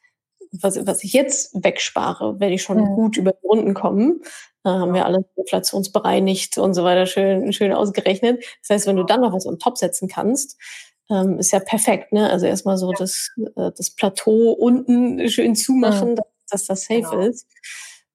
was, 0.52 0.86
was 0.86 1.02
ich 1.02 1.14
jetzt 1.14 1.52
wegspare, 1.54 2.38
werde 2.38 2.54
ich 2.54 2.62
schon 2.62 2.78
mhm. 2.78 2.94
gut 2.94 3.16
über 3.16 3.32
die 3.32 3.46
Runden 3.46 3.72
kommen. 3.72 4.20
Da 4.66 4.80
haben 4.80 4.94
wir 4.94 5.06
alles 5.06 5.22
inflationsbereinigt 5.36 6.58
und 6.58 6.74
so 6.74 6.82
weiter 6.82 7.06
schön, 7.06 7.52
schön 7.52 7.72
ausgerechnet. 7.72 8.44
Das 8.62 8.74
heißt, 8.74 8.88
wenn 8.88 8.96
du 8.96 9.04
dann 9.04 9.20
noch 9.20 9.32
was 9.32 9.46
on 9.46 9.60
top 9.60 9.78
setzen 9.78 10.08
kannst, 10.08 10.60
ähm, 11.08 11.38
ist 11.38 11.52
ja 11.52 11.60
perfekt. 11.60 12.12
Ne? 12.12 12.28
Also 12.28 12.46
erstmal 12.46 12.76
so 12.76 12.90
das, 12.90 13.30
äh, 13.54 13.70
das 13.76 13.92
Plateau 13.92 14.50
unten 14.50 15.28
schön 15.28 15.54
zumachen, 15.54 16.10
mhm. 16.10 16.16
dass, 16.16 16.26
dass, 16.50 16.66
das 16.66 16.82
safe 16.86 17.02
genau. 17.02 17.20
ist. 17.20 17.46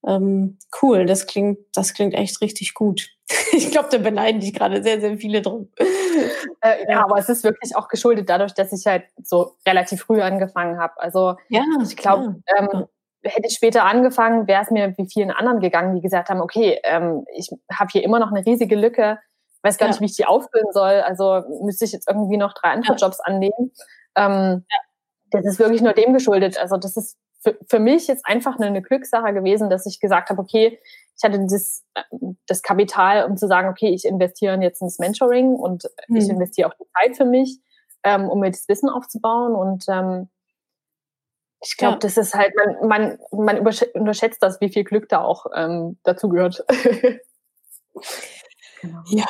Ähm, 0.06 0.58
cool, 0.82 1.06
das 1.06 1.26
klingt, 1.26 1.60
das 1.74 1.94
klingt 1.94 2.16
echt 2.16 2.42
richtig 2.42 2.74
gut. 2.74 3.08
ich 3.54 3.72
glaube, 3.72 3.88
da 3.90 3.98
beneiden 4.00 4.42
dich 4.42 4.54
gerade 4.54 4.84
sehr, 4.84 5.00
sehr 5.00 5.18
viele 5.18 5.42
drum. 5.42 5.70
Äh, 6.60 6.84
ja, 6.92 7.06
aber 7.06 7.18
es 7.18 7.30
ist 7.30 7.46
wirklich 7.46 7.78
auch 7.78 7.88
geschuldet 7.88 8.28
dadurch, 8.28 8.52
dass 8.54 8.74
ich 8.74 8.86
halt 8.86 9.06
so 9.24 9.56
relativ 9.66 10.02
früh 10.02 10.22
angefangen 10.22 10.82
habe. 10.82 11.00
Also 11.00 11.36
ja, 11.48 11.64
ich 11.82 11.96
glaube, 11.96 12.42
ja. 12.46 12.68
ähm, 12.74 12.88
hätte 13.24 13.48
ich 13.48 13.56
später 13.56 13.86
angefangen, 13.86 14.48
wäre 14.48 14.64
es 14.64 14.72
mir 14.72 14.98
wie 14.98 15.08
vielen 15.08 15.32
anderen 15.32 15.60
gegangen, 15.60 15.96
die 15.96 16.02
gesagt 16.02 16.30
haben, 16.30 16.42
okay, 16.42 16.80
ähm, 16.84 17.26
ich 17.36 17.50
habe 17.72 17.90
hier 17.92 18.04
immer 18.04 18.20
noch 18.20 18.32
eine 18.32 18.46
riesige 18.46 18.76
Lücke, 18.76 19.20
weiß 19.64 19.78
gar 19.78 19.88
ja. 19.88 19.92
nicht, 19.92 20.02
wie 20.02 20.06
ich 20.06 20.16
die 20.16 20.26
auffüllen 20.26 20.72
soll, 20.72 21.02
also 21.02 21.44
müsste 21.64 21.86
ich 21.86 21.92
jetzt 21.92 22.08
irgendwie 22.10 22.38
noch 22.38 22.54
drei 22.54 22.70
andere 22.70 22.94
ja. 22.94 22.98
Jobs 22.98 23.20
annehmen. 23.20 23.72
Ähm, 24.16 24.66
ja. 24.70 24.78
Das 25.32 25.46
ist 25.46 25.60
wirklich 25.60 25.82
nur 25.82 25.94
dem 25.94 26.14
geschuldet. 26.14 26.58
Also 26.58 26.78
das 26.78 26.98
ist 26.98 27.18
für, 27.42 27.58
für 27.68 27.80
mich 27.80 28.08
jetzt 28.08 28.26
einfach 28.26 28.58
eine, 28.58 28.68
eine 28.68 28.82
Glückssache 28.82 29.34
gewesen, 29.34 29.70
dass 29.70 29.86
ich 29.86 30.00
gesagt 30.00 30.30
habe, 30.30 30.42
okay, 30.42 30.80
ich 31.18 31.24
hatte 31.24 31.40
das, 31.40 31.84
äh, 31.94 32.02
das 32.48 32.62
Kapital, 32.62 33.26
um 33.26 33.38
zu 33.38 33.48
sagen, 33.48 33.70
okay, 33.70 33.90
ich 33.90 34.06
investiere 34.06 34.60
jetzt 34.62 34.82
ins 34.82 35.00
Mentoring 35.00 35.56
und 35.56 35.90
mhm. 36.08 36.18
ich 36.18 36.30
investiere 36.30 36.70
auch 36.70 36.74
die 36.74 36.90
Zeit 37.00 37.18
für 37.18 37.26
mich, 37.26 37.60
ähm, 38.04 38.30
um 38.30 38.40
mir 38.40 38.52
das 38.52 38.68
Wissen 38.68 38.90
aufzubauen 38.90 39.56
und 39.56 39.86
ähm, 39.88 40.30
ich 41.64 41.78
glaube, 41.78 41.94
ja. 41.94 42.00
das 42.00 42.18
ist 42.18 42.34
halt, 42.34 42.54
man, 42.82 43.18
man, 43.32 43.64
man 43.64 43.78
unterschätzt 43.94 44.42
das, 44.42 44.60
wie 44.62 44.70
viel 44.70 44.84
Glück 44.84 45.10
da 45.10 45.22
auch 45.22 45.46
ähm, 45.56 45.98
dazu 46.04 46.30
gehört. 46.30 46.64
Genau. 48.82 49.02
Ja, 49.10 49.28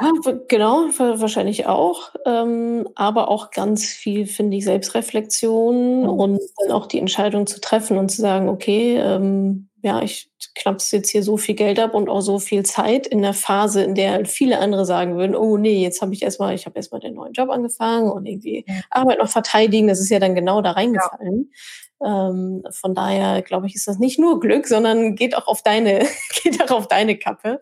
genau, 0.47 0.87
wahrscheinlich 0.97 1.65
auch. 1.65 2.13
Ähm, 2.25 2.87
aber 2.95 3.27
auch 3.27 3.51
ganz 3.51 3.85
viel, 3.85 4.25
finde 4.25 4.55
ich, 4.55 4.63
Selbstreflexion 4.63 6.03
mhm. 6.03 6.09
und 6.09 6.39
dann 6.57 6.71
auch 6.71 6.85
die 6.85 6.99
Entscheidung 6.99 7.47
zu 7.47 7.59
treffen 7.59 7.97
und 7.97 8.09
zu 8.09 8.21
sagen, 8.21 8.47
okay, 8.47 8.95
ähm, 8.97 9.67
ja, 9.83 10.01
ich 10.01 10.31
knapp's 10.55 10.91
jetzt 10.91 11.09
hier 11.09 11.23
so 11.23 11.37
viel 11.37 11.55
Geld 11.55 11.79
ab 11.79 11.95
und 11.95 12.07
auch 12.07 12.21
so 12.21 12.39
viel 12.39 12.63
Zeit 12.63 13.07
in 13.07 13.21
der 13.21 13.33
Phase, 13.33 13.83
in 13.83 13.95
der 13.95 14.25
viele 14.25 14.59
andere 14.59 14.85
sagen 14.85 15.17
würden, 15.17 15.35
oh 15.35 15.57
nee, 15.57 15.81
jetzt 15.81 16.01
habe 16.01 16.13
ich 16.13 16.21
erstmal, 16.21 16.53
ich 16.53 16.65
habe 16.65 16.77
erstmal 16.77 17.01
den 17.01 17.15
neuen 17.15 17.33
Job 17.33 17.49
angefangen 17.49 18.09
und 18.09 18.25
irgendwie 18.25 18.65
Arbeit 18.89 19.19
noch 19.19 19.29
verteidigen, 19.29 19.87
das 19.87 19.99
ist 19.99 20.09
ja 20.09 20.19
dann 20.19 20.35
genau 20.35 20.61
da 20.61 20.71
reingefallen. 20.71 21.49
Ja. 21.51 21.57
Ähm, 22.03 22.63
von 22.71 22.95
daher 22.95 23.41
glaube 23.41 23.67
ich, 23.67 23.75
ist 23.75 23.87
das 23.87 23.99
nicht 23.99 24.19
nur 24.19 24.39
Glück, 24.39 24.67
sondern 24.67 25.15
geht 25.15 25.35
auch 25.35 25.47
auf 25.47 25.61
deine, 25.61 25.99
geht 26.43 26.61
auch 26.63 26.71
auf 26.71 26.87
deine 26.87 27.17
Kappe. 27.17 27.61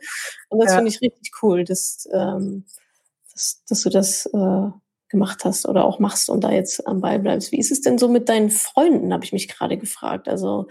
Und 0.50 0.60
das 0.60 0.72
ja. 0.72 0.78
finde 0.78 0.92
ich 0.92 1.02
richtig 1.02 1.32
cool, 1.42 1.64
dass, 1.64 2.08
ähm, 2.14 2.66
dass, 3.34 3.64
dass 3.68 3.82
du 3.84 3.90
das 3.90 4.26
äh, 4.28 4.70
gemacht 5.10 5.44
hast 5.44 5.68
oder 5.68 5.86
auch 5.86 6.00
machst 6.00 6.30
und 6.30 6.44
da 6.44 6.52
jetzt 6.52 6.88
am 6.88 7.02
Ball 7.02 7.20
bleibst. 7.20 7.52
Wie 7.52 7.60
ist 7.60 7.72
es 7.72 7.82
denn 7.82 7.98
so 7.98 8.08
mit 8.08 8.30
deinen 8.30 8.52
Freunden, 8.52 9.12
habe 9.12 9.26
ich 9.26 9.34
mich 9.34 9.48
gerade 9.48 9.78
gefragt. 9.78 10.30
Also 10.30 10.68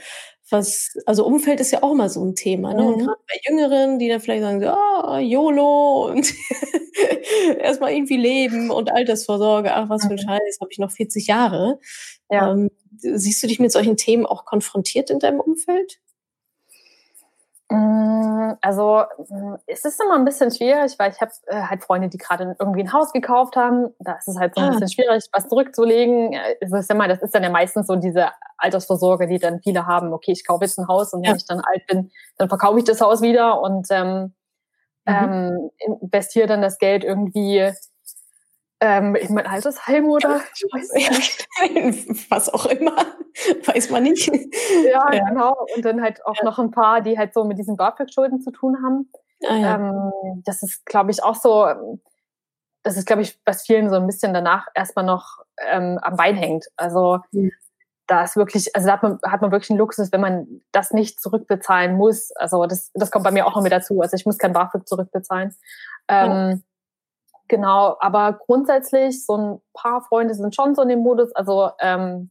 was, 0.51 0.97
also 1.07 1.27
Umfeld 1.27 1.61
ist 1.61 1.71
ja 1.71 1.83
auch 1.83 1.93
immer 1.93 2.09
so 2.09 2.25
ein 2.25 2.35
Thema, 2.35 2.75
ne? 2.75 2.83
Mhm. 2.83 2.89
Und 2.89 2.99
gerade 3.01 3.21
bei 3.27 3.41
Jüngeren, 3.47 3.99
die 3.99 4.09
dann 4.09 4.21
vielleicht 4.21 4.43
sagen, 4.43 4.61
so, 4.61 4.73
oh, 4.73 5.17
YOLO 5.19 6.07
und 6.11 6.35
erstmal 7.59 7.93
irgendwie 7.93 8.17
leben 8.17 8.71
und 8.71 8.91
Altersvorsorge, 8.91 9.75
ach, 9.75 9.89
was 9.89 10.03
für 10.03 10.11
ein 10.11 10.17
mhm. 10.17 10.29
Scheiß, 10.29 10.59
habe 10.61 10.71
ich 10.71 10.79
noch 10.79 10.91
40 10.91 11.27
Jahre. 11.27 11.79
Ja. 12.31 12.53
Ähm, 12.53 12.71
siehst 12.97 13.43
du 13.43 13.47
dich 13.47 13.61
mit 13.61 13.73
solchen 13.73 13.97
Themen 13.97 14.27
auch 14.27 14.45
konfrontiert 14.45 15.11
in 15.11 15.19
deinem 15.19 15.41
Umfeld? 15.41 16.01
Mm, 17.71 18.55
also 18.63 19.05
mm, 19.29 19.57
es 19.67 19.85
ist 19.85 20.01
immer 20.01 20.15
ein 20.15 20.25
bisschen 20.25 20.51
schwierig, 20.51 20.99
weil 20.99 21.13
ich 21.13 21.21
habe 21.21 21.31
äh, 21.47 21.63
halt 21.63 21.83
Freunde, 21.85 22.09
die 22.09 22.17
gerade 22.17 22.57
irgendwie 22.59 22.81
ein 22.81 22.93
Haus 22.93 23.13
gekauft 23.13 23.57
haben. 23.57 23.95
Da 23.99 24.15
ist 24.15 24.29
es 24.29 24.39
halt 24.39 24.55
so 24.55 24.63
ein 24.63 24.69
ah. 24.69 24.71
bisschen 24.71 24.89
schwierig, 24.89 25.25
was 25.33 25.49
zurückzulegen. 25.49 26.35
Das 26.61 26.73
ist, 26.73 26.91
immer, 26.91 27.09
das 27.09 27.23
ist 27.23 27.35
dann 27.35 27.43
ja 27.43 27.51
meistens 27.51 27.87
so 27.87 27.97
diese 27.97 28.29
Altersvorsorge, 28.57 29.27
die 29.27 29.39
dann 29.39 29.61
viele 29.61 29.87
haben. 29.87 30.13
Okay, 30.15 30.33
ich 30.33 30.47
kaufe 30.47 30.65
jetzt 30.65 30.79
ein 30.79 30.89
Haus 30.89 31.13
und 31.13 31.25
ja. 31.25 31.31
wenn 31.31 31.37
ich 31.37 31.47
dann 31.47 31.61
alt 31.61 31.87
bin, 31.87 32.11
dann 32.39 32.49
verkaufe 32.49 32.79
ich 32.79 32.85
das 32.85 33.03
Haus 33.03 33.21
wieder 33.21 33.61
und 33.61 33.87
ähm, 33.91 34.33
mhm. 35.05 35.15
ähm, 35.15 35.71
investiere 36.01 36.47
dann 36.47 36.63
das 36.63 36.79
Geld 36.79 37.05
irgendwie 37.05 37.71
ähm, 38.81 39.15
in 39.17 39.35
mein 39.35 39.47
Altersheim 39.47 40.09
oder 40.09 40.41
ich 40.55 40.65
weiß 40.73 40.93
nicht. 40.93 42.27
was 42.31 42.49
auch 42.49 42.67
immer, 42.67 42.97
weiß 43.67 43.91
man 43.91 44.05
nicht. 44.05 44.31
Ja, 44.85 45.13
ja, 45.13 45.29
genau. 45.29 45.67
Und 45.75 45.85
dann 45.85 46.03
halt 46.03 46.25
auch 46.25 46.37
ja. 46.37 46.45
noch 46.45 46.59
ein 46.59 46.71
paar, 46.71 47.01
die 47.01 47.19
halt 47.19 47.35
so 47.35 47.45
mit 47.45 47.59
diesen 47.59 47.77
BAföG-Schulden 47.77 48.41
zu 48.41 48.51
tun 48.53 48.77
haben. 48.83 49.11
Ah, 49.47 49.57
ja. 49.57 49.75
ähm, 49.77 50.43
das 50.45 50.63
ist, 50.63 50.85
glaube 50.87 51.11
ich, 51.11 51.23
auch 51.23 51.35
so, 51.35 51.67
das 52.83 52.97
ist, 52.97 53.07
glaube 53.07 53.23
ich, 53.23 53.39
was 53.45 53.63
vielen 53.63 53.91
so 53.91 53.97
ein 53.97 54.07
bisschen 54.07 54.33
danach 54.33 54.67
erstmal 54.75 55.05
noch 55.05 55.39
ähm, 55.59 55.99
am 56.03 56.17
Bein 56.17 56.37
hängt. 56.37 56.67
Also 56.77 57.19
mhm. 57.33 57.53
da 58.07 58.23
ist 58.23 58.37
wirklich, 58.37 58.75
also 58.77 58.87
da 58.87 58.95
hat 58.95 59.03
man, 59.03 59.19
hat 59.25 59.43
man 59.43 59.51
wirklich 59.51 59.71
einen 59.71 59.79
Luxus, 59.79 60.13
wenn 60.13 60.21
man 60.21 60.63
das 60.71 60.93
nicht 60.93 61.21
zurückbezahlen 61.21 61.97
muss. 61.97 62.31
Also 62.37 62.67
das, 62.67 62.91
das 62.95 63.11
kommt 63.11 63.25
bei 63.25 63.33
mir 63.33 63.47
auch 63.47 63.57
noch 63.57 63.63
mit 63.63 63.73
dazu. 63.73 64.01
Also 64.01 64.15
ich 64.15 64.25
muss 64.25 64.39
kein 64.39 64.53
BAföG 64.53 64.87
zurückbezahlen. 64.87 65.55
Ähm, 66.09 66.63
Genau, 67.49 67.97
aber 68.01 68.35
grundsätzlich, 68.35 69.25
so 69.25 69.37
ein 69.37 69.61
paar 69.73 70.03
Freunde 70.03 70.35
sind 70.35 70.55
schon 70.55 70.75
so 70.75 70.83
in 70.83 70.91
dem 70.91 71.01
Modus, 71.01 71.35
also 71.35 71.71
ähm, 71.81 72.31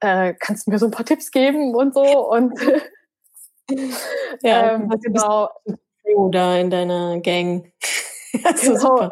äh, 0.00 0.34
kannst 0.38 0.66
du 0.66 0.70
mir 0.70 0.78
so 0.78 0.86
ein 0.86 0.92
paar 0.92 1.04
Tipps 1.04 1.32
geben 1.32 1.74
und 1.74 1.92
so 1.92 2.30
und 2.30 2.54
ja, 4.42 4.74
ähm, 4.74 4.88
genau. 5.02 5.50
Oder 6.14 6.60
in 6.60 6.70
deiner 6.70 7.18
Gang. 7.20 7.72
also, 8.44 8.74
genau. 8.74 9.10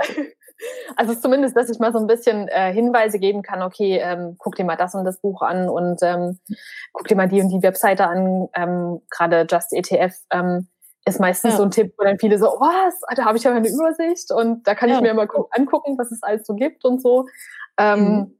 also 0.96 1.14
zumindest, 1.14 1.57
dass 1.57 1.70
ich 1.70 1.81
mal 1.81 1.92
so 1.92 1.98
ein 1.98 2.07
bisschen 2.07 2.46
äh, 2.48 2.72
Hinweise 2.72 3.18
geben 3.18 3.42
kann, 3.42 3.62
okay, 3.62 3.98
ähm, 3.98 4.37
guck 4.38 4.55
dir 4.55 4.64
mal 4.64 4.76
das 4.76 4.94
und 4.94 5.05
das 5.05 5.20
Buch 5.20 5.42
an 5.42 5.68
und 5.68 6.00
ähm, 6.02 6.38
guck 6.92 7.09
dir 7.09 7.16
mal 7.16 7.28
die 7.28 7.40
und 7.40 7.48
die 7.48 7.62
Webseite 7.62 8.07
an, 8.07 8.48
ähm, 8.55 9.00
gerade 9.11 9.46
Just 9.50 9.72
ETF. 9.72 10.14
Ähm, 10.31 10.68
ist 11.04 11.20
meistens 11.20 11.52
ja. 11.52 11.56
so 11.56 11.64
ein 11.64 11.70
Tipp, 11.70 11.94
wo 11.98 12.04
dann 12.04 12.18
viele 12.18 12.38
so, 12.38 12.46
was, 12.46 13.00
da 13.16 13.24
habe 13.24 13.36
ich 13.36 13.44
ja 13.44 13.52
eine 13.52 13.68
Übersicht 13.68 14.30
und 14.30 14.66
da 14.66 14.74
kann 14.74 14.88
ja. 14.88 14.96
ich 14.96 15.02
mir 15.02 15.14
mal 15.14 15.28
angucken, 15.50 15.98
was 15.98 16.12
es 16.12 16.22
alles 16.22 16.46
so 16.46 16.54
gibt 16.54 16.84
und 16.84 17.02
so. 17.02 17.26
Ähm, 17.76 18.04
mhm. 18.04 18.38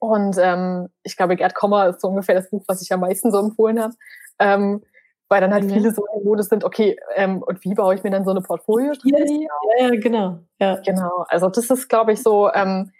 Und 0.00 0.36
ähm, 0.40 0.88
ich 1.02 1.16
glaube, 1.16 1.36
Gerd 1.36 1.54
Kommer 1.54 1.88
ist 1.88 2.00
so 2.00 2.08
ungefähr 2.08 2.34
das 2.34 2.50
Buch, 2.50 2.64
was 2.68 2.82
ich 2.82 2.92
am 2.92 3.00
meisten 3.00 3.32
so 3.32 3.38
empfohlen 3.38 3.80
habe. 3.80 3.94
Ähm, 4.38 4.82
weil 5.28 5.40
dann 5.40 5.52
halt 5.52 5.64
mhm. 5.64 5.70
viele 5.70 5.92
so 5.92 6.04
im 6.16 6.24
Modus 6.24 6.48
sind, 6.48 6.64
okay, 6.64 6.98
ähm, 7.14 7.42
und 7.42 7.62
wie 7.62 7.74
baue 7.74 7.94
ich 7.94 8.02
mir 8.02 8.10
dann 8.10 8.24
so 8.24 8.30
eine 8.30 8.40
Portfolio-Strategie 8.40 9.46
Ja, 9.78 9.86
ja, 9.86 10.00
genau. 10.00 10.38
Ja. 10.58 10.76
Genau. 10.76 11.26
Also 11.28 11.48
das 11.48 11.68
ist, 11.68 11.88
glaube 11.88 12.12
ich, 12.12 12.22
so 12.22 12.50
ähm, 12.52 12.92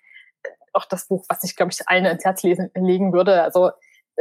auch 0.72 0.84
das 0.84 1.08
Buch, 1.08 1.24
was 1.28 1.42
ich, 1.44 1.56
glaube 1.56 1.72
ich, 1.72 1.88
allen 1.88 2.04
ins 2.04 2.24
Herz 2.24 2.42
lesen, 2.42 2.70
legen 2.74 3.12
würde. 3.12 3.42
Also 3.42 3.70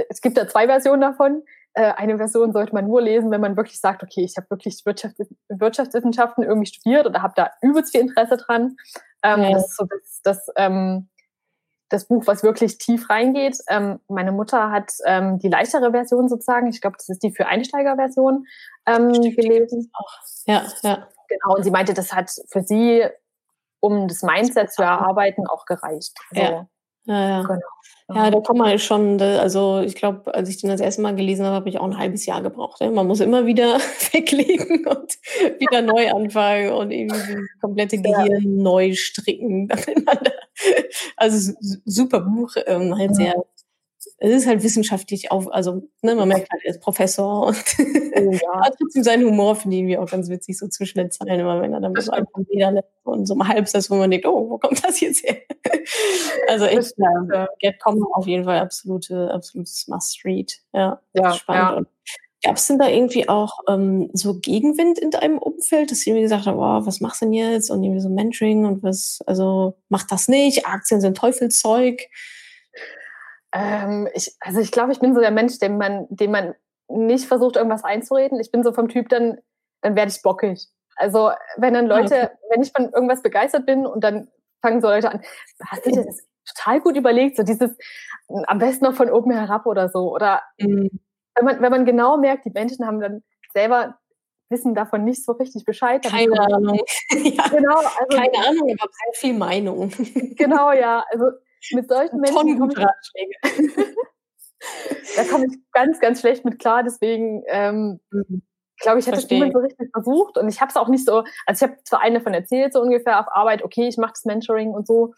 es 0.09 0.21
gibt 0.21 0.37
da 0.37 0.47
zwei 0.47 0.67
Versionen 0.67 1.01
davon. 1.01 1.43
Äh, 1.77 1.93
eine 1.95 2.17
Version 2.17 2.53
sollte 2.53 2.73
man 2.73 2.87
nur 2.87 3.03
lesen, 3.03 3.29
wenn 3.29 3.39
man 3.39 3.55
wirklich 3.55 3.79
sagt, 3.79 4.01
okay, 4.01 4.23
ich 4.23 4.35
habe 4.35 4.49
wirklich 4.49 4.83
Wirtschaft, 4.83 5.17
Wirtschaftswissenschaften 5.47 6.43
irgendwie 6.43 6.65
studiert 6.65 7.05
oder 7.05 7.21
habe 7.21 7.33
da 7.35 7.51
übelst 7.61 7.91
viel 7.91 8.01
Interesse 8.01 8.37
dran. 8.37 8.77
Ähm, 9.21 9.43
ja. 9.43 9.51
Das 9.51 9.67
ist 9.67 9.77
so 9.77 9.85
das, 9.85 10.21
das, 10.23 10.47
ähm, 10.55 11.07
das 11.89 12.07
Buch, 12.07 12.25
was 12.25 12.41
wirklich 12.41 12.79
tief 12.79 13.11
reingeht. 13.11 13.59
Ähm, 13.69 13.99
meine 14.07 14.31
Mutter 14.31 14.71
hat 14.71 14.91
ähm, 15.05 15.37
die 15.37 15.49
leichtere 15.49 15.91
Version 15.91 16.29
sozusagen, 16.29 16.65
ich 16.65 16.81
glaube, 16.81 16.97
das 16.97 17.09
ist 17.09 17.21
die 17.21 17.31
für 17.31 17.45
Einsteigerversion 17.45 18.47
ähm, 18.87 19.11
gelesen. 19.11 19.91
Ja, 20.45 20.65
ja. 20.81 21.07
Genau, 21.27 21.57
und 21.57 21.63
sie 21.63 21.71
meinte, 21.71 21.93
das 21.93 22.11
hat 22.11 22.31
für 22.49 22.63
sie, 22.63 23.05
um 23.81 24.07
das 24.07 24.23
Mindset 24.23 24.71
zu 24.71 24.81
erarbeiten, 24.81 25.45
auch 25.45 25.65
gereicht. 25.65 26.17
Also, 26.31 26.41
ja. 26.41 26.67
Ja, 27.07 27.29
ja. 27.29 27.41
Genau. 27.41 27.59
Ja, 28.09 28.31
da 28.31 28.39
kommt 28.39 28.59
man 28.59 28.79
schon, 28.79 29.21
also 29.21 29.81
ich 29.81 29.95
glaube, 29.95 30.33
als 30.33 30.47
ich 30.47 30.61
den 30.61 30.69
das 30.69 30.79
erste 30.79 31.01
Mal 31.01 31.13
gelesen 31.13 31.45
habe, 31.45 31.55
habe 31.55 31.69
ich 31.69 31.77
auch 31.77 31.83
ein 31.83 31.97
halbes 31.97 32.25
Jahr 32.25 32.41
gebraucht. 32.41 32.79
Man 32.79 33.05
muss 33.05 33.19
immer 33.19 33.45
wieder 33.45 33.79
weglegen 34.13 34.87
und 34.87 35.17
wieder 35.59 35.81
neu 35.81 36.09
anfangen 36.09 36.71
und 36.71 36.91
irgendwie 36.91 37.17
das 37.17 37.59
komplette 37.59 37.97
Gehirn 38.01 38.31
ja. 38.31 38.39
neu 38.43 38.93
stricken. 38.93 39.69
Also 41.17 41.53
super 41.85 42.21
Buch, 42.21 42.55
ähm, 42.65 42.97
halt 42.97 43.15
sehr 43.15 43.35
es 44.19 44.31
ist 44.31 44.47
halt 44.47 44.63
wissenschaftlich 44.63 45.31
auf, 45.31 45.51
also 45.53 45.83
ne, 46.01 46.15
man 46.15 46.27
merkt 46.27 46.51
halt, 46.51 46.63
er 46.65 46.71
ist 46.71 46.81
Professor 46.81 47.47
und 47.47 47.63
oh, 48.15 48.31
ja. 48.31 48.61
hat 48.65 48.75
trotzdem 48.79 49.03
seinen 49.03 49.25
Humor, 49.25 49.55
finde 49.55 49.75
ich 49.75 49.81
irgendwie 49.81 49.97
auch 49.97 50.09
ganz 50.09 50.29
witzig, 50.29 50.57
so 50.57 50.67
zwischen 50.67 50.97
den 50.97 51.11
Zeilen, 51.11 51.39
immer 51.39 51.61
wenn 51.61 51.73
er 51.73 51.81
dann 51.81 51.93
so 51.95 52.11
einfach 52.11 52.39
wieder 52.49 52.83
und 53.03 53.27
so 53.27 53.35
ein 53.35 53.47
Halbsatz, 53.47 53.91
wo 53.91 53.95
man 53.95 54.09
denkt, 54.09 54.25
oh, 54.25 54.49
wo 54.49 54.57
kommt 54.57 54.83
das 54.83 54.99
jetzt 54.99 55.23
her? 55.23 55.37
also 56.47 56.65
ich, 56.65 56.91
ja, 56.97 57.43
äh, 57.43 57.47
Get 57.59 57.79
Common 57.79 58.05
auf 58.13 58.25
jeden 58.25 58.45
Fall 58.45 58.59
absolute, 58.59 59.31
absolutes 59.31 59.87
Must-Read. 59.87 60.61
Ja, 60.73 60.99
ja 61.13 61.33
spannend. 61.33 61.87
Ja. 61.87 62.13
Gab 62.43 62.57
es 62.57 62.67
denn 62.67 62.77
da 62.77 62.87
irgendwie 62.87 63.27
auch 63.29 63.59
ähm, 63.67 64.09
so 64.13 64.39
Gegenwind 64.39 64.99
in 64.99 65.09
deinem 65.11 65.39
Umfeld, 65.39 65.91
dass 65.91 65.99
sie 65.99 66.13
mir 66.13 66.21
gesagt 66.21 66.45
haben, 66.45 66.57
oh, 66.57 66.85
was 66.85 67.01
machst 67.01 67.21
du 67.21 67.25
denn 67.25 67.33
jetzt? 67.33 67.71
Und 67.71 67.83
irgendwie 67.83 67.99
so 67.99 68.09
Mentoring 68.09 68.65
und 68.65 68.83
was, 68.83 69.19
also 69.25 69.75
mach 69.89 70.03
das 70.03 70.27
nicht, 70.27 70.67
Aktien 70.67 71.01
sind 71.01 71.17
Teufelszeug. 71.17 72.07
Ähm, 73.53 74.07
ich, 74.13 74.35
also 74.39 74.59
ich 74.59 74.71
glaube, 74.71 74.91
ich 74.91 74.99
bin 74.99 75.13
so 75.13 75.21
der 75.21 75.31
Mensch, 75.31 75.59
dem 75.59 75.77
man, 75.77 76.07
dem 76.09 76.31
man 76.31 76.53
nicht 76.89 77.25
versucht, 77.25 77.55
irgendwas 77.55 77.83
einzureden. 77.83 78.39
Ich 78.39 78.51
bin 78.51 78.63
so 78.63 78.73
vom 78.73 78.87
Typ, 78.87 79.09
dann, 79.09 79.37
dann 79.81 79.95
werde 79.95 80.11
ich 80.11 80.21
bockig. 80.21 80.67
Also 80.95 81.31
wenn 81.57 81.73
dann 81.73 81.87
Leute, 81.87 82.15
okay. 82.15 82.29
wenn 82.49 82.61
ich 82.61 82.71
von 82.71 82.91
irgendwas 82.91 83.21
begeistert 83.21 83.65
bin 83.65 83.85
und 83.85 84.03
dann 84.03 84.29
fangen 84.61 84.81
so 84.81 84.87
Leute 84.87 85.11
an, 85.11 85.21
hast 85.65 85.85
du 85.85 85.91
das 85.91 86.25
total 86.55 86.81
gut 86.81 86.97
überlegt, 86.97 87.37
so 87.37 87.43
dieses 87.43 87.77
am 88.47 88.57
besten 88.57 88.85
noch 88.85 88.95
von 88.95 89.09
oben 89.09 89.31
herab 89.31 89.65
oder 89.65 89.89
so. 89.89 90.13
Oder 90.13 90.41
mhm. 90.59 90.89
wenn 91.35 91.45
man, 91.45 91.61
wenn 91.61 91.71
man 91.71 91.85
genau 91.85 92.17
merkt, 92.17 92.45
die 92.45 92.51
Menschen 92.51 92.85
haben 92.85 92.99
dann 92.99 93.23
selber 93.53 93.97
wissen 94.49 94.73
davon 94.73 95.03
nicht 95.03 95.25
so 95.25 95.33
richtig 95.33 95.65
Bescheid. 95.65 96.03
Keine 96.03 96.39
Ahnung. 96.39 96.79
ja, 97.11 97.47
genau, 97.49 97.77
also, 97.77 98.07
keine 98.09 98.47
Ahnung, 98.47 98.75
aber 98.79 98.91
sehr 98.91 99.13
viel 99.13 99.33
Meinung. 99.33 99.91
genau, 100.37 100.71
ja. 100.71 101.03
Also 101.11 101.25
mit 101.71 101.89
solchen 101.89 102.19
Menschen 102.19 102.59
komme 102.59 102.73
ich, 102.73 102.77
da 105.15 105.23
komme 105.23 105.45
ich 105.47 105.57
ganz, 105.71 105.99
ganz 105.99 106.19
schlecht 106.19 106.45
mit 106.45 106.59
klar. 106.59 106.83
Deswegen 106.83 107.43
ähm, 107.47 107.99
mhm. 108.11 108.41
glaube 108.79 108.99
ich, 108.99 109.07
hätte 109.07 109.17
es 109.17 109.29
niemand 109.29 109.53
so 109.53 109.59
richtig 109.59 109.89
versucht. 109.91 110.37
Und 110.37 110.49
ich 110.49 110.61
habe 110.61 110.69
es 110.69 110.77
auch 110.77 110.87
nicht 110.87 111.05
so, 111.05 111.23
also 111.45 111.65
ich 111.65 111.71
habe 111.71 111.83
zwar 111.83 112.01
eine 112.01 112.21
von 112.21 112.33
erzählt, 112.33 112.73
so 112.73 112.81
ungefähr 112.81 113.19
auf 113.19 113.27
Arbeit, 113.29 113.63
okay, 113.63 113.87
ich 113.87 113.97
mache 113.97 114.13
das 114.13 114.25
Mentoring 114.25 114.71
und 114.71 114.87
so. 114.87 115.13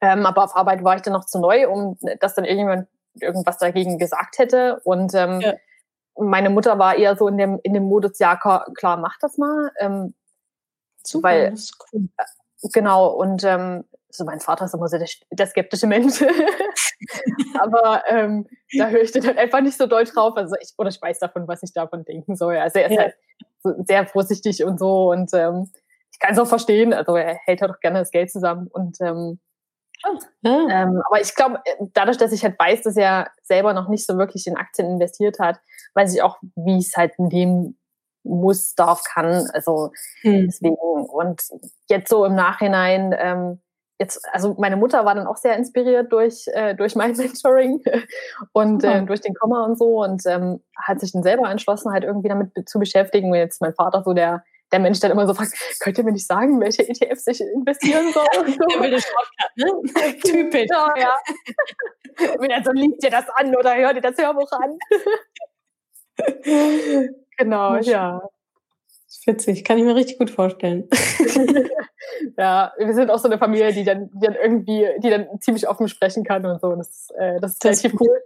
Ähm, 0.00 0.26
aber 0.26 0.44
auf 0.44 0.56
Arbeit 0.56 0.84
war 0.84 0.96
ich 0.96 1.02
dann 1.02 1.12
noch 1.12 1.26
zu 1.26 1.40
neu, 1.40 1.68
um 1.68 1.98
dass 2.20 2.34
dann 2.34 2.44
irgendjemand 2.44 2.88
irgendwas 3.20 3.58
dagegen 3.58 3.98
gesagt 3.98 4.38
hätte. 4.38 4.80
Und 4.84 5.14
ähm, 5.14 5.40
ja. 5.40 5.54
meine 6.16 6.50
Mutter 6.50 6.78
war 6.78 6.96
eher 6.96 7.16
so 7.16 7.28
in 7.28 7.38
dem, 7.38 7.60
in 7.62 7.74
dem 7.74 7.84
Modus, 7.84 8.18
ja, 8.18 8.36
klar, 8.36 8.96
mach 8.96 9.18
das 9.20 9.38
mal. 9.38 9.70
Ähm, 9.78 10.14
Super, 11.04 11.28
weil, 11.28 11.50
das 11.50 11.72
cool. 11.92 12.08
Äh, 12.16 12.68
genau, 12.72 13.08
und 13.08 13.44
ähm, 13.44 13.84
so 14.14 14.24
mein 14.24 14.40
Vater 14.40 14.66
ist 14.66 14.74
immer 14.74 14.88
so 14.88 14.98
der, 14.98 15.08
der 15.30 15.46
skeptische 15.46 15.86
Mensch. 15.86 16.22
Aber 17.60 18.02
ähm, 18.08 18.46
da 18.76 18.88
höre 18.88 19.02
ich 19.02 19.12
dann 19.12 19.36
einfach 19.38 19.60
nicht 19.60 19.76
so 19.76 19.86
doll 19.86 20.04
drauf. 20.04 20.36
Also 20.36 20.54
ich, 20.60 20.72
oder 20.76 20.90
ich 20.90 21.00
weiß 21.00 21.18
davon, 21.18 21.48
was 21.48 21.62
ich 21.62 21.72
davon 21.72 22.04
denken 22.04 22.36
soll. 22.36 22.56
Also 22.56 22.78
er 22.78 22.86
ist 22.86 22.94
ja. 22.94 23.02
halt 23.02 23.14
so 23.62 23.74
sehr 23.86 24.06
vorsichtig 24.06 24.64
und 24.64 24.78
so 24.78 25.10
und 25.10 25.32
ähm, 25.32 25.70
ich 26.12 26.18
kann 26.18 26.32
es 26.32 26.38
auch 26.38 26.46
verstehen. 26.46 26.92
Also 26.92 27.16
er 27.16 27.38
hält 27.46 27.62
halt 27.62 27.72
auch 27.72 27.80
gerne 27.80 28.00
das 28.00 28.10
Geld 28.10 28.30
zusammen 28.30 28.68
und 28.68 29.00
ähm, 29.00 29.40
ja. 30.42 30.66
ähm, 30.68 31.00
aber 31.06 31.20
ich 31.20 31.34
glaube, 31.34 31.60
dadurch, 31.94 32.18
dass 32.18 32.32
ich 32.32 32.42
halt 32.42 32.58
weiß, 32.58 32.82
dass 32.82 32.96
er 32.96 33.30
selber 33.42 33.72
noch 33.72 33.88
nicht 33.88 34.04
so 34.04 34.18
wirklich 34.18 34.46
in 34.46 34.56
Aktien 34.56 34.90
investiert 34.90 35.38
hat, 35.38 35.60
weiß 35.94 36.12
ich 36.14 36.22
auch, 36.22 36.38
wie 36.56 36.78
es 36.78 36.92
halt 36.96 37.12
in 37.18 37.30
dem 37.30 37.78
muss, 38.24 38.74
darf, 38.74 39.04
kann. 39.04 39.48
Also 39.52 39.92
hm. 40.22 40.46
deswegen 40.46 40.76
und 40.76 41.42
jetzt 41.88 42.08
so 42.08 42.24
im 42.24 42.34
Nachhinein 42.34 43.14
ähm, 43.16 43.60
jetzt, 44.02 44.26
also 44.32 44.54
meine 44.58 44.76
Mutter 44.76 45.04
war 45.04 45.14
dann 45.14 45.26
auch 45.26 45.36
sehr 45.36 45.56
inspiriert 45.56 46.12
durch, 46.12 46.46
äh, 46.48 46.74
durch 46.74 46.94
mein 46.94 47.12
Mentoring 47.16 47.82
und 48.52 48.84
äh, 48.84 49.02
durch 49.02 49.20
den 49.20 49.34
Komma 49.34 49.64
und 49.64 49.78
so 49.78 50.02
und 50.02 50.22
ähm, 50.26 50.60
hat 50.76 51.00
sich 51.00 51.12
dann 51.12 51.22
selber 51.22 51.48
entschlossen, 51.50 51.92
halt 51.92 52.04
irgendwie 52.04 52.28
damit 52.28 52.50
zu 52.68 52.78
beschäftigen. 52.78 53.30
Und 53.30 53.36
jetzt 53.36 53.60
mein 53.60 53.74
Vater 53.74 54.02
so 54.04 54.12
der, 54.12 54.42
der 54.72 54.80
Mensch, 54.80 55.00
der 55.00 55.10
immer 55.10 55.26
so 55.26 55.34
fragt, 55.34 55.52
könnt 55.80 55.98
ihr 55.98 56.04
mir 56.04 56.12
nicht 56.12 56.26
sagen, 56.26 56.60
welche 56.60 56.88
ETFs 56.88 57.26
ich 57.28 57.40
investieren 57.40 58.12
soll? 58.12 58.26
Und 58.40 58.50
so. 58.50 58.66
Der 58.66 58.80
will 58.80 59.00
Shortcut, 59.00 59.56
ne? 59.56 59.66
Typisch. 60.24 60.68
Ja, 60.70 60.94
ja. 60.98 61.16
Wenn 62.38 62.50
er 62.50 62.62
so, 62.64 62.72
liest 62.72 63.02
dir 63.02 63.10
das 63.10 63.28
an 63.36 63.54
oder 63.54 63.76
hört 63.76 63.96
dir 63.96 64.00
das 64.00 64.18
Hörbuch 64.18 64.50
an. 64.52 64.78
genau, 67.38 67.76
ja. 67.76 68.20
Witzig, 69.26 69.64
kann 69.64 69.78
ich 69.78 69.84
mir 69.84 69.94
richtig 69.94 70.18
gut 70.18 70.30
vorstellen. 70.30 70.88
ja, 72.38 72.72
wir 72.78 72.94
sind 72.94 73.10
auch 73.10 73.18
so 73.18 73.28
eine 73.28 73.38
Familie, 73.38 73.72
die 73.72 73.84
dann, 73.84 74.10
die 74.12 74.26
dann 74.26 74.34
irgendwie, 74.34 74.86
die 74.98 75.10
dann 75.10 75.40
ziemlich 75.40 75.68
offen 75.68 75.88
sprechen 75.88 76.24
kann 76.24 76.44
und 76.44 76.60
so. 76.60 76.74
Das, 76.74 77.08
äh, 77.18 77.40
das 77.40 77.52
ist 77.52 77.64
relativ 77.64 77.94
cool. 78.00 78.20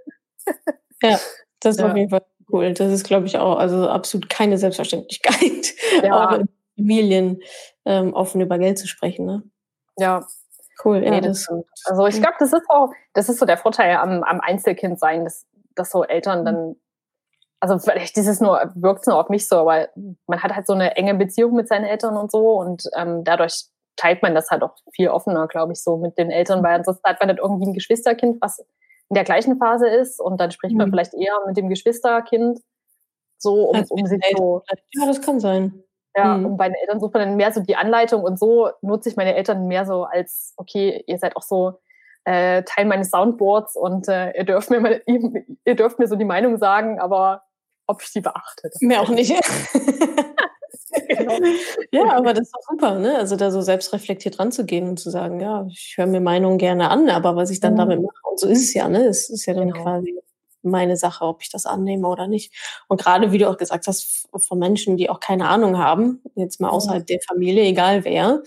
ja, 1.03 1.19
das 1.61 1.75
ist 1.75 1.81
ja. 1.81 1.91
auf 1.91 1.97
jeden 1.97 2.11
Fall 2.11 2.25
cool. 2.51 2.73
Das 2.73 2.93
ist, 2.93 3.05
glaube 3.05 3.27
ich, 3.27 3.37
auch 3.37 3.59
also 3.59 3.89
absolut 3.89 4.31
keine 4.31 4.59
Selbstverständlichkeit, 4.59 5.75
ja. 6.03 6.27
auch 6.27 6.39
in 6.39 6.49
Familien 6.77 7.41
ähm, 7.85 8.15
offen 8.15 8.41
über 8.41 8.59
Geld 8.59 8.79
zu 8.79 8.87
sprechen. 8.87 9.27
Ne? 9.27 9.43
Ja. 9.99 10.27
Cool, 10.85 11.03
ja. 11.03 11.11
Nee, 11.11 11.23
das, 11.23 11.49
also 11.87 12.07
ich 12.07 12.21
glaube, 12.21 12.37
das 12.39 12.53
ist 12.53 12.67
auch, 12.69 12.91
das 13.15 13.31
ist 13.31 13.39
so 13.39 13.47
der 13.47 13.57
Vorteil 13.57 13.97
am, 13.97 14.23
am 14.23 14.41
Einzelkind 14.41 15.01
sein, 15.01 15.25
dass, 15.25 15.47
dass 15.75 15.91
so 15.91 16.05
Eltern 16.05 16.45
dann 16.45 16.77
also 17.61 17.79
vielleicht 17.79 18.17
ist 18.17 18.27
es 18.27 18.41
nur, 18.41 18.61
wirkt 18.75 19.01
es 19.01 19.07
nur 19.07 19.19
auf 19.19 19.29
mich 19.29 19.49
so, 19.49 19.57
aber 19.57 19.89
man 20.27 20.43
hat 20.43 20.55
halt 20.55 20.67
so 20.67 20.75
eine 20.75 20.97
enge 20.97 21.15
Beziehung 21.15 21.55
mit 21.55 21.69
seinen 21.69 21.85
Eltern 21.85 22.17
und 22.17 22.31
so 22.31 22.61
und 22.61 22.85
ähm, 22.97 23.25
dadurch 23.25 23.67
teilt 23.97 24.23
man 24.23 24.35
das 24.35 24.51
halt 24.51 24.63
auch 24.63 24.75
viel 24.95 25.09
offener, 25.09 25.49
glaube 25.49 25.73
ich, 25.73 25.83
so 25.83 25.97
mit 25.97 26.19
den 26.19 26.31
Eltern, 26.31 26.63
weil 26.63 26.75
ansonsten 26.75 27.09
hat 27.09 27.19
man 27.21 27.29
nicht 27.29 27.41
irgendwie 27.41 27.67
ein 27.67 27.75
Geschwisterkind, 27.75 28.39
was 28.41 28.59
in 29.09 29.15
der 29.15 29.25
gleichen 29.25 29.59
Phase 29.59 29.89
ist 29.89 30.21
und 30.21 30.41
dann 30.41 30.51
spricht 30.51 30.77
man 30.77 30.89
mhm. 30.89 30.93
vielleicht 30.93 31.15
eher 31.15 31.39
mit 31.47 31.57
dem 31.57 31.69
Geschwisterkind 31.69 32.61
so, 33.39 33.71
um, 33.71 33.85
um 33.89 34.07
sich 34.07 34.21
so. 34.37 34.63
Ja, 34.93 35.07
das 35.07 35.23
kann 35.23 35.41
sein. 35.41 35.83
Ja, 36.17 36.37
mhm. 36.37 36.47
und 36.47 36.57
bei 36.57 36.69
den 36.69 36.75
Eltern 36.75 37.01
sucht 37.01 37.15
man 37.15 37.29
dann 37.29 37.37
mehr 37.37 37.53
so 37.53 37.61
die 37.61 37.77
Anleitung 37.77 38.23
und 38.23 38.39
so 38.39 38.71
nutze 38.81 39.09
ich 39.09 39.17
meine 39.17 39.35
Eltern 39.35 39.67
mehr 39.67 39.85
so 39.85 40.05
als, 40.05 40.55
okay, 40.57 41.05
ihr 41.07 41.19
seid 41.19 41.37
auch 41.37 41.43
so 41.43 41.79
äh, 42.25 42.63
Teil 42.65 42.87
meines 42.87 43.11
Soundboards 43.11 43.77
und 43.77 44.09
äh, 44.09 44.33
ihr 44.37 44.45
dürft 44.45 44.71
mir 44.71 44.81
mal, 44.81 45.03
ihr 45.07 45.75
dürft 45.77 45.99
mir 45.99 46.09
so 46.09 46.17
die 46.17 46.25
Meinung 46.25 46.57
sagen, 46.57 46.99
aber 46.99 47.43
ob 47.87 48.03
ich 48.03 48.13
die 48.13 48.21
beachte. 48.21 48.71
Mehr 48.81 49.03
auch 49.03 49.09
nicht. 49.09 49.33
genau. 51.09 51.39
Ja, 51.93 52.13
aber 52.13 52.35
das 52.35 52.47
ist 52.47 52.55
doch 52.55 52.63
super, 52.71 52.99
ne? 52.99 53.17
Also 53.17 53.37
da 53.37 53.51
so 53.51 53.61
selbstreflektiert 53.61 54.39
ranzugehen 54.39 54.89
und 54.89 54.99
zu 54.99 55.11
sagen, 55.11 55.41
ja, 55.41 55.67
ich 55.69 55.95
höre 55.97 56.07
mir 56.07 56.21
Meinungen 56.21 56.59
gerne 56.59 56.91
an, 56.91 57.09
aber 57.11 57.37
was 57.37 57.51
ich 57.51 57.61
dann 57.61 57.75
mhm. 57.75 57.79
damit 57.79 58.03
mache, 58.03 58.31
und 58.31 58.41
so 58.41 58.49
ist 58.49 58.63
es 58.63 58.75
ja, 58.75 58.89
ne? 58.89 59.05
Es 59.07 59.31
ist 59.31 59.47
ja 59.47 59.55
dann 59.55 59.71
genau. 59.71 59.83
quasi 59.83 60.15
meine 60.67 60.97
Sache, 60.97 61.25
ob 61.25 61.43
ich 61.43 61.51
das 61.51 61.65
annehme 61.65 62.09
oder 62.09 62.27
nicht. 62.27 62.53
Und 62.89 63.01
gerade, 63.01 63.33
wie 63.33 63.39
du 63.39 63.49
auch 63.49 63.57
gesagt 63.57 63.87
hast, 63.87 64.29
von 64.37 64.59
Menschen, 64.59 64.97
die 64.97 65.09
auch 65.09 65.21
keine 65.21 65.49
Ahnung 65.49 65.79
haben, 65.79 66.23
jetzt 66.35 66.61
mal 66.61 66.71
außerhalb 66.71 67.03
mhm. 67.03 67.07
der 67.07 67.21
Familie, 67.27 67.63
egal 67.65 68.05
wer, 68.05 68.43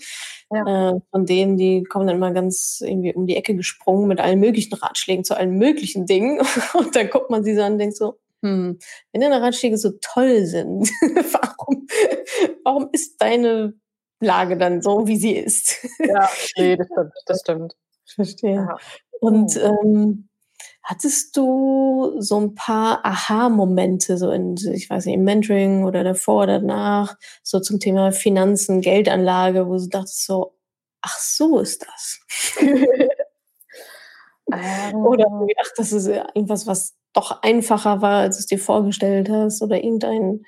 ja. 0.52 0.90
äh, 0.90 1.00
von 1.10 1.26
denen, 1.26 1.56
die 1.56 1.82
kommen 1.84 2.06
dann 2.06 2.16
immer 2.16 2.32
ganz 2.32 2.82
irgendwie 2.84 3.14
um 3.14 3.26
die 3.26 3.36
Ecke 3.36 3.54
gesprungen 3.54 4.06
mit 4.06 4.20
allen 4.20 4.38
möglichen 4.38 4.74
Ratschlägen 4.74 5.24
zu 5.24 5.36
allen 5.36 5.56
möglichen 5.56 6.06
Dingen. 6.06 6.40
Und 6.74 6.94
dann 6.94 7.08
guckt 7.10 7.30
man 7.30 7.42
sie 7.42 7.54
so 7.54 7.62
an 7.62 7.72
und 7.72 7.78
denkt 7.78 7.96
so, 7.96 8.18
hm, 8.42 8.78
wenn 9.12 9.20
deine 9.20 9.42
Ratschläge 9.42 9.76
so 9.76 9.92
toll 10.00 10.46
sind, 10.46 10.88
warum, 11.32 11.86
warum 12.64 12.88
ist 12.92 13.20
deine 13.20 13.74
Lage 14.20 14.56
dann 14.56 14.82
so, 14.82 15.06
wie 15.06 15.16
sie 15.16 15.36
ist? 15.36 15.76
ja, 15.98 16.28
nee, 16.56 16.76
das 16.76 16.86
stimmt. 16.86 17.12
Das 17.26 17.40
stimmt. 17.40 17.76
Verstehe. 18.14 18.54
Ja. 18.54 18.76
Und 19.20 19.54
hm. 19.54 19.62
ähm, 19.62 20.28
hattest 20.82 21.36
du 21.36 22.16
so 22.18 22.40
ein 22.40 22.54
paar 22.54 23.04
Aha-Momente, 23.04 24.16
so 24.16 24.30
in, 24.30 24.56
ich 24.72 24.88
weiß 24.90 25.06
nicht, 25.06 25.14
im 25.14 25.24
Mentoring 25.24 25.84
oder 25.84 26.02
davor 26.02 26.44
oder 26.44 26.58
danach, 26.60 27.16
so 27.42 27.60
zum 27.60 27.78
Thema 27.78 28.12
Finanzen, 28.12 28.80
Geldanlage, 28.80 29.68
wo 29.68 29.76
du 29.76 29.86
dachtest 29.88 30.26
so, 30.26 30.56
ach 31.02 31.18
so 31.18 31.58
ist 31.58 31.86
das. 31.86 32.20
oder 34.94 35.26
ach, 35.62 35.70
das 35.76 35.92
ist 35.92 36.08
irgendwas, 36.08 36.66
was 36.66 36.96
doch 37.12 37.42
einfacher 37.42 38.02
war, 38.02 38.20
als 38.22 38.36
du 38.36 38.40
es 38.40 38.46
dir 38.46 38.58
vorgestellt 38.58 39.28
hast 39.28 39.62
oder 39.62 39.82
irgendein, 39.82 40.44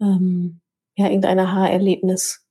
ähm, 0.00 0.60
ja, 0.96 1.06
irgendein 1.06 1.38
Aha-Erlebnis? 1.38 2.44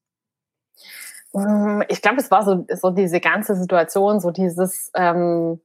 Mm, 1.34 1.82
ich 1.90 2.02
glaube, 2.02 2.18
es 2.18 2.30
war 2.32 2.44
so, 2.44 2.66
so 2.76 2.92
diese 2.92 3.20
ganze 3.20 3.56
Situation, 3.56 4.20
so 4.20 4.32
dieses, 4.32 4.92
ähm, 4.96 5.60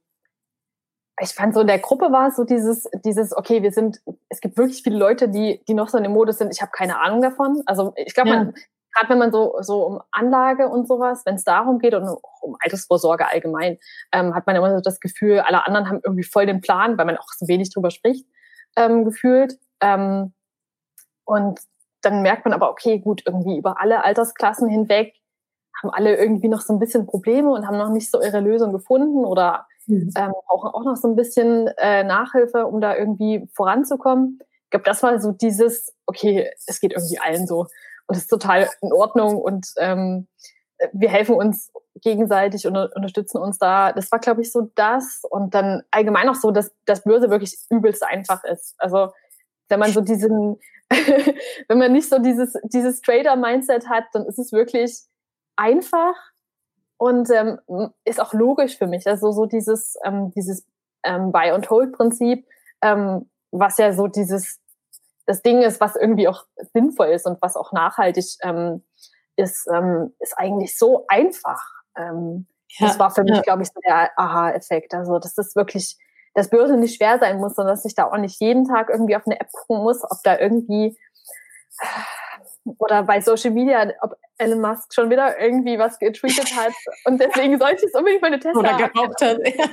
ich 1.21 1.33
fand 1.33 1.53
so 1.53 1.61
in 1.61 1.67
der 1.67 1.79
Gruppe 1.79 2.11
war 2.11 2.29
es 2.29 2.37
so 2.37 2.43
dieses, 2.43 2.87
dieses, 3.05 3.35
okay, 3.35 3.61
wir 3.61 3.71
sind, 3.71 4.01
es 4.29 4.41
gibt 4.41 4.57
wirklich 4.57 4.83
viele 4.83 4.97
Leute, 4.97 5.29
die, 5.29 5.61
die 5.67 5.73
noch 5.73 5.89
so 5.89 5.97
in 5.97 6.03
dem 6.03 6.13
Modus 6.13 6.37
sind, 6.37 6.51
ich 6.53 6.61
habe 6.61 6.71
keine 6.71 6.99
Ahnung 6.99 7.21
davon. 7.21 7.61
Also 7.65 7.93
ich 7.95 8.13
glaube, 8.13 8.29
ja. 8.29 8.51
Gerade 8.93 9.09
wenn 9.09 9.19
man 9.19 9.31
so, 9.31 9.55
so 9.61 9.85
um 9.85 10.01
Anlage 10.11 10.67
und 10.67 10.87
sowas, 10.87 11.23
wenn 11.25 11.35
es 11.35 11.43
darum 11.43 11.79
geht 11.79 11.93
und 11.93 12.07
um 12.41 12.55
Altersvorsorge 12.59 13.27
allgemein, 13.27 13.77
ähm, 14.11 14.35
hat 14.35 14.47
man 14.47 14.55
immer 14.55 14.75
so 14.75 14.81
das 14.81 14.99
Gefühl, 14.99 15.39
alle 15.39 15.65
anderen 15.65 15.89
haben 15.89 16.01
irgendwie 16.03 16.23
voll 16.23 16.45
den 16.45 16.61
Plan, 16.61 16.97
weil 16.97 17.05
man 17.05 17.17
auch 17.17 17.27
so 17.37 17.47
wenig 17.47 17.73
drüber 17.73 17.91
spricht, 17.91 18.25
ähm, 18.75 19.05
gefühlt. 19.05 19.57
Ähm, 19.81 20.33
und 21.25 21.59
dann 22.01 22.21
merkt 22.21 22.45
man 22.45 22.53
aber, 22.53 22.71
okay, 22.71 22.99
gut, 22.99 23.23
irgendwie 23.25 23.57
über 23.57 23.79
alle 23.79 24.03
Altersklassen 24.03 24.69
hinweg 24.69 25.13
haben 25.81 25.91
alle 25.91 26.17
irgendwie 26.17 26.49
noch 26.49 26.61
so 26.61 26.73
ein 26.73 26.79
bisschen 26.79 27.05
Probleme 27.05 27.51
und 27.51 27.67
haben 27.67 27.77
noch 27.77 27.89
nicht 27.89 28.11
so 28.11 28.21
ihre 28.21 28.39
Lösung 28.39 28.71
gefunden 28.71 29.25
oder 29.25 29.65
mhm. 29.87 30.11
ähm, 30.15 30.33
brauchen 30.47 30.71
auch 30.71 30.83
noch 30.83 30.95
so 30.95 31.07
ein 31.07 31.15
bisschen 31.15 31.67
äh, 31.77 32.03
Nachhilfe, 32.03 32.65
um 32.65 32.81
da 32.81 32.95
irgendwie 32.95 33.47
voranzukommen. 33.53 34.39
Ich 34.65 34.71
glaube, 34.71 34.85
das 34.85 35.01
war 35.03 35.19
so 35.19 35.31
dieses, 35.31 35.95
okay, 36.05 36.51
es 36.67 36.79
geht 36.79 36.93
irgendwie 36.93 37.19
allen 37.19 37.47
so 37.47 37.67
und 38.09 38.15
es 38.15 38.23
ist 38.23 38.29
total 38.29 38.67
in 38.81 38.91
Ordnung 38.91 39.37
und 39.37 39.71
ähm, 39.77 40.27
wir 40.93 41.09
helfen 41.09 41.35
uns 41.35 41.71
gegenseitig 42.01 42.65
und 42.65 42.75
unterstützen 42.75 43.37
uns 43.37 43.59
da. 43.59 43.91
Das 43.91 44.11
war, 44.11 44.17
glaube 44.17 44.41
ich, 44.41 44.51
so 44.51 44.71
das. 44.73 45.21
Und 45.29 45.53
dann 45.53 45.83
allgemein 45.91 46.27
auch 46.27 46.35
so, 46.35 46.49
dass 46.49 46.71
das 46.85 47.03
Börse 47.03 47.29
wirklich 47.29 47.55
übelst 47.69 48.03
einfach 48.03 48.43
ist. 48.45 48.73
Also 48.79 49.11
wenn 49.67 49.79
man 49.79 49.91
so 49.91 50.01
diesen, 50.01 50.57
wenn 51.67 51.77
man 51.77 51.91
nicht 51.91 52.09
so 52.09 52.17
dieses, 52.17 52.53
dieses 52.63 53.01
Trader-Mindset 53.01 53.87
hat, 53.89 54.05
dann 54.13 54.25
ist 54.25 54.39
es 54.39 54.51
wirklich 54.53 55.01
einfach 55.55 56.15
und 56.97 57.29
ähm, 57.29 57.59
ist 58.05 58.19
auch 58.19 58.33
logisch 58.33 58.75
für 58.75 58.87
mich. 58.87 59.05
Also 59.05 59.31
so 59.31 59.45
dieses, 59.45 59.97
ähm, 60.03 60.31
dieses 60.31 60.65
ähm, 61.03 61.31
Buy- 61.31 61.51
and 61.51 61.69
Hold-Prinzip, 61.69 62.47
ähm, 62.81 63.29
was 63.51 63.77
ja 63.77 63.93
so 63.93 64.07
dieses 64.07 64.59
das 65.29 65.43
Ding 65.43 65.61
ist, 65.61 65.79
was 65.79 65.95
irgendwie 65.95 66.27
auch 66.27 66.45
sinnvoll 66.73 67.09
ist 67.09 67.27
und 67.27 67.39
was 67.39 67.55
auch 67.55 67.71
nachhaltig 67.71 68.25
ähm, 68.41 68.83
ist, 69.35 69.67
ähm, 69.71 70.11
ist 70.17 70.35
eigentlich 70.35 70.75
so 70.75 71.05
einfach. 71.07 71.61
Ähm, 71.95 72.47
ja, 72.79 72.87
das 72.87 72.97
war 72.97 73.11
für 73.11 73.21
mich, 73.21 73.35
ja. 73.35 73.41
glaube 73.43 73.61
ich, 73.61 73.67
so 73.67 73.79
der 73.85 74.09
Aha-Effekt. 74.17 74.95
Also, 74.95 75.19
dass 75.19 75.35
das 75.35 75.55
wirklich, 75.55 75.99
das 76.33 76.49
Börse 76.49 76.77
nicht 76.77 76.97
schwer 76.97 77.19
sein 77.19 77.37
muss, 77.37 77.53
sondern 77.53 77.75
dass 77.75 77.85
ich 77.85 77.93
da 77.93 78.05
auch 78.05 78.17
nicht 78.17 78.41
jeden 78.41 78.65
Tag 78.65 78.89
irgendwie 78.89 79.15
auf 79.15 79.27
eine 79.27 79.39
App 79.39 79.51
gucken 79.51 79.83
muss, 79.83 80.03
ob 80.03 80.17
da 80.23 80.39
irgendwie 80.39 80.97
oder 82.79 83.03
bei 83.03 83.21
Social 83.21 83.51
Media, 83.51 83.87
ob 84.01 84.15
Elon 84.39 84.61
Musk 84.61 84.95
schon 84.95 85.11
wieder 85.11 85.39
irgendwie 85.39 85.77
was 85.77 85.99
getweetet 85.99 86.55
hat 86.55 86.73
und 87.05 87.21
deswegen 87.21 87.59
sollte 87.59 87.85
ich 87.85 87.91
es 87.93 87.93
unbedingt 87.93 88.23
meine 88.23 88.39
Tesla 88.39 88.59
oder 88.59 88.77
geraucht 88.77 89.21
hat. 89.21 89.37
Ja, 89.47 89.67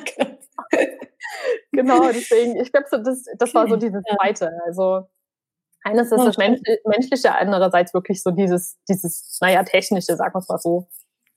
genau. 1.72 2.00
genau, 2.00 2.08
deswegen, 2.08 2.56
ich 2.60 2.70
glaube, 2.70 2.88
so, 2.90 2.98
das, 2.98 3.24
das 3.38 3.54
war 3.54 3.66
so 3.68 3.76
dieses 3.76 4.02
Zweite. 4.02 4.52
Also 4.66 5.08
eines 5.86 6.10
ist 6.10 6.24
das 6.24 6.36
Menschliche, 6.36 7.34
andererseits 7.34 7.94
wirklich 7.94 8.22
so 8.22 8.30
dieses, 8.30 8.76
dieses, 8.88 9.38
naja, 9.40 9.62
Technische, 9.62 10.16
sagen 10.16 10.34
wir 10.34 10.40
es 10.40 10.48
mal 10.48 10.58
so. 10.58 10.88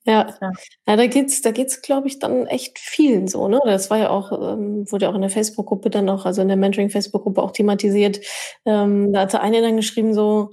Ja. 0.06 0.36
ja, 0.42 0.52
ja 0.88 0.96
da 0.96 1.06
geht's, 1.06 1.42
da 1.42 1.52
geht's, 1.52 1.82
glaube 1.82 2.08
ich, 2.08 2.20
dann 2.20 2.48
echt 2.48 2.80
vielen 2.80 3.28
so, 3.28 3.48
ne? 3.48 3.60
Das 3.64 3.90
war 3.92 3.98
ja 4.00 4.10
auch, 4.10 4.32
ähm, 4.32 4.92
wurde 4.92 5.06
ja 5.06 5.12
auch 5.12 5.16
in 5.16 5.22
der 5.22 5.30
Facebook-Gruppe 5.30 5.90
dann 5.90 6.10
auch, 6.10 6.26
also 6.26 6.42
in 6.42 6.48
der 6.48 6.58
Mentoring-Facebook-Gruppe 6.58 7.44
auch 7.44 7.52
thematisiert. 7.52 8.20
Ähm, 8.66 9.14
da 9.14 9.22
hatte 9.22 9.42
eine 9.42 9.62
dann 9.62 9.76
geschrieben 9.76 10.14
so, 10.14 10.52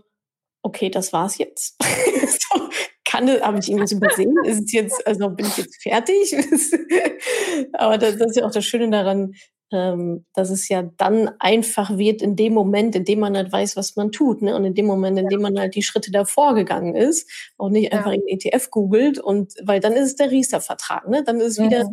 okay, 0.62 0.90
das 0.90 1.12
war's 1.12 1.38
jetzt. 1.38 1.76
so, 1.82 2.68
kann 3.04 3.30
habe 3.40 3.60
ich 3.60 3.68
irgendwas 3.68 3.92
übersehen? 3.92 4.34
Ist 4.44 4.64
es 4.64 4.72
jetzt, 4.72 5.06
also 5.06 5.30
bin 5.30 5.46
ich 5.46 5.56
jetzt 5.56 5.80
fertig? 5.82 6.34
Aber 7.72 7.96
das, 7.96 8.18
das 8.18 8.30
ist 8.30 8.36
ja 8.36 8.44
auch 8.44 8.50
das 8.50 8.64
Schöne 8.64 8.90
daran, 8.90 9.32
ähm, 9.72 10.24
dass 10.34 10.50
es 10.50 10.68
ja 10.68 10.82
dann 10.96 11.30
einfach 11.38 11.98
wird 11.98 12.22
in 12.22 12.36
dem 12.36 12.54
Moment, 12.54 12.94
in 12.94 13.04
dem 13.04 13.20
man 13.20 13.36
halt 13.36 13.52
weiß, 13.52 13.76
was 13.76 13.96
man 13.96 14.12
tut, 14.12 14.42
ne? 14.42 14.54
Und 14.54 14.64
in 14.64 14.74
dem 14.74 14.86
Moment, 14.86 15.18
in 15.18 15.28
dem 15.28 15.40
man 15.40 15.58
halt 15.58 15.74
die 15.74 15.82
Schritte 15.82 16.10
davor 16.10 16.54
gegangen 16.54 16.94
ist 16.94 17.28
und 17.56 17.72
nicht 17.72 17.92
einfach 17.92 18.12
ja. 18.12 18.18
in 18.18 18.28
ETF 18.28 18.70
googelt 18.70 19.18
und 19.18 19.54
weil 19.62 19.80
dann 19.80 19.94
ist 19.94 20.06
es 20.06 20.16
der 20.16 20.30
Riester-Vertrag, 20.30 21.08
ne? 21.08 21.24
Dann 21.24 21.40
ist 21.40 21.58
es 21.58 21.64
wieder, 21.64 21.90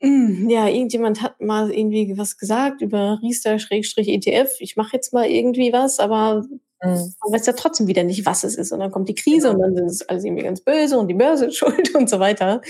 mhm. 0.00 0.44
mh, 0.46 0.52
ja, 0.52 0.68
irgendjemand 0.68 1.22
hat 1.22 1.40
mal 1.40 1.70
irgendwie 1.70 2.18
was 2.18 2.36
gesagt 2.36 2.82
über 2.82 3.18
Riester-ETF. 3.22 4.56
Ich 4.60 4.76
mache 4.76 4.94
jetzt 4.94 5.12
mal 5.12 5.26
irgendwie 5.26 5.72
was, 5.72 5.98
aber 6.00 6.44
Mhm. 6.82 7.14
Man 7.24 7.32
weiß 7.32 7.46
ja 7.46 7.52
trotzdem 7.54 7.86
wieder 7.88 8.04
nicht, 8.04 8.24
was 8.24 8.44
es 8.44 8.54
ist. 8.56 8.72
Und 8.72 8.80
dann 8.80 8.90
kommt 8.90 9.08
die 9.08 9.14
Krise 9.14 9.50
genau. 9.50 9.66
und 9.66 9.76
dann 9.76 9.86
ist 9.86 10.02
es 10.02 10.08
alles 10.08 10.24
irgendwie 10.24 10.44
ganz 10.44 10.60
böse 10.60 10.98
und 10.98 11.08
die 11.08 11.14
Börse 11.14 11.46
ist 11.46 11.56
schuld 11.58 11.94
und 11.94 12.08
so 12.08 12.20
weiter. 12.20 12.60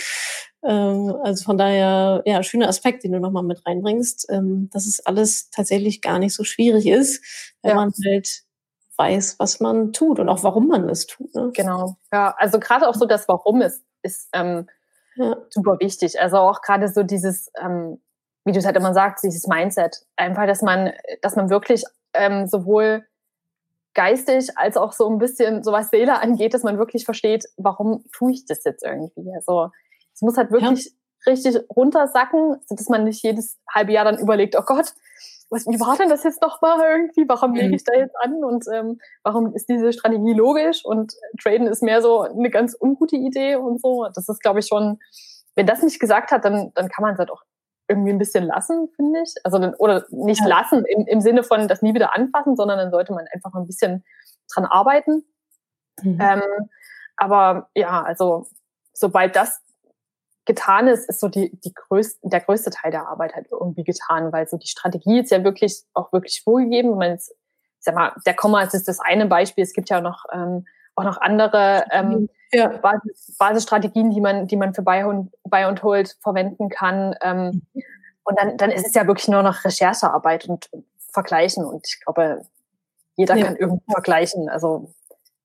Ähm, 0.64 1.14
also 1.22 1.44
von 1.44 1.58
daher, 1.58 2.22
ja, 2.26 2.42
schöner 2.42 2.68
Aspekt, 2.68 3.04
den 3.04 3.12
du 3.12 3.20
nochmal 3.20 3.44
mit 3.44 3.64
reinbringst, 3.64 4.26
ähm, 4.30 4.68
dass 4.72 4.86
es 4.86 5.04
alles 5.06 5.50
tatsächlich 5.50 6.02
gar 6.02 6.18
nicht 6.18 6.34
so 6.34 6.44
schwierig 6.44 6.86
ist, 6.86 7.54
wenn 7.62 7.70
ja. 7.70 7.76
man 7.76 7.92
halt 8.06 8.42
weiß, 8.96 9.36
was 9.38 9.60
man 9.60 9.92
tut 9.92 10.18
und 10.18 10.28
auch 10.28 10.42
warum 10.42 10.66
man 10.66 10.88
es 10.88 11.06
tut. 11.06 11.32
Ne? 11.34 11.50
Genau. 11.54 11.96
Ja, 12.12 12.34
also 12.36 12.58
gerade 12.58 12.88
auch 12.88 12.94
so 12.94 13.06
das 13.06 13.28
Warum 13.28 13.62
ist, 13.62 13.84
ist 14.02 14.28
ähm, 14.32 14.68
ja. 15.14 15.36
super 15.50 15.78
wichtig. 15.80 16.20
Also 16.20 16.38
auch 16.38 16.62
gerade 16.62 16.88
so 16.88 17.04
dieses, 17.04 17.50
ähm, 17.60 18.00
wie 18.44 18.52
du 18.52 18.58
es 18.58 18.66
halt 18.66 18.76
immer 18.76 18.94
sagst, 18.94 19.22
dieses 19.22 19.46
Mindset. 19.46 20.04
Einfach, 20.16 20.46
dass 20.46 20.62
man, 20.62 20.92
dass 21.22 21.36
man 21.36 21.48
wirklich 21.48 21.84
ähm, 22.12 22.48
sowohl 22.48 23.06
geistig 23.94 24.56
als 24.56 24.76
auch 24.76 24.92
so 24.92 25.08
ein 25.08 25.18
bisschen 25.18 25.62
so 25.62 25.72
was 25.72 25.90
Seele 25.90 26.20
angeht, 26.20 26.54
dass 26.54 26.62
man 26.64 26.78
wirklich 26.78 27.04
versteht, 27.04 27.44
warum 27.56 28.04
tue 28.12 28.32
ich 28.32 28.46
das 28.46 28.64
jetzt 28.64 28.84
irgendwie. 28.84 29.32
Also 29.34 29.70
es 30.18 30.22
muss 30.22 30.36
halt 30.36 30.50
wirklich 30.50 30.86
ja. 30.86 31.32
richtig 31.32 31.56
runtersacken, 31.70 32.56
dass 32.68 32.88
man 32.88 33.04
nicht 33.04 33.22
jedes 33.22 33.56
halbe 33.72 33.92
Jahr 33.92 34.04
dann 34.04 34.18
überlegt, 34.18 34.56
oh 34.56 34.64
Gott, 34.66 34.92
was, 35.48 35.64
wie 35.66 35.78
war 35.78 35.96
denn 35.96 36.08
das 36.08 36.24
jetzt 36.24 36.42
nochmal 36.42 36.80
irgendwie? 36.80 37.28
Warum 37.28 37.54
lege 37.54 37.76
ich 37.76 37.84
da 37.84 37.94
jetzt 37.94 38.16
an? 38.20 38.42
Und 38.42 38.64
ähm, 38.74 38.98
warum 39.22 39.54
ist 39.54 39.68
diese 39.68 39.92
Strategie 39.92 40.34
logisch? 40.34 40.84
Und 40.84 41.14
Traden 41.40 41.68
ist 41.68 41.84
mehr 41.84 42.02
so 42.02 42.22
eine 42.22 42.50
ganz 42.50 42.76
ungute 42.78 43.14
Idee 43.14 43.54
und 43.54 43.80
so. 43.80 44.08
Das 44.12 44.28
ist, 44.28 44.42
glaube 44.42 44.58
ich, 44.58 44.66
schon, 44.66 44.98
wenn 45.54 45.66
das 45.66 45.82
nicht 45.84 46.00
gesagt 46.00 46.32
hat, 46.32 46.44
dann, 46.44 46.72
dann 46.74 46.88
kann 46.88 47.02
man 47.02 47.12
es 47.12 47.18
halt 47.20 47.30
auch 47.30 47.42
irgendwie 47.86 48.10
ein 48.10 48.18
bisschen 48.18 48.44
lassen, 48.44 48.88
finde 48.96 49.22
ich. 49.22 49.34
Also, 49.44 49.58
oder 49.78 50.04
nicht 50.10 50.42
ja. 50.42 50.48
lassen 50.48 50.84
im, 50.84 51.06
im 51.06 51.20
Sinne 51.20 51.44
von 51.44 51.68
das 51.68 51.80
nie 51.80 51.94
wieder 51.94 52.12
anfassen, 52.12 52.56
sondern 52.56 52.76
dann 52.76 52.90
sollte 52.90 53.12
man 53.12 53.24
einfach 53.32 53.54
ein 53.54 53.66
bisschen 53.66 54.04
dran 54.52 54.64
arbeiten. 54.66 55.24
Mhm. 56.02 56.18
Ähm, 56.20 56.42
aber 57.16 57.70
ja, 57.74 58.02
also 58.02 58.46
sobald 58.92 59.36
das 59.36 59.60
getan 60.48 60.88
ist, 60.88 61.08
ist 61.08 61.20
so 61.20 61.28
die, 61.28 61.56
die 61.60 61.74
größte, 61.74 62.26
der 62.26 62.40
größte 62.40 62.70
Teil 62.70 62.90
der 62.90 63.06
Arbeit 63.06 63.34
halt 63.34 63.46
irgendwie 63.50 63.84
getan, 63.84 64.32
weil 64.32 64.48
so 64.48 64.56
die 64.56 64.66
Strategie 64.66 65.20
ist 65.20 65.30
ja 65.30 65.44
wirklich 65.44 65.82
auch 65.92 66.10
wirklich 66.10 66.42
vorgegeben. 66.42 66.92
Ich 66.92 66.96
meine, 66.96 67.12
jetzt, 67.12 67.30
ich 67.30 67.84
sag 67.84 67.94
mal, 67.94 68.14
der 68.26 68.34
Kommas 68.34 68.72
ist 68.72 68.88
das 68.88 68.98
eine 68.98 69.26
Beispiel. 69.26 69.62
Es 69.62 69.74
gibt 69.74 69.90
ja 69.90 70.00
noch, 70.00 70.24
ähm, 70.32 70.66
auch 70.96 71.04
noch 71.04 71.20
andere 71.20 71.84
ähm, 71.92 72.30
ja. 72.50 72.68
Basis, 72.68 73.36
Basisstrategien, 73.38 74.10
die 74.10 74.22
man, 74.22 74.46
die 74.46 74.56
man 74.56 74.74
für 74.74 74.82
Buy 74.82 75.04
und, 75.04 75.30
Buy 75.44 75.66
und 75.66 75.82
Hold 75.82 76.16
verwenden 76.22 76.70
kann. 76.70 77.14
Ähm, 77.20 77.62
mhm. 77.74 77.82
und 78.24 78.40
dann, 78.40 78.56
dann 78.56 78.70
ist 78.70 78.86
es 78.86 78.94
ja 78.94 79.06
wirklich 79.06 79.28
nur 79.28 79.42
noch 79.42 79.64
Recherchearbeit 79.64 80.48
und, 80.48 80.72
und 80.72 80.86
Vergleichen. 81.12 81.64
Und 81.66 81.86
ich 81.86 82.00
glaube, 82.00 82.46
jeder 83.16 83.36
ja. 83.36 83.44
kann 83.44 83.56
irgendwie 83.56 83.92
vergleichen. 83.92 84.48
Also 84.48 84.94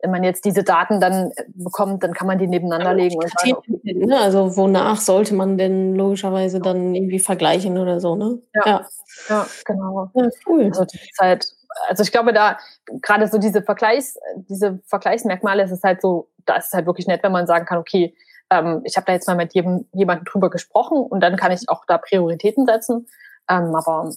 wenn 0.04 0.12
man 0.12 0.24
jetzt 0.26 0.43
diese 0.43 0.64
Daten 0.64 0.99
dann 0.99 1.32
bekommt, 1.47 2.04
dann 2.04 2.14
kann 2.14 2.28
man 2.28 2.38
die 2.38 2.47
nebeneinander 2.47 2.91
ja, 2.91 2.97
legen. 2.97 3.16
Und 3.16 3.32
sagen, 3.39 3.54
okay. 3.56 3.93
ne? 3.93 4.20
Also 4.20 4.58
wonach 4.58 4.99
sollte 4.99 5.34
man 5.34 5.58
denn 5.58 5.95
logischerweise 5.95 6.60
dann 6.60 6.93
irgendwie 6.93 7.20
vergleichen 7.20 7.78
oder 7.78 8.01
so, 8.01 8.16
ne? 8.16 8.39
Ja, 8.54 8.62
ja. 8.66 8.86
ja 9.30 9.47
genau. 9.64 10.12
Ja, 10.14 10.30
cool. 10.45 10.66
Also, 10.66 10.84
das 10.84 10.93
ist 10.95 11.20
halt, 11.20 11.45
also 11.88 12.04
ich 12.04 12.12
glaube, 12.12 12.34
da 12.34 12.58
gerade 13.01 13.30
so 13.30 13.38
diese 13.38 13.62
Vergleichs, 13.62 14.20
diese 14.36 14.82
Vergleichsmerkmale, 14.88 15.64
es 15.64 15.72
ist 15.72 15.86
halt 15.86 16.01
so, 16.01 16.30
da 16.45 16.58
ist 16.58 16.68
es 16.68 16.74
halt 16.74 16.86
wirklich 16.86 17.08
nett, 17.08 17.24
wenn 17.24 17.32
man 17.32 17.47
sagen 17.47 17.66
kann, 17.66 17.78
okay, 17.78 18.14
ähm, 18.49 18.82
ich 18.84 18.97
habe 18.97 19.06
da 19.06 19.14
jetzt 19.14 19.28
mal 19.28 19.38
mit 19.38 19.54
jedem, 19.54 19.88
jemandem 19.93 20.26
drüber 20.26 20.49
gesprochen 20.49 20.97
und 20.97 21.22
dann 21.22 21.38
kann 21.38 21.54
ich 21.54 21.70
auch 21.70 21.86
da 21.88 21.97
Prioritäten 21.97 22.66
setzen. 22.66 23.08
Ähm, 23.49 23.74
aber 23.74 24.12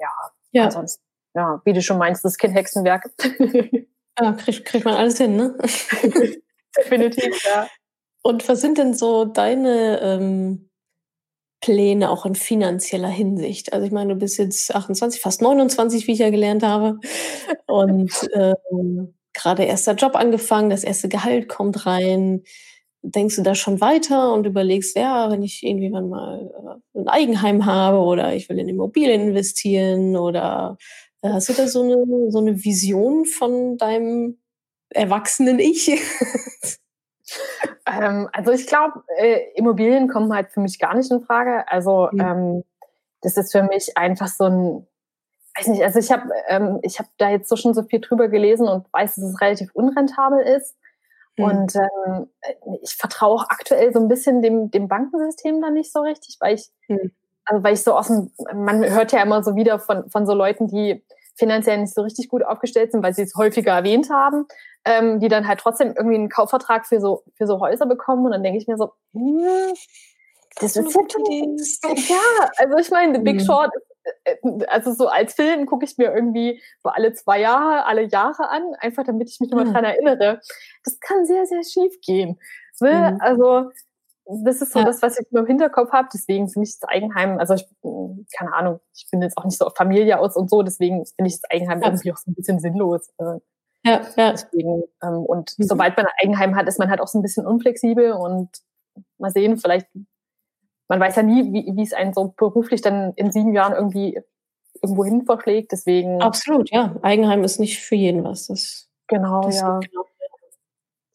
ja, 0.00 0.08
ja, 0.50 0.64
ansonsten, 0.64 1.04
ja, 1.34 1.62
wie 1.64 1.72
du 1.72 1.82
schon 1.82 1.98
meinst, 1.98 2.24
das 2.24 2.32
ist 2.32 2.38
kein 2.38 2.50
Hexenwerk. 2.50 3.10
Ja, 4.20 4.32
kriegt 4.32 4.64
krieg 4.64 4.84
man 4.84 4.94
alles 4.94 5.18
hin, 5.18 5.36
ne? 5.36 5.56
Definitiv, 6.76 7.44
ja. 7.44 7.68
Und 8.22 8.48
was 8.48 8.60
sind 8.60 8.78
denn 8.78 8.94
so 8.94 9.24
deine 9.24 10.00
ähm, 10.02 10.70
Pläne 11.62 12.10
auch 12.10 12.26
in 12.26 12.34
finanzieller 12.34 13.08
Hinsicht? 13.08 13.72
Also 13.72 13.86
ich 13.86 13.92
meine, 13.92 14.14
du 14.14 14.20
bist 14.20 14.38
jetzt 14.38 14.74
28, 14.74 15.20
fast 15.20 15.42
29, 15.42 16.06
wie 16.06 16.12
ich 16.12 16.18
ja 16.20 16.30
gelernt 16.30 16.62
habe. 16.62 17.00
Und 17.66 18.12
ähm, 18.34 19.14
gerade 19.34 19.64
erster 19.64 19.94
Job 19.94 20.16
angefangen, 20.16 20.70
das 20.70 20.84
erste 20.84 21.08
Gehalt 21.08 21.48
kommt 21.48 21.86
rein. 21.86 22.42
Denkst 23.02 23.36
du 23.36 23.42
da 23.42 23.54
schon 23.54 23.80
weiter 23.80 24.32
und 24.34 24.46
überlegst, 24.46 24.96
ja, 24.96 25.30
wenn 25.30 25.42
ich 25.42 25.62
irgendwie 25.64 25.90
mal 25.90 26.80
äh, 26.94 27.00
ein 27.00 27.08
Eigenheim 27.08 27.64
habe 27.66 27.98
oder 27.98 28.34
ich 28.34 28.48
will 28.50 28.58
in 28.58 28.68
Immobilien 28.68 29.22
investieren 29.22 30.16
oder 30.16 30.76
Hast 31.22 31.50
du 31.50 31.52
da 31.52 31.66
so 31.66 31.82
eine, 31.82 32.30
so 32.30 32.38
eine 32.38 32.64
Vision 32.64 33.26
von 33.26 33.76
deinem 33.76 34.38
erwachsenen 34.88 35.58
Ich? 35.58 35.88
ähm, 37.86 38.28
also 38.32 38.52
ich 38.52 38.66
glaube, 38.66 39.04
äh, 39.16 39.52
Immobilien 39.54 40.08
kommen 40.08 40.32
halt 40.32 40.50
für 40.50 40.60
mich 40.60 40.78
gar 40.78 40.94
nicht 40.94 41.10
in 41.10 41.20
Frage. 41.20 41.68
Also 41.68 42.08
mhm. 42.12 42.20
ähm, 42.20 42.64
das 43.20 43.36
ist 43.36 43.52
für 43.52 43.62
mich 43.62 43.98
einfach 43.98 44.28
so 44.28 44.44
ein, 44.44 44.86
weiß 45.58 45.66
nicht, 45.68 45.82
also 45.82 45.98
ich 45.98 46.10
habe 46.10 46.30
ähm, 46.48 46.78
ich 46.82 46.98
habe 46.98 47.10
da 47.18 47.28
jetzt 47.28 47.50
so 47.50 47.56
schon 47.56 47.74
so 47.74 47.82
viel 47.82 48.00
drüber 48.00 48.28
gelesen 48.28 48.66
und 48.66 48.90
weiß, 48.92 49.16
dass 49.16 49.24
es 49.24 49.40
relativ 49.42 49.70
unrentabel 49.74 50.40
ist. 50.40 50.74
Mhm. 51.36 51.44
Und 51.44 51.76
ähm, 51.76 52.30
ich 52.82 52.96
vertraue 52.96 53.34
auch 53.34 53.44
aktuell 53.50 53.92
so 53.92 54.00
ein 54.00 54.08
bisschen 54.08 54.40
dem, 54.40 54.70
dem 54.70 54.88
Bankensystem 54.88 55.60
da 55.60 55.68
nicht 55.68 55.92
so 55.92 56.00
richtig, 56.00 56.38
weil 56.40 56.54
ich 56.54 56.70
mhm 56.88 57.12
also 57.44 57.62
weil 57.62 57.74
ich 57.74 57.82
so 57.82 57.94
dem, 58.08 58.32
man 58.54 58.84
hört 58.84 59.12
ja 59.12 59.22
immer 59.22 59.42
so 59.42 59.56
wieder 59.56 59.78
von, 59.78 60.08
von 60.10 60.26
so 60.26 60.34
Leuten, 60.34 60.68
die 60.68 61.04
finanziell 61.36 61.78
nicht 61.78 61.94
so 61.94 62.02
richtig 62.02 62.28
gut 62.28 62.44
aufgestellt 62.44 62.92
sind, 62.92 63.02
weil 63.02 63.14
sie 63.14 63.22
es 63.22 63.34
häufiger 63.34 63.72
erwähnt 63.72 64.10
haben, 64.10 64.46
ähm, 64.84 65.20
die 65.20 65.28
dann 65.28 65.48
halt 65.48 65.60
trotzdem 65.60 65.94
irgendwie 65.96 66.16
einen 66.16 66.28
Kaufvertrag 66.28 66.86
für 66.86 67.00
so, 67.00 67.24
für 67.34 67.46
so 67.46 67.60
Häuser 67.60 67.86
bekommen 67.86 68.24
und 68.26 68.32
dann 68.32 68.42
denke 68.42 68.58
ich 68.58 68.68
mir 68.68 68.76
so, 68.76 68.92
hm, 69.14 69.72
das, 70.60 70.74
das 70.74 70.86
ist 70.86 70.94
jetzt 70.94 71.84
ja, 72.10 72.50
also 72.58 72.76
ich 72.76 72.90
meine, 72.90 73.14
The 73.14 73.22
Big 73.22 73.36
mhm. 73.36 73.44
Short 73.44 73.70
äh, 74.24 74.36
also 74.68 74.92
so 74.92 75.08
als 75.08 75.34
Film 75.34 75.66
gucke 75.66 75.84
ich 75.84 75.98
mir 75.98 76.12
irgendwie 76.14 76.60
so 76.82 76.90
alle 76.90 77.12
zwei 77.12 77.40
Jahre, 77.40 77.86
alle 77.86 78.02
Jahre 78.02 78.48
an, 78.48 78.62
einfach 78.78 79.04
damit 79.04 79.30
ich 79.30 79.40
mich 79.40 79.50
immer 79.50 79.64
mhm. 79.64 79.72
dran 79.72 79.84
erinnere. 79.84 80.40
Das 80.84 81.00
kann 81.00 81.26
sehr, 81.26 81.46
sehr 81.46 81.62
schief 81.64 82.00
gehen. 82.00 82.38
Ne? 82.80 83.12
Mhm. 83.12 83.20
Also 83.20 83.70
das 84.44 84.60
ist 84.60 84.72
so 84.72 84.80
ja. 84.80 84.84
das, 84.84 85.02
was 85.02 85.18
ich 85.18 85.26
im 85.32 85.46
Hinterkopf 85.46 85.92
habe. 85.92 86.08
Deswegen 86.12 86.48
finde 86.48 86.68
ich 86.68 86.78
das 86.78 86.88
Eigenheim, 86.88 87.38
also 87.38 87.54
ich, 87.54 87.66
keine 88.36 88.54
Ahnung, 88.54 88.80
ich 88.94 89.06
bin 89.10 89.22
jetzt 89.22 89.36
auch 89.36 89.44
nicht 89.44 89.58
so 89.58 89.66
auf 89.66 89.76
Familie 89.76 90.18
aus 90.18 90.36
und 90.36 90.50
so, 90.50 90.62
deswegen 90.62 91.04
finde 91.06 91.28
ich 91.28 91.40
das 91.40 91.50
Eigenheim 91.50 91.80
ja. 91.80 91.88
irgendwie 91.88 92.12
auch 92.12 92.16
so 92.16 92.30
ein 92.30 92.34
bisschen 92.34 92.60
sinnlos. 92.60 93.10
Also 93.18 93.40
ja, 93.84 94.02
ja. 94.16 94.32
Deswegen, 94.32 94.84
ähm, 95.02 95.24
und 95.24 95.58
mhm. 95.58 95.64
sobald 95.64 95.96
man 95.96 96.06
ein 96.06 96.12
Eigenheim 96.22 96.54
hat, 96.56 96.68
ist 96.68 96.78
man 96.78 96.90
halt 96.90 97.00
auch 97.00 97.08
so 97.08 97.18
ein 97.18 97.22
bisschen 97.22 97.46
unflexibel 97.46 98.12
und 98.12 98.50
mal 99.18 99.30
sehen, 99.30 99.56
vielleicht, 99.56 99.86
man 100.88 101.00
weiß 101.00 101.16
ja 101.16 101.22
nie, 101.22 101.52
wie, 101.52 101.76
wie 101.76 101.82
es 101.82 101.92
einen 101.92 102.12
so 102.12 102.34
beruflich 102.36 102.82
dann 102.82 103.12
in 103.14 103.32
sieben 103.32 103.54
Jahren 103.54 103.72
irgendwie 103.72 104.20
irgendwo 104.82 105.04
hin 105.04 105.24
verschlägt. 105.24 105.72
Deswegen. 105.72 106.20
Absolut, 106.20 106.70
ja. 106.70 106.96
Eigenheim 107.02 107.42
ist 107.42 107.58
nicht 107.58 107.80
für 107.80 107.94
jeden 107.94 108.24
was. 108.24 108.48
Das, 108.48 108.88
genau, 109.06 109.42
das 109.42 109.60
ja. 109.60 109.78
Genau 109.78 110.04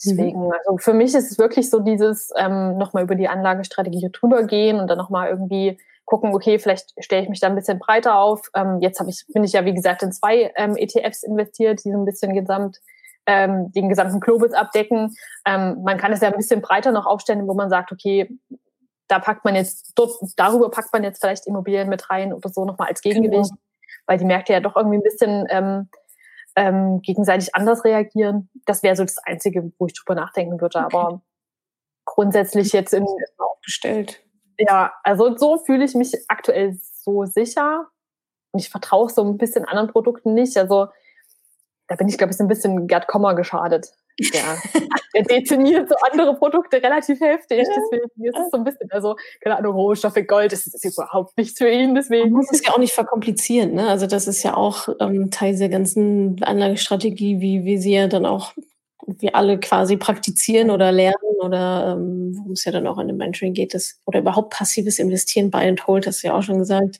Deswegen, 0.03 0.45
mhm. 0.45 0.51
also 0.51 0.77
für 0.77 0.93
mich 0.93 1.15
ist 1.15 1.31
es 1.31 1.37
wirklich 1.37 1.69
so 1.69 1.79
dieses 1.79 2.31
ähm, 2.37 2.77
nochmal 2.77 3.03
über 3.03 3.15
die 3.15 3.27
Anlagestrategie 3.27 4.09
drüber 4.11 4.43
gehen 4.43 4.79
und 4.79 4.87
dann 4.87 4.97
nochmal 4.97 5.29
irgendwie 5.29 5.77
gucken, 6.05 6.33
okay, 6.35 6.59
vielleicht 6.59 6.93
stelle 7.03 7.23
ich 7.23 7.29
mich 7.29 7.39
da 7.39 7.47
ein 7.47 7.55
bisschen 7.55 7.79
breiter 7.79 8.19
auf. 8.19 8.41
Ähm, 8.53 8.79
jetzt 8.81 8.99
habe 8.99 9.09
ich, 9.09 9.25
bin 9.33 9.43
ich 9.43 9.53
ja 9.53 9.65
wie 9.65 9.73
gesagt 9.73 10.03
in 10.03 10.11
zwei 10.11 10.51
ähm, 10.55 10.75
ETFs 10.75 11.23
investiert, 11.23 11.83
die 11.83 11.91
so 11.91 11.97
ein 11.97 12.05
bisschen 12.05 12.33
gesamt 12.33 12.79
ähm, 13.25 13.71
den 13.71 13.89
gesamten 13.89 14.19
Globus 14.19 14.53
abdecken. 14.53 15.15
Ähm, 15.45 15.81
man 15.83 15.97
kann 15.97 16.11
es 16.11 16.21
ja 16.21 16.29
ein 16.29 16.37
bisschen 16.37 16.61
breiter 16.61 16.91
noch 16.91 17.05
aufstellen, 17.05 17.47
wo 17.47 17.53
man 17.53 17.69
sagt, 17.69 17.91
okay, 17.91 18.29
da 19.07 19.19
packt 19.19 19.45
man 19.45 19.55
jetzt, 19.55 19.93
dort, 19.95 20.11
darüber 20.35 20.69
packt 20.69 20.93
man 20.93 21.03
jetzt 21.03 21.21
vielleicht 21.21 21.47
Immobilien 21.47 21.89
mit 21.89 22.09
rein 22.09 22.33
oder 22.33 22.49
so 22.49 22.65
nochmal 22.65 22.89
als 22.89 23.01
Gegengewicht, 23.01 23.49
genau. 23.49 23.61
weil 24.07 24.17
die 24.17 24.25
Märkte 24.25 24.53
ja 24.53 24.59
doch 24.59 24.75
irgendwie 24.75 24.97
ein 24.97 25.03
bisschen 25.03 25.47
ähm, 25.49 25.89
ähm, 26.55 27.01
gegenseitig 27.01 27.53
anders 27.55 27.83
reagieren. 27.83 28.49
Das 28.65 28.83
wäre 28.83 28.95
so 28.95 29.03
das 29.03 29.17
Einzige, 29.19 29.71
wo 29.77 29.87
ich 29.87 29.93
drüber 29.93 30.15
nachdenken 30.15 30.59
würde. 30.61 30.79
Okay. 30.79 30.95
Aber 30.95 31.21
grundsätzlich 32.05 32.71
jetzt 32.71 32.93
in 32.93 33.05
aufgestellt. 33.37 34.21
Ja, 34.57 34.93
also 35.03 35.35
so 35.35 35.57
fühle 35.57 35.83
ich 35.83 35.95
mich 35.95 36.13
aktuell 36.27 36.77
so 36.79 37.25
sicher. 37.25 37.87
Und 38.51 38.61
ich 38.61 38.69
vertraue 38.69 39.09
so 39.09 39.23
ein 39.23 39.37
bisschen 39.37 39.65
anderen 39.65 39.89
Produkten 39.89 40.33
nicht. 40.33 40.55
Also 40.57 40.87
da 41.87 41.95
bin 41.95 42.07
ich, 42.07 42.17
glaube 42.17 42.31
ich, 42.31 42.37
so 42.37 42.43
ein 42.43 42.47
bisschen 42.47 42.87
Gerd 42.87 43.07
Kommer 43.07 43.35
geschadet. 43.35 43.91
Ja. 44.19 44.57
er 45.13 45.23
dezimiert 45.23 45.89
so 45.89 45.95
andere 46.11 46.35
Produkte 46.35 46.81
relativ 46.81 47.19
heftig. 47.19 47.67
Deswegen 47.67 48.23
ist 48.23 48.37
es 48.37 48.51
so 48.51 48.57
ein 48.57 48.63
bisschen, 48.63 48.89
also, 48.91 49.15
keine 49.41 49.57
Ahnung, 49.57 49.75
Rohstoffe, 49.75 50.19
Gold, 50.27 50.51
das 50.51 50.67
ist 50.67 50.85
überhaupt 50.85 51.37
nichts 51.37 51.57
für 51.57 51.69
ihn. 51.69 51.95
Deswegen. 51.95 52.31
Man 52.31 52.41
muss 52.41 52.51
es 52.51 52.65
ja 52.65 52.73
auch 52.73 52.77
nicht 52.77 52.93
verkomplizieren. 52.93 53.73
Ne? 53.73 53.87
Also, 53.87 54.07
das 54.07 54.27
ist 54.27 54.43
ja 54.43 54.55
auch 54.55 54.87
ähm, 54.99 55.31
Teil 55.31 55.57
der 55.57 55.69
ganzen 55.69 56.41
Anlagestrategie, 56.43 57.41
wie 57.41 57.65
wir 57.65 57.79
sie 57.79 57.93
ja 57.93 58.07
dann 58.07 58.25
auch, 58.25 58.53
wir 59.05 59.35
alle 59.35 59.59
quasi 59.59 59.97
praktizieren 59.97 60.71
oder 60.71 60.91
lernen 60.91 61.15
oder 61.41 61.95
ähm, 61.95 62.33
worum 62.37 62.53
es 62.53 62.65
ja 62.65 62.71
dann 62.71 62.87
auch 62.87 62.97
in 62.97 63.07
dem 63.07 63.17
Mentoring 63.17 63.53
geht, 63.53 63.73
das, 63.73 63.99
oder 64.05 64.19
überhaupt 64.19 64.51
passives 64.51 64.97
Investieren, 64.97 65.51
Buy 65.51 65.67
and 65.67 65.85
Hold, 65.85 66.07
hast 66.07 66.23
du 66.23 66.27
ja 66.27 66.33
auch 66.33 66.41
schon 66.41 66.57
gesagt 66.57 66.99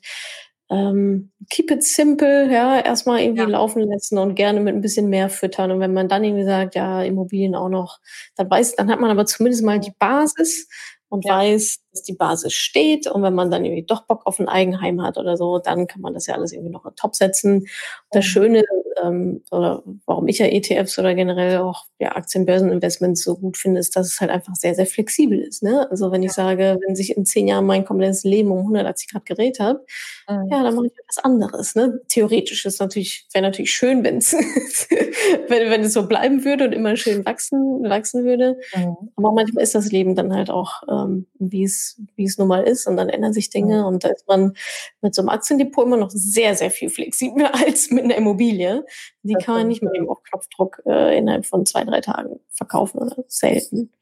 ähm, 0.70 1.30
keep 1.48 1.70
it 1.70 1.82
simple, 1.84 2.50
ja, 2.50 2.80
erstmal 2.80 3.20
irgendwie 3.20 3.42
ja. 3.42 3.48
laufen 3.48 3.82
lassen 3.82 4.18
und 4.18 4.34
gerne 4.34 4.60
mit 4.60 4.74
ein 4.74 4.80
bisschen 4.80 5.08
mehr 5.08 5.28
füttern. 5.28 5.70
Und 5.70 5.80
wenn 5.80 5.92
man 5.92 6.08
dann 6.08 6.24
irgendwie 6.24 6.44
sagt, 6.44 6.74
ja, 6.74 7.02
Immobilien 7.02 7.54
auch 7.54 7.68
noch, 7.68 8.00
dann 8.36 8.50
weiß, 8.50 8.76
dann 8.76 8.90
hat 8.90 9.00
man 9.00 9.10
aber 9.10 9.26
zumindest 9.26 9.64
mal 9.64 9.78
die 9.78 9.92
Basis 9.98 10.68
und 11.08 11.24
ja. 11.24 11.38
weiß, 11.38 11.78
dass 11.96 12.02
die 12.04 12.14
Basis 12.14 12.52
steht 12.52 13.06
und 13.06 13.22
wenn 13.22 13.34
man 13.34 13.50
dann 13.50 13.64
irgendwie 13.64 13.82
doch 13.82 14.02
Bock 14.02 14.26
auf 14.26 14.38
ein 14.38 14.48
Eigenheim 14.48 15.02
hat 15.02 15.18
oder 15.18 15.36
so, 15.36 15.58
dann 15.58 15.86
kann 15.86 16.00
man 16.00 16.14
das 16.14 16.26
ja 16.26 16.34
alles 16.34 16.52
irgendwie 16.52 16.70
noch 16.70 16.84
top 16.96 17.16
setzen. 17.16 17.66
Das 18.10 18.24
mhm. 18.24 18.28
Schöne 18.28 18.64
ähm, 19.02 19.42
oder 19.50 19.82
warum 20.06 20.28
ich 20.28 20.38
ja 20.38 20.46
ETFs 20.46 20.98
oder 20.98 21.14
generell 21.14 21.58
auch 21.58 21.84
ja, 21.98 22.16
Aktienbörseninvestments 22.16 23.22
so 23.22 23.36
gut 23.36 23.56
finde, 23.56 23.80
ist, 23.80 23.96
dass 23.96 24.06
es 24.06 24.20
halt 24.20 24.30
einfach 24.30 24.54
sehr, 24.54 24.74
sehr 24.74 24.86
flexibel 24.86 25.38
ist. 25.38 25.62
Ne? 25.62 25.90
Also 25.90 26.12
wenn 26.12 26.22
ich 26.22 26.32
sage, 26.32 26.78
wenn 26.86 26.96
sich 26.96 27.16
in 27.16 27.24
zehn 27.24 27.48
Jahren 27.48 27.66
mein 27.66 27.84
komplettes 27.84 28.24
Leben 28.24 28.50
um 28.50 28.58
180 28.58 29.10
Grad 29.10 29.26
gedreht 29.26 29.60
hat, 29.60 29.80
mhm. 30.28 30.48
ja, 30.50 30.62
dann 30.62 30.74
mache 30.74 30.86
ich 30.86 30.92
etwas 30.98 31.24
anderes. 31.24 31.74
Ne? 31.74 32.00
Theoretisch 32.08 32.64
ist 32.64 32.80
natürlich, 32.80 33.26
wäre 33.32 33.42
natürlich 33.42 33.72
schön, 33.72 34.04
wenn's 34.04 34.32
wenn, 35.48 35.70
wenn 35.70 35.82
es 35.82 35.92
so 35.92 36.06
bleiben 36.06 36.44
würde 36.44 36.66
und 36.66 36.72
immer 36.72 36.96
schön 36.96 37.24
wachsen, 37.24 37.82
wachsen 37.84 38.24
würde. 38.24 38.58
Mhm. 38.74 38.96
Aber 39.16 39.32
manchmal 39.32 39.64
ist 39.64 39.74
das 39.74 39.90
Leben 39.90 40.14
dann 40.14 40.34
halt 40.34 40.50
auch, 40.50 40.82
ähm, 40.88 41.26
wie 41.38 41.64
es 41.64 41.85
wie 42.16 42.24
es 42.24 42.38
nun 42.38 42.48
mal 42.48 42.62
ist 42.62 42.86
und 42.86 42.96
dann 42.96 43.08
ändern 43.08 43.32
sich 43.32 43.50
Dinge 43.50 43.86
und 43.86 44.04
da 44.04 44.08
ist 44.08 44.26
man 44.28 44.54
mit 45.00 45.14
so 45.14 45.22
einem 45.22 45.28
Aktiendepot 45.28 45.86
immer 45.86 45.96
noch 45.96 46.10
sehr, 46.10 46.54
sehr 46.54 46.70
viel 46.70 46.90
flexibler 46.90 47.54
als 47.66 47.90
mit 47.90 48.04
einer 48.04 48.16
Immobilie. 48.16 48.84
Die 49.22 49.34
kann 49.34 49.56
man 49.56 49.68
nicht 49.68 49.82
mit 49.82 49.94
dem 49.94 50.08
auf 50.08 50.22
Knopfdruck 50.22 50.82
äh, 50.86 51.16
innerhalb 51.16 51.46
von 51.46 51.66
zwei, 51.66 51.84
drei 51.84 52.00
Tagen 52.00 52.40
verkaufen 52.50 52.98
oder 52.98 53.16
selten. 53.28 53.92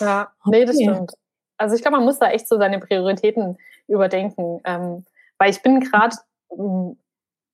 Ja, 0.00 0.32
nee, 0.46 0.64
das 0.64 0.76
stimmt. 0.76 1.12
Also 1.56 1.74
ich 1.74 1.82
glaube, 1.82 1.98
man 1.98 2.06
muss 2.06 2.18
da 2.18 2.30
echt 2.30 2.48
so 2.48 2.56
seine 2.56 2.78
Prioritäten 2.78 3.58
überdenken. 3.86 4.60
Ähm, 4.64 5.04
weil 5.40 5.50
ich 5.50 5.62
bin 5.62 5.80
gerade 5.80 6.16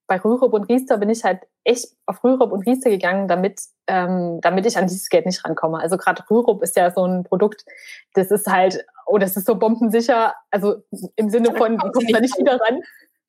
bei 0.07 0.17
Rürup 0.17 0.53
und 0.53 0.63
Riester 0.69 0.97
bin 0.97 1.09
ich 1.09 1.23
halt 1.23 1.41
echt 1.65 1.89
auf 2.05 2.23
Rürup 2.23 2.51
und 2.53 2.65
Riester 2.65 2.89
gegangen, 2.89 3.27
damit, 3.27 3.61
ähm, 3.87 4.39
damit 4.41 4.65
ich 4.65 4.77
an 4.77 4.87
dieses 4.87 5.09
Geld 5.09 5.25
nicht 5.25 5.43
rankomme. 5.43 5.79
Also 5.79 5.97
gerade 5.97 6.23
Rürup 6.29 6.63
ist 6.63 6.77
ja 6.77 6.91
so 6.91 7.05
ein 7.05 7.23
Produkt, 7.25 7.65
das 8.13 8.31
ist 8.31 8.47
halt, 8.47 8.85
oh, 9.05 9.17
das 9.17 9.35
ist 9.35 9.45
so 9.45 9.55
bombensicher, 9.55 10.33
also 10.49 10.77
im 11.17 11.29
Sinne 11.29 11.53
von, 11.55 11.77
du 11.77 11.91
kommst 11.91 12.13
da 12.13 12.21
nicht 12.21 12.37
wieder 12.37 12.59
ran. 12.59 12.81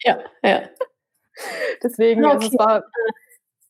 Ja, 0.05 0.19
ja. 0.43 0.63
Deswegen, 1.83 2.25
okay. 2.25 2.35
also 2.35 2.49
es 2.49 2.59
war, 2.59 2.85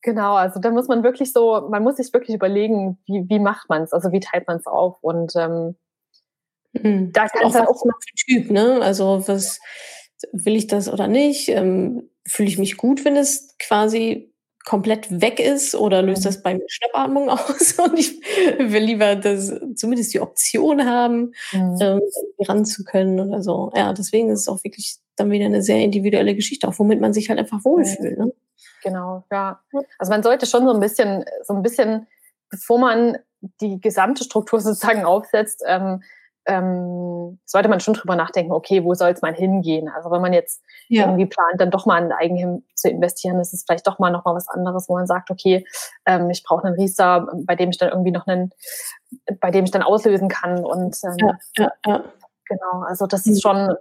genau, 0.02 0.34
also 0.34 0.60
da 0.60 0.70
muss 0.70 0.88
man 0.88 1.02
wirklich 1.02 1.32
so, 1.32 1.66
man 1.70 1.82
muss 1.82 1.96
sich 1.96 2.12
wirklich 2.12 2.34
überlegen, 2.34 2.98
wie, 3.06 3.24
wie 3.28 3.38
macht 3.38 3.70
man 3.70 3.82
es, 3.82 3.92
also 3.94 4.12
wie 4.12 4.20
teilt 4.20 4.46
man 4.46 4.58
es 4.58 4.66
auf 4.66 4.98
und 5.00 5.34
ähm, 5.34 5.76
mhm. 6.72 7.12
da 7.12 7.26
kann 7.28 7.48
es 7.48 7.54
halt 7.54 7.68
auch 7.68 7.84
mal 7.86 7.94
für 8.00 8.14
Typ, 8.16 8.50
ne? 8.50 8.80
Also 8.82 9.26
was 9.26 9.60
will 10.32 10.56
ich 10.56 10.66
das 10.66 10.90
oder 10.92 11.06
nicht? 11.08 11.48
Ähm, 11.48 12.10
Fühle 12.26 12.48
ich 12.48 12.58
mich 12.58 12.76
gut, 12.76 13.04
wenn 13.04 13.16
es 13.16 13.56
quasi 13.58 14.34
komplett 14.66 15.22
weg 15.22 15.40
ist 15.40 15.74
oder 15.74 16.02
löst 16.02 16.26
das 16.26 16.42
bei 16.42 16.54
mir 16.54 16.64
Schnappatmung 16.68 17.30
aus? 17.30 17.78
Und 17.78 17.98
ich 17.98 18.20
will 18.58 18.82
lieber 18.82 19.16
das, 19.16 19.52
zumindest 19.76 20.12
die 20.12 20.20
Option 20.20 20.84
haben, 20.84 21.32
mhm. 21.52 21.78
ähm, 21.80 22.00
ran 22.40 22.64
zu 22.66 22.84
können 22.84 23.18
oder 23.18 23.42
so. 23.42 23.72
Ja, 23.74 23.94
deswegen 23.94 24.30
ist 24.30 24.40
es 24.40 24.48
auch 24.48 24.62
wirklich 24.64 24.96
dann 25.16 25.30
wieder 25.30 25.46
eine 25.46 25.62
sehr 25.62 25.80
individuelle 25.80 26.34
Geschichte, 26.34 26.68
auch 26.68 26.78
womit 26.78 27.00
man 27.00 27.14
sich 27.14 27.30
halt 27.30 27.38
einfach 27.38 27.64
wohlfühlt. 27.64 28.18
Ne? 28.18 28.32
Genau, 28.82 29.24
ja. 29.32 29.60
Also 29.98 30.10
man 30.10 30.22
sollte 30.22 30.46
schon 30.46 30.66
so 30.66 30.72
ein 30.72 30.80
bisschen, 30.80 31.24
so 31.44 31.54
ein 31.54 31.62
bisschen, 31.62 32.06
bevor 32.50 32.78
man 32.78 33.18
die 33.60 33.80
gesamte 33.80 34.24
Struktur 34.24 34.60
sozusagen 34.60 35.04
aufsetzt, 35.04 35.62
ähm, 35.66 36.02
ähm, 36.48 37.38
sollte 37.44 37.68
man 37.68 37.78
schon 37.78 37.94
drüber 37.94 38.16
nachdenken, 38.16 38.52
okay, 38.52 38.82
wo 38.82 38.94
soll 38.94 39.10
es 39.10 39.20
mal 39.20 39.34
hingehen? 39.34 39.88
Also 39.88 40.10
wenn 40.10 40.22
man 40.22 40.32
jetzt 40.32 40.62
ja. 40.88 41.04
irgendwie 41.04 41.26
plant, 41.26 41.60
dann 41.60 41.70
doch 41.70 41.84
mal 41.84 42.02
in 42.02 42.10
Eigenheim 42.10 42.64
zu 42.74 42.88
investieren, 42.88 43.38
ist 43.38 43.52
es 43.52 43.64
vielleicht 43.64 43.86
doch 43.86 43.98
mal 43.98 44.10
noch 44.10 44.24
mal 44.24 44.34
was 44.34 44.48
anderes, 44.48 44.88
wo 44.88 44.94
man 44.94 45.06
sagt, 45.06 45.30
okay, 45.30 45.66
ähm, 46.06 46.30
ich 46.30 46.42
brauche 46.42 46.66
einen 46.66 46.74
Riester, 46.74 47.28
bei 47.44 47.54
dem 47.54 47.68
ich 47.68 47.76
dann 47.76 47.90
irgendwie 47.90 48.12
noch 48.12 48.26
einen, 48.26 48.50
bei 49.40 49.50
dem 49.50 49.64
ich 49.64 49.70
dann 49.70 49.82
auslösen 49.82 50.28
kann 50.28 50.64
und 50.64 50.96
ähm, 51.04 51.36
ja, 51.58 51.72
ja, 51.86 52.04
genau, 52.46 52.82
also 52.86 53.06
das 53.06 53.26
ist 53.26 53.44
mhm. 53.44 53.48
schon, 53.48 53.76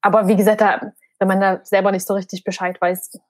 aber 0.00 0.26
wie 0.26 0.36
gesagt, 0.36 0.60
da, 0.60 0.80
wenn 1.20 1.28
man 1.28 1.40
da 1.40 1.60
selber 1.62 1.92
nicht 1.92 2.06
so 2.06 2.14
richtig 2.14 2.42
Bescheid 2.42 2.80
weiß, 2.80 3.20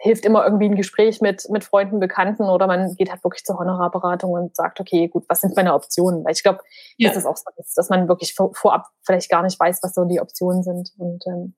hilft 0.00 0.24
immer 0.24 0.44
irgendwie 0.44 0.66
ein 0.66 0.76
Gespräch 0.76 1.20
mit, 1.20 1.48
mit 1.50 1.64
Freunden, 1.64 1.98
Bekannten 1.98 2.44
oder 2.44 2.66
man 2.66 2.94
geht 2.94 3.10
halt 3.10 3.24
wirklich 3.24 3.44
zur 3.44 3.58
Honorarberatung 3.58 4.30
und 4.30 4.54
sagt, 4.54 4.78
okay, 4.80 5.08
gut, 5.08 5.24
was 5.28 5.40
sind 5.40 5.56
meine 5.56 5.74
Optionen? 5.74 6.24
Weil 6.24 6.32
ich 6.32 6.42
glaube, 6.42 6.60
ja. 6.96 7.08
das 7.08 7.18
ist 7.18 7.26
auch 7.26 7.36
so, 7.36 7.44
dass 7.74 7.88
man 7.88 8.08
wirklich 8.08 8.34
vorab 8.34 8.86
vielleicht 9.02 9.28
gar 9.28 9.42
nicht 9.42 9.58
weiß, 9.58 9.80
was 9.82 9.94
so 9.94 10.04
die 10.04 10.20
Optionen 10.20 10.62
sind. 10.62 10.92
Und 10.98 11.24
ähm, 11.26 11.54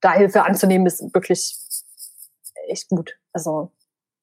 da 0.00 0.14
Hilfe 0.14 0.44
anzunehmen, 0.44 0.86
ist 0.86 1.14
wirklich 1.14 1.56
echt 2.68 2.88
gut. 2.88 3.16
Also 3.32 3.70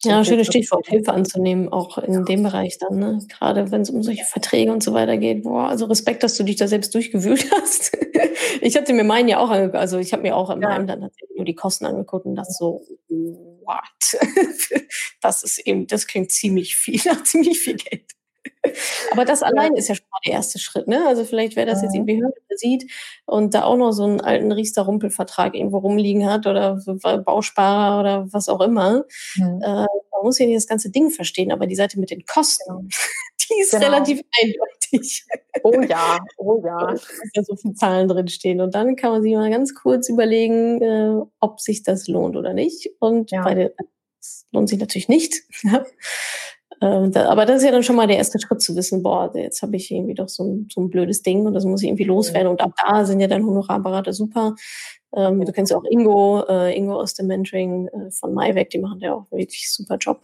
ja, 0.05 0.25
schönes 0.25 0.47
Stichwort, 0.47 0.87
Hilfe 0.87 1.13
anzunehmen, 1.13 1.69
auch 1.71 1.97
in 1.97 2.25
dem 2.25 2.43
Bereich 2.43 2.77
dann, 2.77 2.99
ne? 2.99 3.19
Gerade 3.29 3.71
wenn 3.71 3.81
es 3.81 3.89
um 3.89 4.03
solche 4.03 4.25
Verträge 4.25 4.69
und 4.71 4.83
so 4.83 4.93
weiter 4.93 5.15
geht. 5.15 5.43
Boah, 5.43 5.69
also 5.69 5.85
Respekt, 5.85 6.23
dass 6.23 6.35
du 6.35 6.43
dich 6.43 6.57
da 6.57 6.67
selbst 6.67 6.93
durchgewühlt 6.93 7.49
hast. 7.61 7.97
ich 8.61 8.75
hatte 8.75 8.93
mir 8.93 9.05
meinen 9.05 9.29
ja 9.29 9.39
auch 9.39 9.49
angeguckt, 9.49 9.77
also 9.77 9.97
ich 9.99 10.11
habe 10.11 10.23
mir 10.23 10.35
auch 10.35 10.49
in 10.49 10.61
ja. 10.61 10.69
meinem 10.69 10.87
dann 10.87 11.09
nur 11.35 11.45
die 11.45 11.55
Kosten 11.55 11.85
angeguckt 11.85 12.25
und 12.25 12.35
das 12.35 12.57
so, 12.57 12.81
what? 13.65 14.21
das 15.21 15.43
ist 15.43 15.59
eben, 15.59 15.87
das 15.87 16.07
klingt 16.07 16.31
ziemlich 16.31 16.75
viel, 16.75 17.01
nach 17.05 17.23
ziemlich 17.23 17.59
viel 17.59 17.75
Geld. 17.75 18.11
Aber 19.11 19.25
das 19.25 19.43
allein 19.43 19.75
ist 19.75 19.89
ja 19.89 19.95
schon 19.95 20.05
mal 20.09 20.19
der 20.25 20.33
erste 20.33 20.59
Schritt, 20.59 20.87
ne? 20.87 21.05
Also 21.07 21.25
vielleicht, 21.25 21.55
wer 21.55 21.65
das 21.65 21.81
jetzt 21.81 21.95
irgendwie 21.95 22.21
hört 22.21 22.33
oder 22.33 22.57
sieht 22.57 22.89
und 23.25 23.53
da 23.53 23.63
auch 23.63 23.77
noch 23.77 23.91
so 23.91 24.03
einen 24.03 24.21
alten 24.21 24.51
Riester-Rumpelvertrag 24.51 25.53
irgendwo 25.55 25.79
rumliegen 25.79 26.29
hat 26.29 26.47
oder 26.47 26.79
Bausparer 27.25 27.99
oder 27.99 28.33
was 28.33 28.49
auch 28.49 28.61
immer, 28.61 29.05
mhm. 29.35 29.61
äh, 29.61 29.85
man 30.23 30.23
muss 30.23 30.39
ja 30.39 30.45
nicht 30.45 30.57
das 30.57 30.67
ganze 30.67 30.89
Ding 30.89 31.09
verstehen, 31.09 31.51
aber 31.51 31.67
die 31.67 31.75
Seite 31.75 31.99
mit 31.99 32.09
den 32.09 32.25
Kosten, 32.25 32.63
genau. 32.67 32.83
die 33.49 33.61
ist 33.61 33.71
genau. 33.71 33.85
relativ 33.85 34.21
eindeutig. 34.41 35.25
Oh 35.63 35.81
ja, 35.81 36.19
oh 36.37 36.61
ja. 36.65 36.77
Da 36.87 36.95
ja 37.35 37.43
so 37.43 37.55
viele 37.55 37.73
Zahlen 37.73 38.07
drinstehen. 38.07 38.61
Und 38.61 38.75
dann 38.75 38.95
kann 38.95 39.11
man 39.11 39.21
sich 39.21 39.33
mal 39.33 39.49
ganz 39.49 39.73
kurz 39.73 40.09
überlegen, 40.09 40.81
äh, 40.81 41.21
ob 41.39 41.59
sich 41.59 41.83
das 41.83 42.07
lohnt 42.07 42.35
oder 42.35 42.53
nicht. 42.53 42.89
Und 42.99 43.31
ja. 43.31 43.43
bei 43.43 43.55
den, 43.55 43.69
das 44.19 44.45
lohnt 44.51 44.69
sich 44.69 44.79
natürlich 44.79 45.09
nicht. 45.09 45.43
Ähm, 46.81 47.13
da, 47.13 47.29
aber 47.29 47.45
das 47.45 47.57
ist 47.57 47.65
ja 47.65 47.71
dann 47.71 47.83
schon 47.83 47.95
mal 47.95 48.07
der 48.07 48.17
erste 48.17 48.39
Schritt 48.39 48.61
zu 48.61 48.75
wissen, 48.75 49.03
boah, 49.03 49.31
jetzt 49.35 49.61
habe 49.61 49.77
ich 49.77 49.89
irgendwie 49.89 50.15
doch 50.15 50.27
so 50.27 50.43
ein, 50.43 50.67
so 50.69 50.81
ein 50.81 50.89
blödes 50.89 51.21
Ding 51.21 51.45
und 51.45 51.53
das 51.53 51.63
muss 51.63 51.81
ich 51.81 51.87
irgendwie 51.87 52.03
loswerden. 52.03 52.49
Und 52.49 52.59
ab 52.59 52.73
da 52.85 53.05
sind 53.05 53.21
ja 53.21 53.27
dann 53.27 53.45
Honorarberater 53.45 54.11
super. 54.11 54.55
Ähm, 55.15 55.45
du 55.45 55.51
kennst 55.53 55.71
ja 55.71 55.77
auch 55.77 55.85
Ingo, 55.89 56.43
äh, 56.49 56.75
Ingo 56.75 56.99
aus 56.99 57.13
dem 57.13 57.27
Mentoring 57.27 57.87
äh, 57.87 58.11
von 58.11 58.33
MyVec, 58.33 58.71
die 58.71 58.79
machen 58.79 58.99
ja 58.99 59.13
auch 59.13 59.31
wirklich 59.31 59.71
super 59.71 59.95
Job. 59.95 60.21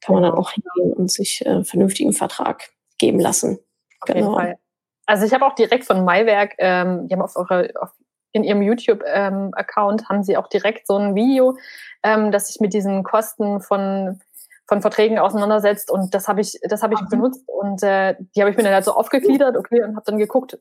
Kann 0.00 0.14
man 0.14 0.22
dann 0.22 0.34
auch 0.34 0.52
hingehen 0.52 0.92
und 0.92 1.10
sich 1.10 1.44
äh, 1.44 1.64
vernünftigen 1.64 2.12
Vertrag 2.12 2.70
geben 2.98 3.20
lassen. 3.20 3.58
Auf 4.00 4.06
genau. 4.06 4.18
jeden 4.18 4.34
Fall. 4.34 4.58
Also 5.06 5.24
ich 5.24 5.32
habe 5.32 5.46
auch 5.46 5.54
direkt 5.54 5.84
von 5.84 6.04
MyWerk, 6.04 6.54
ähm, 6.58 7.08
die 7.08 7.14
haben 7.14 7.22
auf 7.22 7.36
eure, 7.36 7.72
auf, 7.80 7.90
in 8.32 8.44
ihrem 8.44 8.62
YouTube-Account 8.62 10.00
ähm, 10.02 10.08
haben 10.08 10.22
sie 10.22 10.36
auch 10.36 10.48
direkt 10.48 10.86
so 10.86 10.96
ein 10.96 11.14
Video, 11.14 11.56
ähm, 12.02 12.30
das 12.30 12.48
sich 12.48 12.60
mit 12.60 12.74
diesen 12.74 13.02
Kosten 13.02 13.60
von 13.60 14.20
von 14.68 14.82
Verträgen 14.82 15.18
auseinandersetzt 15.18 15.90
und 15.90 16.14
das 16.14 16.28
habe 16.28 16.42
ich, 16.42 16.60
das 16.62 16.82
habe 16.82 16.92
ich 16.92 17.00
mhm. 17.00 17.08
benutzt 17.08 17.48
und 17.48 17.82
äh, 17.82 18.16
die 18.36 18.42
habe 18.42 18.50
ich 18.50 18.56
mir 18.56 18.62
dann 18.62 18.74
halt 18.74 18.84
so 18.84 18.92
aufgegliedert, 18.92 19.56
okay, 19.56 19.82
und 19.82 19.96
habe 19.96 20.04
dann 20.04 20.18
geguckt 20.18 20.58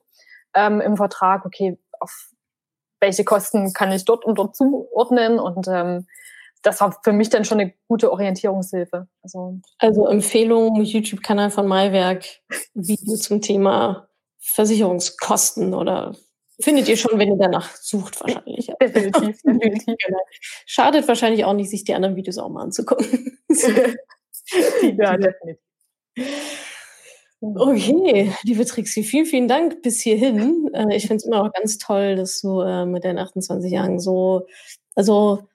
ähm, 0.54 0.80
im 0.80 0.96
Vertrag, 0.96 1.46
okay, 1.46 1.78
auf 2.00 2.30
welche 3.02 3.26
Kosten 3.26 3.74
kann 3.74 3.92
ich 3.92 4.06
dort 4.06 4.24
und 4.24 4.38
dort 4.38 4.56
zuordnen 4.56 5.40
und 5.40 5.68
ähm, 5.68 6.08
das 6.68 6.82
war 6.82 7.00
für 7.02 7.14
mich 7.14 7.30
dann 7.30 7.46
schon 7.46 7.62
eine 7.62 7.74
gute 7.88 8.12
Orientierungshilfe. 8.12 9.08
Also, 9.24 9.60
also 9.80 10.08
Empfehlung, 10.08 10.82
YouTube-Kanal 10.84 11.50
von 11.50 11.66
Maiwerk, 11.66 12.26
Video 12.74 13.16
zum 13.16 13.42
Thema 13.42 14.10
Versicherungskosten 14.40 15.74
oder 15.74 16.14
Findet 16.60 16.90
ihr 16.90 16.98
schon, 16.98 17.20
wenn 17.20 17.30
ihr 17.30 17.38
danach 17.38 17.76
sucht, 17.76 18.20
wahrscheinlich. 18.20 18.66
Definitiv, 18.82 19.40
definitiv. 19.44 19.86
Genau. 19.86 20.20
Schadet 20.66 21.08
wahrscheinlich 21.08 21.46
auch 21.46 21.54
nicht, 21.54 21.70
sich 21.70 21.84
die 21.84 21.94
anderen 21.94 22.16
Videos 22.16 22.40
auch 22.40 22.50
mal 22.50 22.64
anzugucken. 22.64 23.38
ja, 24.98 25.18
definitiv. 25.18 25.62
Okay, 27.40 28.34
liebe 28.42 28.66
Trixie, 28.66 29.04
vielen, 29.04 29.28
vielen 29.28 29.48
Dank 29.48 29.84
bis 29.84 30.02
hierhin. 30.02 30.72
Äh, 30.74 30.96
ich 30.96 31.04
finde 31.04 31.18
es 31.18 31.26
immer 31.26 31.44
auch 31.44 31.54
ganz 31.54 31.78
toll, 31.78 32.16
dass 32.16 32.42
du 32.42 32.62
äh, 32.62 32.88
mit 32.88 33.04
deinen 33.04 33.20
28 33.20 33.72
Jahren 33.72 34.00
so, 34.00 34.48
also 34.96 35.48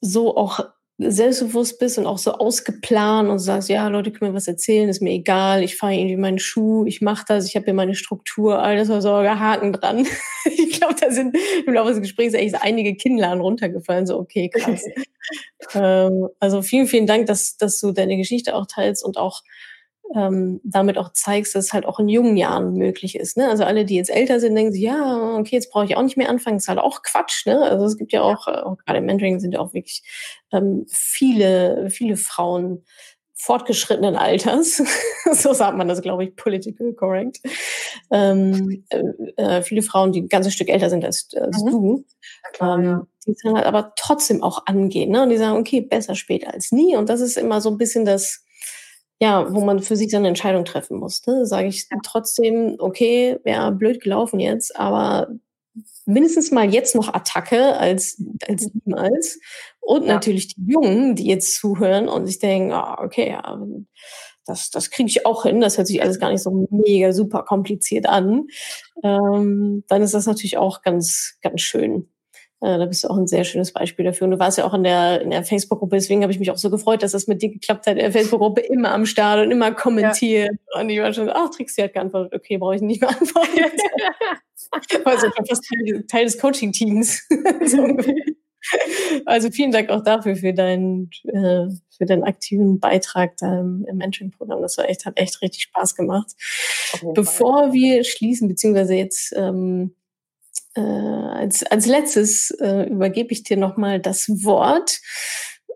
so 0.00 0.36
auch 0.36 0.60
selbstbewusst 1.08 1.78
bist 1.78 1.98
und 1.98 2.06
auch 2.06 2.18
so 2.18 2.32
ausgeplant 2.32 3.30
und 3.30 3.38
sagst, 3.38 3.70
ja, 3.70 3.88
Leute 3.88 4.12
können 4.12 4.32
mir 4.32 4.36
was 4.36 4.48
erzählen, 4.48 4.88
ist 4.88 5.00
mir 5.00 5.12
egal, 5.12 5.62
ich 5.62 5.76
fahre 5.76 5.94
irgendwie 5.94 6.16
meinen 6.16 6.38
Schuh, 6.38 6.84
ich 6.84 7.00
mache 7.00 7.24
das, 7.26 7.46
ich 7.46 7.56
habe 7.56 7.64
hier 7.64 7.74
meine 7.74 7.94
Struktur, 7.94 8.58
Altersvorsorge, 8.58 9.40
Haken 9.40 9.72
dran. 9.72 10.06
ich 10.44 10.78
glaube, 10.78 10.96
da 11.00 11.10
sind 11.10 11.36
im 11.66 11.72
Laufe 11.72 11.90
des 11.90 12.02
Gesprächs 12.02 12.34
echt 12.34 12.54
einige 12.60 12.94
Kinnladen 12.94 13.40
runtergefallen, 13.40 14.06
so 14.06 14.18
okay, 14.18 14.50
krass. 14.50 14.84
ähm, 15.74 16.28
also 16.38 16.60
vielen, 16.60 16.86
vielen 16.86 17.06
Dank, 17.06 17.26
dass, 17.26 17.56
dass 17.56 17.80
du 17.80 17.92
deine 17.92 18.16
Geschichte 18.18 18.54
auch 18.54 18.66
teilst 18.66 19.02
und 19.04 19.16
auch 19.16 19.42
ähm, 20.14 20.60
damit 20.64 20.98
auch 20.98 21.12
zeigst, 21.12 21.54
dass 21.54 21.66
es 21.66 21.72
halt 21.72 21.86
auch 21.86 22.00
in 22.00 22.08
jungen 22.08 22.36
Jahren 22.36 22.74
möglich 22.74 23.14
ist. 23.14 23.36
Ne? 23.36 23.48
Also 23.48 23.64
alle, 23.64 23.84
die 23.84 23.96
jetzt 23.96 24.10
älter 24.10 24.40
sind, 24.40 24.54
denken 24.54 24.72
sich, 24.72 24.82
ja, 24.82 25.36
okay, 25.38 25.54
jetzt 25.54 25.70
brauche 25.70 25.84
ich 25.84 25.96
auch 25.96 26.02
nicht 26.02 26.16
mehr 26.16 26.28
anfangen. 26.28 26.56
Ist 26.56 26.68
halt 26.68 26.78
auch 26.78 27.02
Quatsch. 27.02 27.46
Ne? 27.46 27.62
Also 27.62 27.84
es 27.84 27.96
gibt 27.96 28.12
ja 28.12 28.22
auch, 28.22 28.48
äh, 28.48 28.52
auch 28.52 28.76
gerade 28.78 28.98
im 28.98 29.06
Mentoring 29.06 29.38
sind 29.38 29.54
ja 29.54 29.60
auch 29.60 29.72
wirklich 29.72 30.02
ähm, 30.52 30.84
viele, 30.88 31.90
viele 31.90 32.16
Frauen 32.16 32.84
fortgeschrittenen 33.40 34.16
Alters, 34.16 34.82
so 35.32 35.54
sagt 35.54 35.78
man 35.78 35.88
das, 35.88 36.02
glaube 36.02 36.24
ich, 36.24 36.36
political 36.36 36.92
correct. 36.92 37.40
Ähm, 38.10 38.84
äh, 38.90 39.02
äh, 39.36 39.62
viele 39.62 39.80
Frauen, 39.80 40.12
die 40.12 40.20
ein 40.20 40.28
ganzes 40.28 40.52
Stück 40.52 40.68
älter 40.68 40.90
sind 40.90 41.06
als, 41.06 41.28
als 41.34 41.62
mhm. 41.62 41.70
du, 41.70 42.04
klar, 42.52 42.78
ähm, 42.78 42.84
ja. 42.84 43.06
die 43.26 43.34
dann 43.42 43.54
halt 43.54 43.64
aber 43.64 43.94
trotzdem 43.96 44.42
auch 44.42 44.66
angehen. 44.66 45.10
Ne? 45.10 45.22
Und 45.22 45.30
die 45.30 45.38
sagen, 45.38 45.58
okay, 45.58 45.80
besser 45.80 46.16
später 46.16 46.52
als 46.52 46.70
nie. 46.70 46.96
Und 46.96 47.08
das 47.08 47.22
ist 47.22 47.38
immer 47.38 47.62
so 47.62 47.70
ein 47.70 47.78
bisschen 47.78 48.04
das, 48.04 48.44
ja, 49.20 49.52
wo 49.52 49.60
man 49.60 49.80
für 49.80 49.96
sich 49.96 50.10
seine 50.10 50.28
Entscheidung 50.28 50.64
treffen 50.64 50.98
muss. 50.98 51.26
Ne? 51.26 51.46
Sage 51.46 51.68
ich 51.68 51.88
trotzdem, 52.02 52.76
okay, 52.78 53.38
wäre 53.44 53.70
blöd 53.72 54.02
gelaufen 54.02 54.40
jetzt, 54.40 54.76
aber 54.76 55.28
mindestens 56.06 56.50
mal 56.50 56.72
jetzt 56.72 56.94
noch 56.94 57.12
Attacke 57.12 57.76
als, 57.76 58.20
als 58.48 58.70
niemals. 58.72 59.38
Und 59.80 60.06
ja. 60.06 60.14
natürlich 60.14 60.54
die 60.54 60.72
Jungen, 60.72 61.14
die 61.14 61.26
jetzt 61.26 61.56
zuhören 61.56 62.08
und 62.08 62.26
sich 62.26 62.38
denken, 62.38 62.72
ah, 62.72 62.98
okay, 63.02 63.30
ja, 63.30 63.60
das, 64.46 64.70
das 64.70 64.90
kriege 64.90 65.08
ich 65.08 65.26
auch 65.26 65.44
hin, 65.44 65.60
das 65.60 65.78
hört 65.78 65.86
sich 65.86 66.02
alles 66.02 66.18
gar 66.18 66.30
nicht 66.30 66.42
so 66.42 66.66
mega 66.70 67.12
super 67.12 67.44
kompliziert 67.44 68.06
an. 68.06 68.46
Ähm, 69.02 69.84
dann 69.88 70.02
ist 70.02 70.14
das 70.14 70.26
natürlich 70.26 70.58
auch 70.58 70.82
ganz, 70.82 71.36
ganz 71.42 71.60
schön. 71.60 72.09
Äh, 72.60 72.78
da 72.78 72.84
bist 72.84 73.04
du 73.04 73.08
auch 73.08 73.16
ein 73.16 73.26
sehr 73.26 73.44
schönes 73.44 73.72
Beispiel 73.72 74.04
dafür. 74.04 74.26
Und 74.26 74.32
du 74.32 74.38
warst 74.38 74.58
ja 74.58 74.66
auch 74.66 74.74
in 74.74 74.82
der, 74.82 75.22
in 75.22 75.30
der 75.30 75.44
Facebook-Gruppe, 75.44 75.96
deswegen 75.96 76.22
habe 76.22 76.32
ich 76.32 76.38
mich 76.38 76.50
auch 76.50 76.58
so 76.58 76.70
gefreut, 76.70 77.02
dass 77.02 77.12
das 77.12 77.26
mit 77.26 77.40
dir 77.40 77.50
geklappt 77.50 77.86
hat. 77.86 77.94
In 77.94 78.00
der 78.00 78.12
Facebook-Gruppe 78.12 78.60
immer 78.60 78.92
am 78.92 79.06
Start 79.06 79.44
und 79.44 79.50
immer 79.50 79.72
kommentiert. 79.72 80.50
Ja. 80.74 80.80
Und 80.80 80.90
ich 80.90 81.00
war 81.00 81.12
schon, 81.12 81.30
ach, 81.30 81.50
Trixie 81.50 81.82
hat 81.82 81.94
geantwortet. 81.94 82.34
Okay, 82.34 82.58
brauche 82.58 82.76
ich 82.76 82.82
nicht 82.82 83.00
mehr 83.00 83.10
antworten. 83.10 83.58
also 85.04 85.26
ich 85.26 85.36
war 85.36 85.46
fast 85.46 85.64
Teil, 85.64 86.04
Teil 86.06 86.24
des 86.24 86.38
Coaching-Teams. 86.38 87.28
also 89.24 89.50
vielen 89.50 89.72
Dank 89.72 89.88
auch 89.88 90.04
dafür, 90.04 90.36
für 90.36 90.52
deinen, 90.52 91.10
äh, 91.24 91.66
für 91.96 92.04
deinen 92.04 92.24
aktiven 92.24 92.78
Beitrag 92.78 93.38
da 93.38 93.60
im, 93.60 93.86
im 93.88 93.96
Mentoring-Programm. 93.96 94.60
Das 94.60 94.76
war 94.76 94.86
echt, 94.86 95.06
hat 95.06 95.18
echt 95.18 95.40
richtig 95.40 95.62
Spaß 95.62 95.96
gemacht. 95.96 96.32
Bevor 97.14 97.72
wir 97.72 98.04
schließen, 98.04 98.48
beziehungsweise 98.48 98.94
jetzt 98.94 99.32
ähm, 99.34 99.94
äh, 100.74 100.80
als, 100.80 101.62
als 101.64 101.86
letztes 101.86 102.50
äh, 102.60 102.88
übergebe 102.88 103.32
ich 103.32 103.42
dir 103.42 103.56
nochmal 103.56 104.00
das 104.00 104.28
Wort 104.44 105.00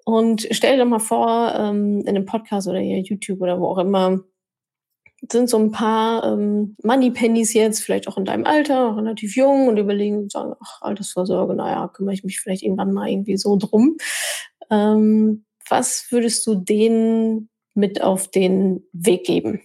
und 0.04 0.46
stell 0.50 0.76
dir 0.76 0.84
mal 0.84 0.98
vor, 0.98 1.54
ähm, 1.56 2.00
in 2.00 2.08
einem 2.08 2.26
Podcast 2.26 2.68
oder 2.68 2.78
hier 2.78 3.00
YouTube 3.00 3.40
oder 3.40 3.58
wo 3.58 3.66
auch 3.68 3.78
immer, 3.78 4.20
sind 5.32 5.48
so 5.48 5.58
ein 5.58 5.70
paar 5.70 6.24
ähm, 6.24 6.76
Money 6.82 7.10
Pennies 7.10 7.54
jetzt, 7.54 7.80
vielleicht 7.80 8.08
auch 8.08 8.18
in 8.18 8.26
deinem 8.26 8.44
Alter, 8.44 8.96
relativ 8.96 9.36
jung 9.36 9.68
und 9.68 9.78
überlegen 9.78 10.18
und 10.18 10.32
sagen, 10.32 10.54
ach, 10.62 10.82
Altersvorsorge, 10.82 11.54
naja, 11.54 11.88
kümmere 11.88 12.14
ich 12.14 12.24
mich 12.24 12.40
vielleicht 12.40 12.62
irgendwann 12.62 12.92
mal 12.92 13.08
irgendwie 13.08 13.38
so 13.38 13.56
drum. 13.56 13.96
Ähm, 14.70 15.44
was 15.68 16.08
würdest 16.10 16.46
du 16.46 16.56
denen 16.56 17.48
mit 17.74 18.02
auf 18.02 18.28
den 18.28 18.86
Weg 18.92 19.24
geben? 19.24 19.62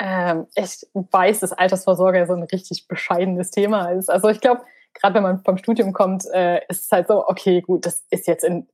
Ähm, 0.00 0.46
ich 0.54 0.86
weiß, 0.94 1.40
dass 1.40 1.52
Altersvorsorge 1.52 2.26
so 2.26 2.32
ein 2.32 2.42
richtig 2.42 2.88
bescheidenes 2.88 3.50
Thema 3.50 3.90
ist. 3.90 4.08
Also 4.08 4.28
ich 4.28 4.40
glaube, 4.40 4.62
gerade 4.94 5.14
wenn 5.14 5.22
man 5.22 5.44
vom 5.44 5.58
Studium 5.58 5.92
kommt, 5.92 6.24
äh, 6.32 6.60
ist 6.68 6.86
es 6.86 6.90
halt 6.90 7.08
so, 7.08 7.28
okay, 7.28 7.60
gut, 7.60 7.84
das 7.84 8.04
ist 8.08 8.26
jetzt 8.26 8.42
in 8.42 8.66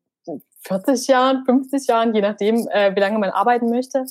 40 0.62 1.08
Jahren, 1.08 1.44
50 1.44 1.88
Jahren, 1.88 2.14
je 2.14 2.20
nachdem, 2.20 2.68
äh, 2.68 2.94
wie 2.94 3.00
lange 3.00 3.18
man 3.18 3.30
arbeiten 3.30 3.70
möchte. 3.70 4.04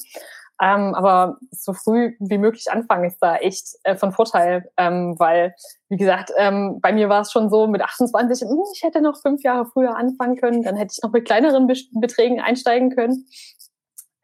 Ähm, 0.61 0.93
aber 0.93 1.37
so 1.51 1.73
früh 1.73 2.15
wie 2.19 2.37
möglich 2.37 2.71
anfangen 2.71 3.05
ist 3.05 3.19
da 3.19 3.35
echt 3.37 3.75
äh, 3.83 3.95
von 3.95 4.13
Vorteil, 4.13 4.69
ähm, 4.77 5.15
weil, 5.17 5.53
wie 5.89 5.97
gesagt, 5.97 6.31
ähm, 6.37 6.79
bei 6.81 6.93
mir 6.93 7.09
war 7.09 7.21
es 7.21 7.31
schon 7.31 7.49
so 7.49 7.67
mit 7.67 7.81
28, 7.81 8.47
hm, 8.47 8.63
ich 8.73 8.83
hätte 8.83 9.01
noch 9.01 9.21
fünf 9.21 9.43
Jahre 9.43 9.65
früher 9.65 9.97
anfangen 9.97 10.37
können, 10.37 10.63
dann 10.63 10.77
hätte 10.77 10.93
ich 10.93 11.03
noch 11.03 11.11
mit 11.11 11.25
kleineren 11.25 11.67
Beträgen 11.67 12.39
einsteigen 12.39 12.89
können. 12.95 13.25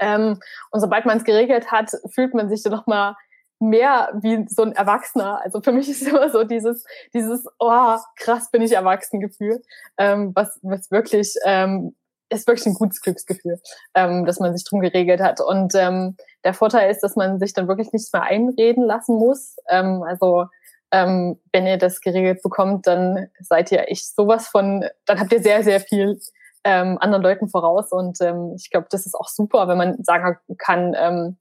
Ähm, 0.02 0.40
und 0.72 0.82
sobald 0.82 1.06
man 1.06 1.18
es 1.18 1.24
geregelt 1.24 1.72
hat, 1.72 1.92
fühlt 2.14 2.34
man 2.34 2.50
sich 2.50 2.64
dann 2.64 2.74
nochmal 2.74 3.16
mehr 3.60 4.10
wie 4.22 4.46
so 4.50 4.64
ein 4.64 4.74
Erwachsener. 4.74 5.40
Also 5.42 5.62
für 5.62 5.72
mich 5.72 5.88
ist 5.90 6.02
immer 6.02 6.30
so 6.30 6.44
dieses, 6.44 6.84
dieses, 7.14 7.46
oh, 7.60 7.96
krass 8.18 8.52
bin 8.52 8.62
ich 8.62 8.74
erwachsen 8.74 9.22
Gefühl, 9.22 9.62
ähm, 9.98 10.32
was, 10.36 10.60
was 10.64 10.92
wirklich, 10.92 11.36
ähm, 11.46 11.96
ist 12.30 12.48
wirklich 12.48 12.66
ein 12.66 12.74
gutes 12.74 13.02
Glücksgefühl, 13.02 13.60
ähm, 13.94 14.26
dass 14.26 14.40
man 14.40 14.56
sich 14.56 14.68
drum 14.68 14.80
geregelt 14.80 15.22
hat. 15.22 15.40
Und 15.42 15.76
ähm, 15.76 16.16
der 16.44 16.54
Vorteil 16.54 16.90
ist, 16.90 17.02
dass 17.02 17.16
man 17.16 17.40
sich 17.40 17.54
dann 17.54 17.68
wirklich 17.68 17.92
nichts 17.94 18.12
mehr 18.12 18.24
einreden 18.24 18.84
lassen 18.84 19.16
muss. 19.16 19.58
Ähm, 19.70 20.02
also 20.04 20.46
ähm, 20.92 21.40
wenn 21.52 21.68
ihr 21.68 21.78
das 21.78 22.02
geregelt 22.02 22.42
bekommt, 22.42 22.88
dann 22.88 23.28
seid 23.40 23.72
ihr 23.72 23.90
echt 23.90 24.16
sowas 24.16 24.48
von, 24.48 24.86
dann 25.06 25.20
habt 25.20 25.32
ihr 25.32 25.42
sehr, 25.42 25.64
sehr 25.64 25.80
viel 25.80 26.20
ähm, 26.64 26.98
anderen 27.00 27.24
Leuten 27.24 27.50
voraus. 27.50 27.92
Und 27.92 28.22
ähm, 28.22 28.54
ich 28.56 28.70
glaube, 28.70 28.88
das 28.90 29.06
ist 29.06 29.16
auch 29.16 29.28
super, 29.28 29.68
wenn 29.68 29.78
man 29.78 30.04
sagen 30.04 30.38
kann, 30.58 30.96
ähm, 30.98 31.38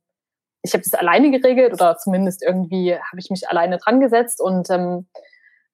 ich 0.62 0.72
habe 0.74 0.82
das 0.82 0.94
alleine 0.94 1.30
geregelt 1.30 1.72
oder 1.72 1.96
zumindest 1.96 2.42
irgendwie 2.42 2.94
habe 2.94 3.18
ich 3.18 3.30
mich 3.30 3.48
alleine 3.48 3.78
dran 3.78 4.00
gesetzt 4.00 4.40
und 4.40 4.68
ähm, 4.70 5.06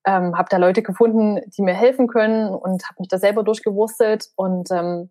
ähm, 0.07 0.39
habe 0.39 0.49
da 0.49 0.59
Leute 0.59 0.83
gefunden, 0.83 1.41
die 1.57 1.63
mir 1.63 1.75
helfen 1.75 2.07
können 2.07 2.55
und 2.55 2.85
habe 2.85 2.97
mich 3.01 3.09
da 3.09 3.19
selber 3.19 3.43
durchgewurstelt. 3.43 4.29
Und 4.37 4.71
ähm, 4.71 5.11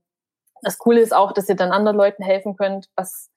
das 0.61 0.77
Coole 0.77 1.01
ist 1.01 1.13
auch, 1.13 1.33
dass 1.33 1.49
ihr 1.49 1.55
dann 1.55 1.73
anderen 1.73 1.97
Leuten 1.97 2.23
helfen 2.23 2.55
könnt, 2.55 2.89
was 2.95 3.29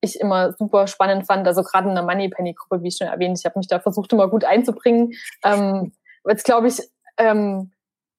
ich 0.00 0.20
immer 0.20 0.52
super 0.52 0.86
spannend 0.86 1.26
fand. 1.26 1.46
Also 1.46 1.62
gerade 1.62 1.88
in 1.88 1.94
der 1.94 2.04
Moneypenny-Gruppe, 2.04 2.82
wie 2.82 2.88
ich 2.88 2.96
schon 2.96 3.06
erwähnt, 3.06 3.38
ich 3.38 3.44
habe 3.44 3.58
mich 3.58 3.68
da 3.68 3.78
versucht, 3.78 4.12
immer 4.12 4.28
gut 4.28 4.44
einzubringen. 4.44 5.12
Ähm, 5.44 5.92
jetzt 6.28 6.44
glaube 6.44 6.66
ich, 6.66 6.82
ähm, 7.16 7.72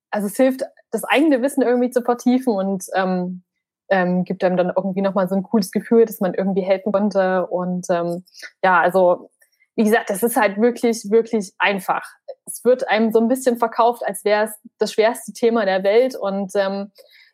also 0.09 0.27
es 0.27 0.37
hilft 0.37 0.63
das 0.95 1.03
eigene 1.03 1.41
Wissen 1.41 1.61
irgendwie 1.61 1.89
zu 1.89 2.01
vertiefen 2.01 2.53
und 2.53 2.85
ähm, 2.95 3.43
ähm, 3.89 4.23
gibt 4.23 4.43
einem 4.43 4.57
dann 4.57 4.73
irgendwie 4.75 5.01
nochmal 5.01 5.27
so 5.27 5.35
ein 5.35 5.43
cooles 5.43 5.71
Gefühl, 5.71 6.05
dass 6.05 6.19
man 6.19 6.33
irgendwie 6.33 6.61
helfen 6.61 6.91
konnte. 6.91 7.45
Und 7.47 7.85
ähm, 7.89 8.23
ja, 8.63 8.79
also 8.79 9.29
wie 9.75 9.83
gesagt, 9.83 10.09
das 10.09 10.23
ist 10.23 10.37
halt 10.37 10.57
wirklich, 10.59 11.11
wirklich 11.11 11.53
einfach. 11.59 12.03
Es 12.45 12.63
wird 12.63 12.87
einem 12.89 13.11
so 13.11 13.19
ein 13.19 13.27
bisschen 13.27 13.57
verkauft, 13.57 14.03
als 14.05 14.23
wäre 14.23 14.45
es 14.45 14.51
das 14.79 14.93
schwerste 14.93 15.33
Thema 15.33 15.65
der 15.65 15.83
Welt. 15.83 16.15
Und 16.15 16.53
ähm, 16.55 16.91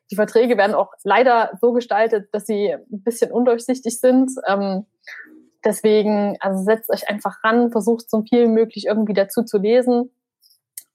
die 0.09 0.15
Verträge 0.15 0.57
werden 0.57 0.75
auch 0.75 0.91
leider 1.03 1.51
so 1.61 1.71
gestaltet, 1.71 2.29
dass 2.33 2.45
sie 2.45 2.73
ein 2.73 3.03
bisschen 3.03 3.31
undurchsichtig 3.31 3.99
sind. 3.99 4.31
Ähm, 4.47 4.85
deswegen, 5.63 6.35
also 6.39 6.63
setzt 6.63 6.89
euch 6.89 7.07
einfach 7.09 7.43
ran, 7.43 7.71
versucht 7.71 8.09
so 8.09 8.23
viel 8.23 8.47
möglich 8.47 8.87
irgendwie 8.87 9.13
dazu 9.13 9.43
zu 9.43 9.57
lesen 9.57 10.11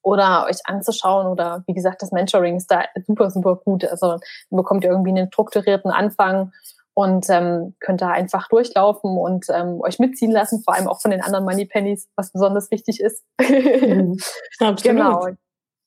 oder 0.07 0.47
euch 0.49 0.61
anzuschauen 0.67 1.27
oder 1.27 1.65
wie 1.67 1.75
gesagt, 1.75 2.01
das 2.01 2.13
Mentoring 2.13 2.57
ist 2.57 2.71
da 2.71 2.85
super, 3.09 3.29
super 3.29 3.57
gut. 3.57 3.85
Also 3.85 4.19
bekommt 4.51 4.85
ihr 4.85 4.91
irgendwie 4.91 5.11
einen 5.11 5.27
strukturierten 5.27 5.91
Anfang 5.91 6.53
und 6.95 7.29
ähm, 7.29 7.75
könnt 7.81 8.03
da 8.03 8.11
einfach 8.11 8.47
durchlaufen 8.47 9.19
und 9.19 9.47
ähm, 9.51 9.81
euch 9.81 9.99
mitziehen 9.99 10.31
lassen, 10.31 10.63
vor 10.63 10.75
allem 10.75 10.87
auch 10.87 11.01
von 11.01 11.11
den 11.11 11.23
anderen 11.23 11.45
Money 11.45 11.65
Pennies, 11.67 12.09
was 12.15 12.31
besonders 12.31 12.71
wichtig 12.71 13.01
ist. 13.01 13.25
Mhm. 13.41 14.17
genau. 14.83 15.27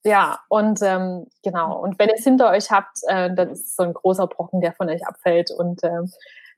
Ja, 0.04 0.40
und 0.50 0.82
ähm, 0.82 1.28
genau. 1.42 1.82
Und 1.82 1.98
wenn 1.98 2.10
ihr 2.10 2.16
es 2.18 2.24
hinter 2.26 2.50
euch 2.50 2.72
habt, 2.72 2.98
äh, 3.08 3.34
dann 3.34 3.52
ist 3.52 3.68
es 3.68 3.76
so 3.78 3.84
ein 3.84 3.94
großer 3.94 4.28
Brocken, 4.28 4.60
der 4.60 4.74
von 4.74 4.90
euch 4.90 5.08
abfällt. 5.08 5.50
Und 5.50 5.82
ähm, 5.86 6.12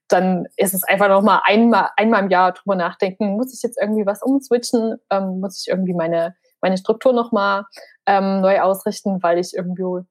dann 0.07 0.47
ist 0.57 0.73
es 0.73 0.83
einfach 0.83 1.09
nochmal 1.09 1.41
einmal, 1.45 1.89
einmal 1.95 2.23
im 2.23 2.31
Jahr 2.31 2.53
drüber 2.53 2.75
nachdenken, 2.75 3.37
muss 3.37 3.53
ich 3.53 3.61
jetzt 3.61 3.79
irgendwie 3.79 4.07
was 4.07 4.23
umswitchen? 4.23 4.97
Ähm, 5.11 5.39
muss 5.39 5.61
ich 5.61 5.71
irgendwie 5.71 5.93
meine 5.93 6.35
meine 6.61 6.77
Struktur 6.77 7.13
nochmal 7.13 7.65
ähm, 8.05 8.41
neu 8.41 8.61
ausrichten, 8.61 9.21
weil 9.21 9.39
ich 9.39 9.53
irgendwo 9.55 10.03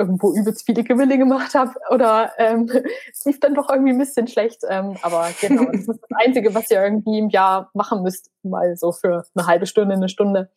irgendwo 0.00 0.32
übelst 0.32 0.64
viele 0.64 0.82
Gewinne 0.82 1.18
gemacht 1.18 1.54
habe 1.54 1.72
oder 1.90 2.32
ähm, 2.38 2.68
es 3.12 3.24
lief 3.26 3.38
dann 3.38 3.54
doch 3.54 3.68
irgendwie 3.68 3.92
ein 3.92 3.98
bisschen 3.98 4.26
schlecht. 4.26 4.62
Ähm, 4.68 4.96
aber 5.02 5.28
genau, 5.40 5.66
das 5.66 5.82
ist 5.82 5.88
das 5.88 6.18
Einzige, 6.24 6.54
was 6.54 6.70
ihr 6.70 6.82
irgendwie 6.82 7.18
im 7.18 7.28
Jahr 7.28 7.70
machen 7.74 8.02
müsst, 8.02 8.30
mal 8.42 8.76
so 8.76 8.92
für 8.92 9.26
eine 9.34 9.46
halbe 9.46 9.66
Stunde, 9.66 9.94
eine 9.94 10.08
Stunde. 10.08 10.50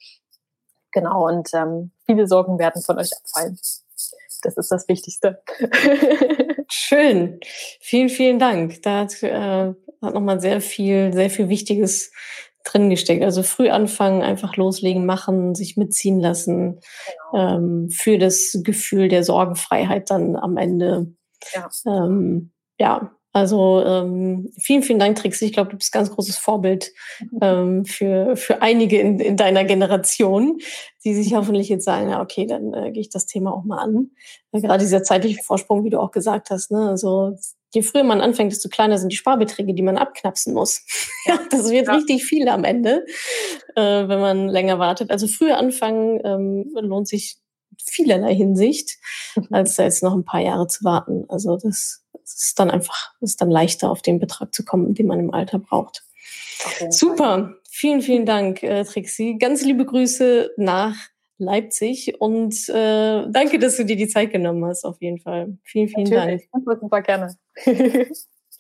Genau, 0.94 1.28
und 1.28 1.50
ähm, 1.54 1.92
viele 2.06 2.28
Sorgen 2.28 2.58
werden 2.58 2.82
von 2.82 2.98
euch 2.98 3.10
abfallen. 3.18 3.60
Das 4.44 4.58
ist 4.58 4.72
das 4.72 4.88
Wichtigste. 4.88 5.42
Schön. 6.70 7.40
Vielen, 7.80 8.10
vielen 8.10 8.40
Dank. 8.40 8.82
Da 8.84 9.00
hat, 9.00 9.24
äh, 9.24 9.74
hat 10.02 10.14
nochmal 10.14 10.40
sehr 10.40 10.62
viel, 10.62 11.14
sehr 11.14 11.30
viel 11.30 11.50
Wichtiges 11.50 12.12
drin 12.64 12.90
gesteckt. 12.90 13.24
Also 13.24 13.44
früh 13.44 13.70
anfangen, 13.70 14.22
einfach 14.22 14.56
loslegen, 14.56 15.06
machen, 15.06 15.56
sich 15.56 15.78
mitziehen 15.78 16.20
lassen 16.20 16.80
genau. 17.32 17.58
ähm, 17.58 17.90
für 17.90 18.18
das 18.18 18.60
Gefühl 18.64 19.10
der 19.10 19.24
Sorgenfreiheit 19.24 20.10
dann 20.10 20.36
am 20.36 20.58
Ende. 20.58 21.14
Ja, 21.54 21.70
ähm, 21.86 22.52
ja 22.80 23.12
also 23.34 23.84
ähm, 23.84 24.52
vielen, 24.60 24.84
vielen 24.84 25.00
Dank, 25.00 25.18
Trixie. 25.18 25.46
Ich 25.46 25.54
glaube, 25.54 25.72
du 25.72 25.78
bist 25.78 25.94
ein 25.94 26.00
ganz 26.00 26.12
großes 26.12 26.38
Vorbild 26.38 26.92
mhm. 27.20 27.40
ähm, 27.42 27.86
für, 27.86 28.36
für 28.38 28.62
einige 28.62 29.00
in, 29.00 29.20
in 29.20 29.38
deiner 29.38 29.66
Generation, 29.66 30.60
die 31.04 31.16
sich 31.16 31.34
hoffentlich 31.34 31.68
jetzt 31.68 31.84
sagen, 31.84 32.12
ja, 32.12 32.22
okay, 32.22 32.46
dann 32.46 32.74
äh, 32.74 32.92
gehe 32.92 33.02
ich 33.02 33.10
das 33.10 33.26
Thema 33.26 33.52
auch 33.52 33.64
mal 33.64 33.80
an. 33.80 34.12
Äh, 34.52 34.62
gerade 34.62 34.84
dieser 34.84 35.02
zeitliche 35.02 35.42
Vorsprung, 35.42 35.84
wie 35.84 35.90
du 35.90 36.00
auch 36.00 36.12
gesagt 36.12 36.52
hast, 36.52 36.70
ne? 36.70 36.88
Also 36.90 37.36
je 37.74 37.82
früher 37.82 38.04
man 38.04 38.22
anfängt, 38.22 38.52
desto 38.52 38.70
kleiner 38.70 39.00
sind 39.00 39.12
die 39.12 39.18
Sparbeträge, 39.18 39.74
die 39.74 39.82
man 39.82 39.98
abknapsen 39.98 40.54
muss. 40.54 40.86
Ja, 41.26 41.40
das 41.50 41.72
wird 41.72 41.88
ja. 41.88 41.96
richtig 41.96 42.24
viel 42.24 42.48
am 42.48 42.64
Ende, 42.64 43.04
äh, 43.76 44.08
wenn 44.08 44.20
man 44.20 44.48
länger 44.48 44.78
wartet. 44.78 45.10
Also 45.10 45.28
früher 45.28 45.58
anfangen 45.58 46.22
ähm, 46.24 46.72
lohnt 46.76 47.08
sich 47.08 47.38
vielerlei 47.84 48.36
Hinsicht, 48.36 49.00
als 49.50 49.76
da 49.76 49.84
jetzt 49.84 50.04
noch 50.04 50.14
ein 50.14 50.24
paar 50.24 50.42
Jahre 50.42 50.68
zu 50.68 50.84
warten. 50.84 51.26
Also 51.28 51.58
das 51.58 52.03
es 52.24 52.48
ist 52.48 52.60
dann 52.60 52.72
einfach, 52.72 53.14
es 53.22 53.32
ist 53.32 53.42
dann 53.42 53.50
leichter, 53.50 53.90
auf 53.90 54.02
den 54.02 54.20
Betrag 54.20 54.54
zu 54.54 54.64
kommen, 54.66 54.94
den 54.94 55.08
man 55.08 55.20
im 55.20 55.34
Alter 55.34 55.60
braucht. 55.60 56.04
Okay. 56.66 56.92
Super. 56.92 57.56
Vielen, 57.70 58.02
vielen 58.02 58.26
Dank, 58.26 58.64
äh, 58.64 58.84
Trixie. 58.84 59.38
Ganz 59.38 59.64
liebe 59.64 59.86
Grüße 59.86 60.52
nach 60.58 60.96
Leipzig 61.38 62.20
und 62.20 62.54
äh, 62.70 63.26
danke, 63.30 63.60
dass 63.60 63.78
du 63.78 63.86
dir 63.86 63.96
die 63.96 64.08
Zeit 64.08 64.32
genommen 64.32 64.64
hast, 64.66 64.86
auf 64.86 65.02
jeden 65.02 65.20
Fall. 65.20 65.58
Vielen, 65.64 65.90
vielen 65.90 66.10
Natürlich. 66.10 66.50
Dank. 66.52 66.64
Super, 66.64 66.80
super 66.80 67.02
gerne. 67.02 67.36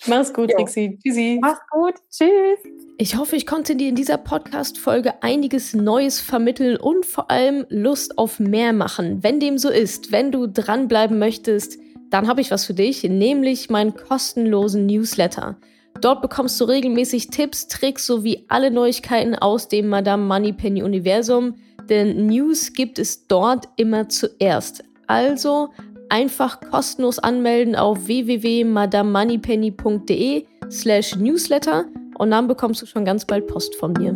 Mach's 0.07 0.33
gut, 0.33 0.51
jo. 0.51 0.57
Trixie. 0.57 0.99
Tschüssi. 1.01 1.39
Mach's 1.41 1.61
gut. 1.71 1.93
Tschüss. 2.09 2.59
Ich 2.97 3.15
hoffe, 3.15 3.35
ich 3.35 3.45
konnte 3.45 3.75
dir 3.75 3.89
in 3.89 3.95
dieser 3.95 4.17
Podcast-Folge 4.17 5.23
einiges 5.23 5.73
Neues 5.73 6.19
vermitteln 6.19 6.77
und 6.77 7.05
vor 7.05 7.31
allem 7.31 7.65
Lust 7.69 8.17
auf 8.17 8.39
mehr 8.39 8.73
machen. 8.73 9.23
Wenn 9.23 9.39
dem 9.39 9.57
so 9.57 9.69
ist, 9.69 10.11
wenn 10.11 10.31
du 10.31 10.47
dranbleiben 10.47 11.19
möchtest, 11.19 11.77
dann 12.13 12.27
habe 12.27 12.41
ich 12.41 12.51
was 12.51 12.65
für 12.65 12.75
dich, 12.75 13.03
nämlich 13.03 13.71
meinen 13.71 13.95
kostenlosen 13.95 14.85
Newsletter. 14.85 15.57
Dort 15.99 16.21
bekommst 16.21 16.61
du 16.61 16.65
regelmäßig 16.65 17.31
Tipps, 17.31 17.67
Tricks 17.67 18.05
sowie 18.05 18.45
alle 18.49 18.69
Neuigkeiten 18.69 19.33
aus 19.33 19.67
dem 19.67 19.87
Madame 19.87 20.23
Moneypenny 20.23 20.83
Universum, 20.83 21.55
denn 21.89 22.27
News 22.27 22.73
gibt 22.73 22.99
es 22.99 23.25
dort 23.27 23.67
immer 23.77 24.09
zuerst. 24.09 24.83
Also 25.07 25.69
einfach 26.09 26.61
kostenlos 26.61 27.17
anmelden 27.17 27.75
auf 27.75 28.05
www.madamemoneypenny.de 28.05 30.45
slash 30.69 31.15
newsletter 31.15 31.85
und 32.19 32.29
dann 32.29 32.47
bekommst 32.47 32.83
du 32.83 32.85
schon 32.85 33.05
ganz 33.05 33.25
bald 33.25 33.47
Post 33.47 33.73
von 33.75 33.93
mir. 33.93 34.15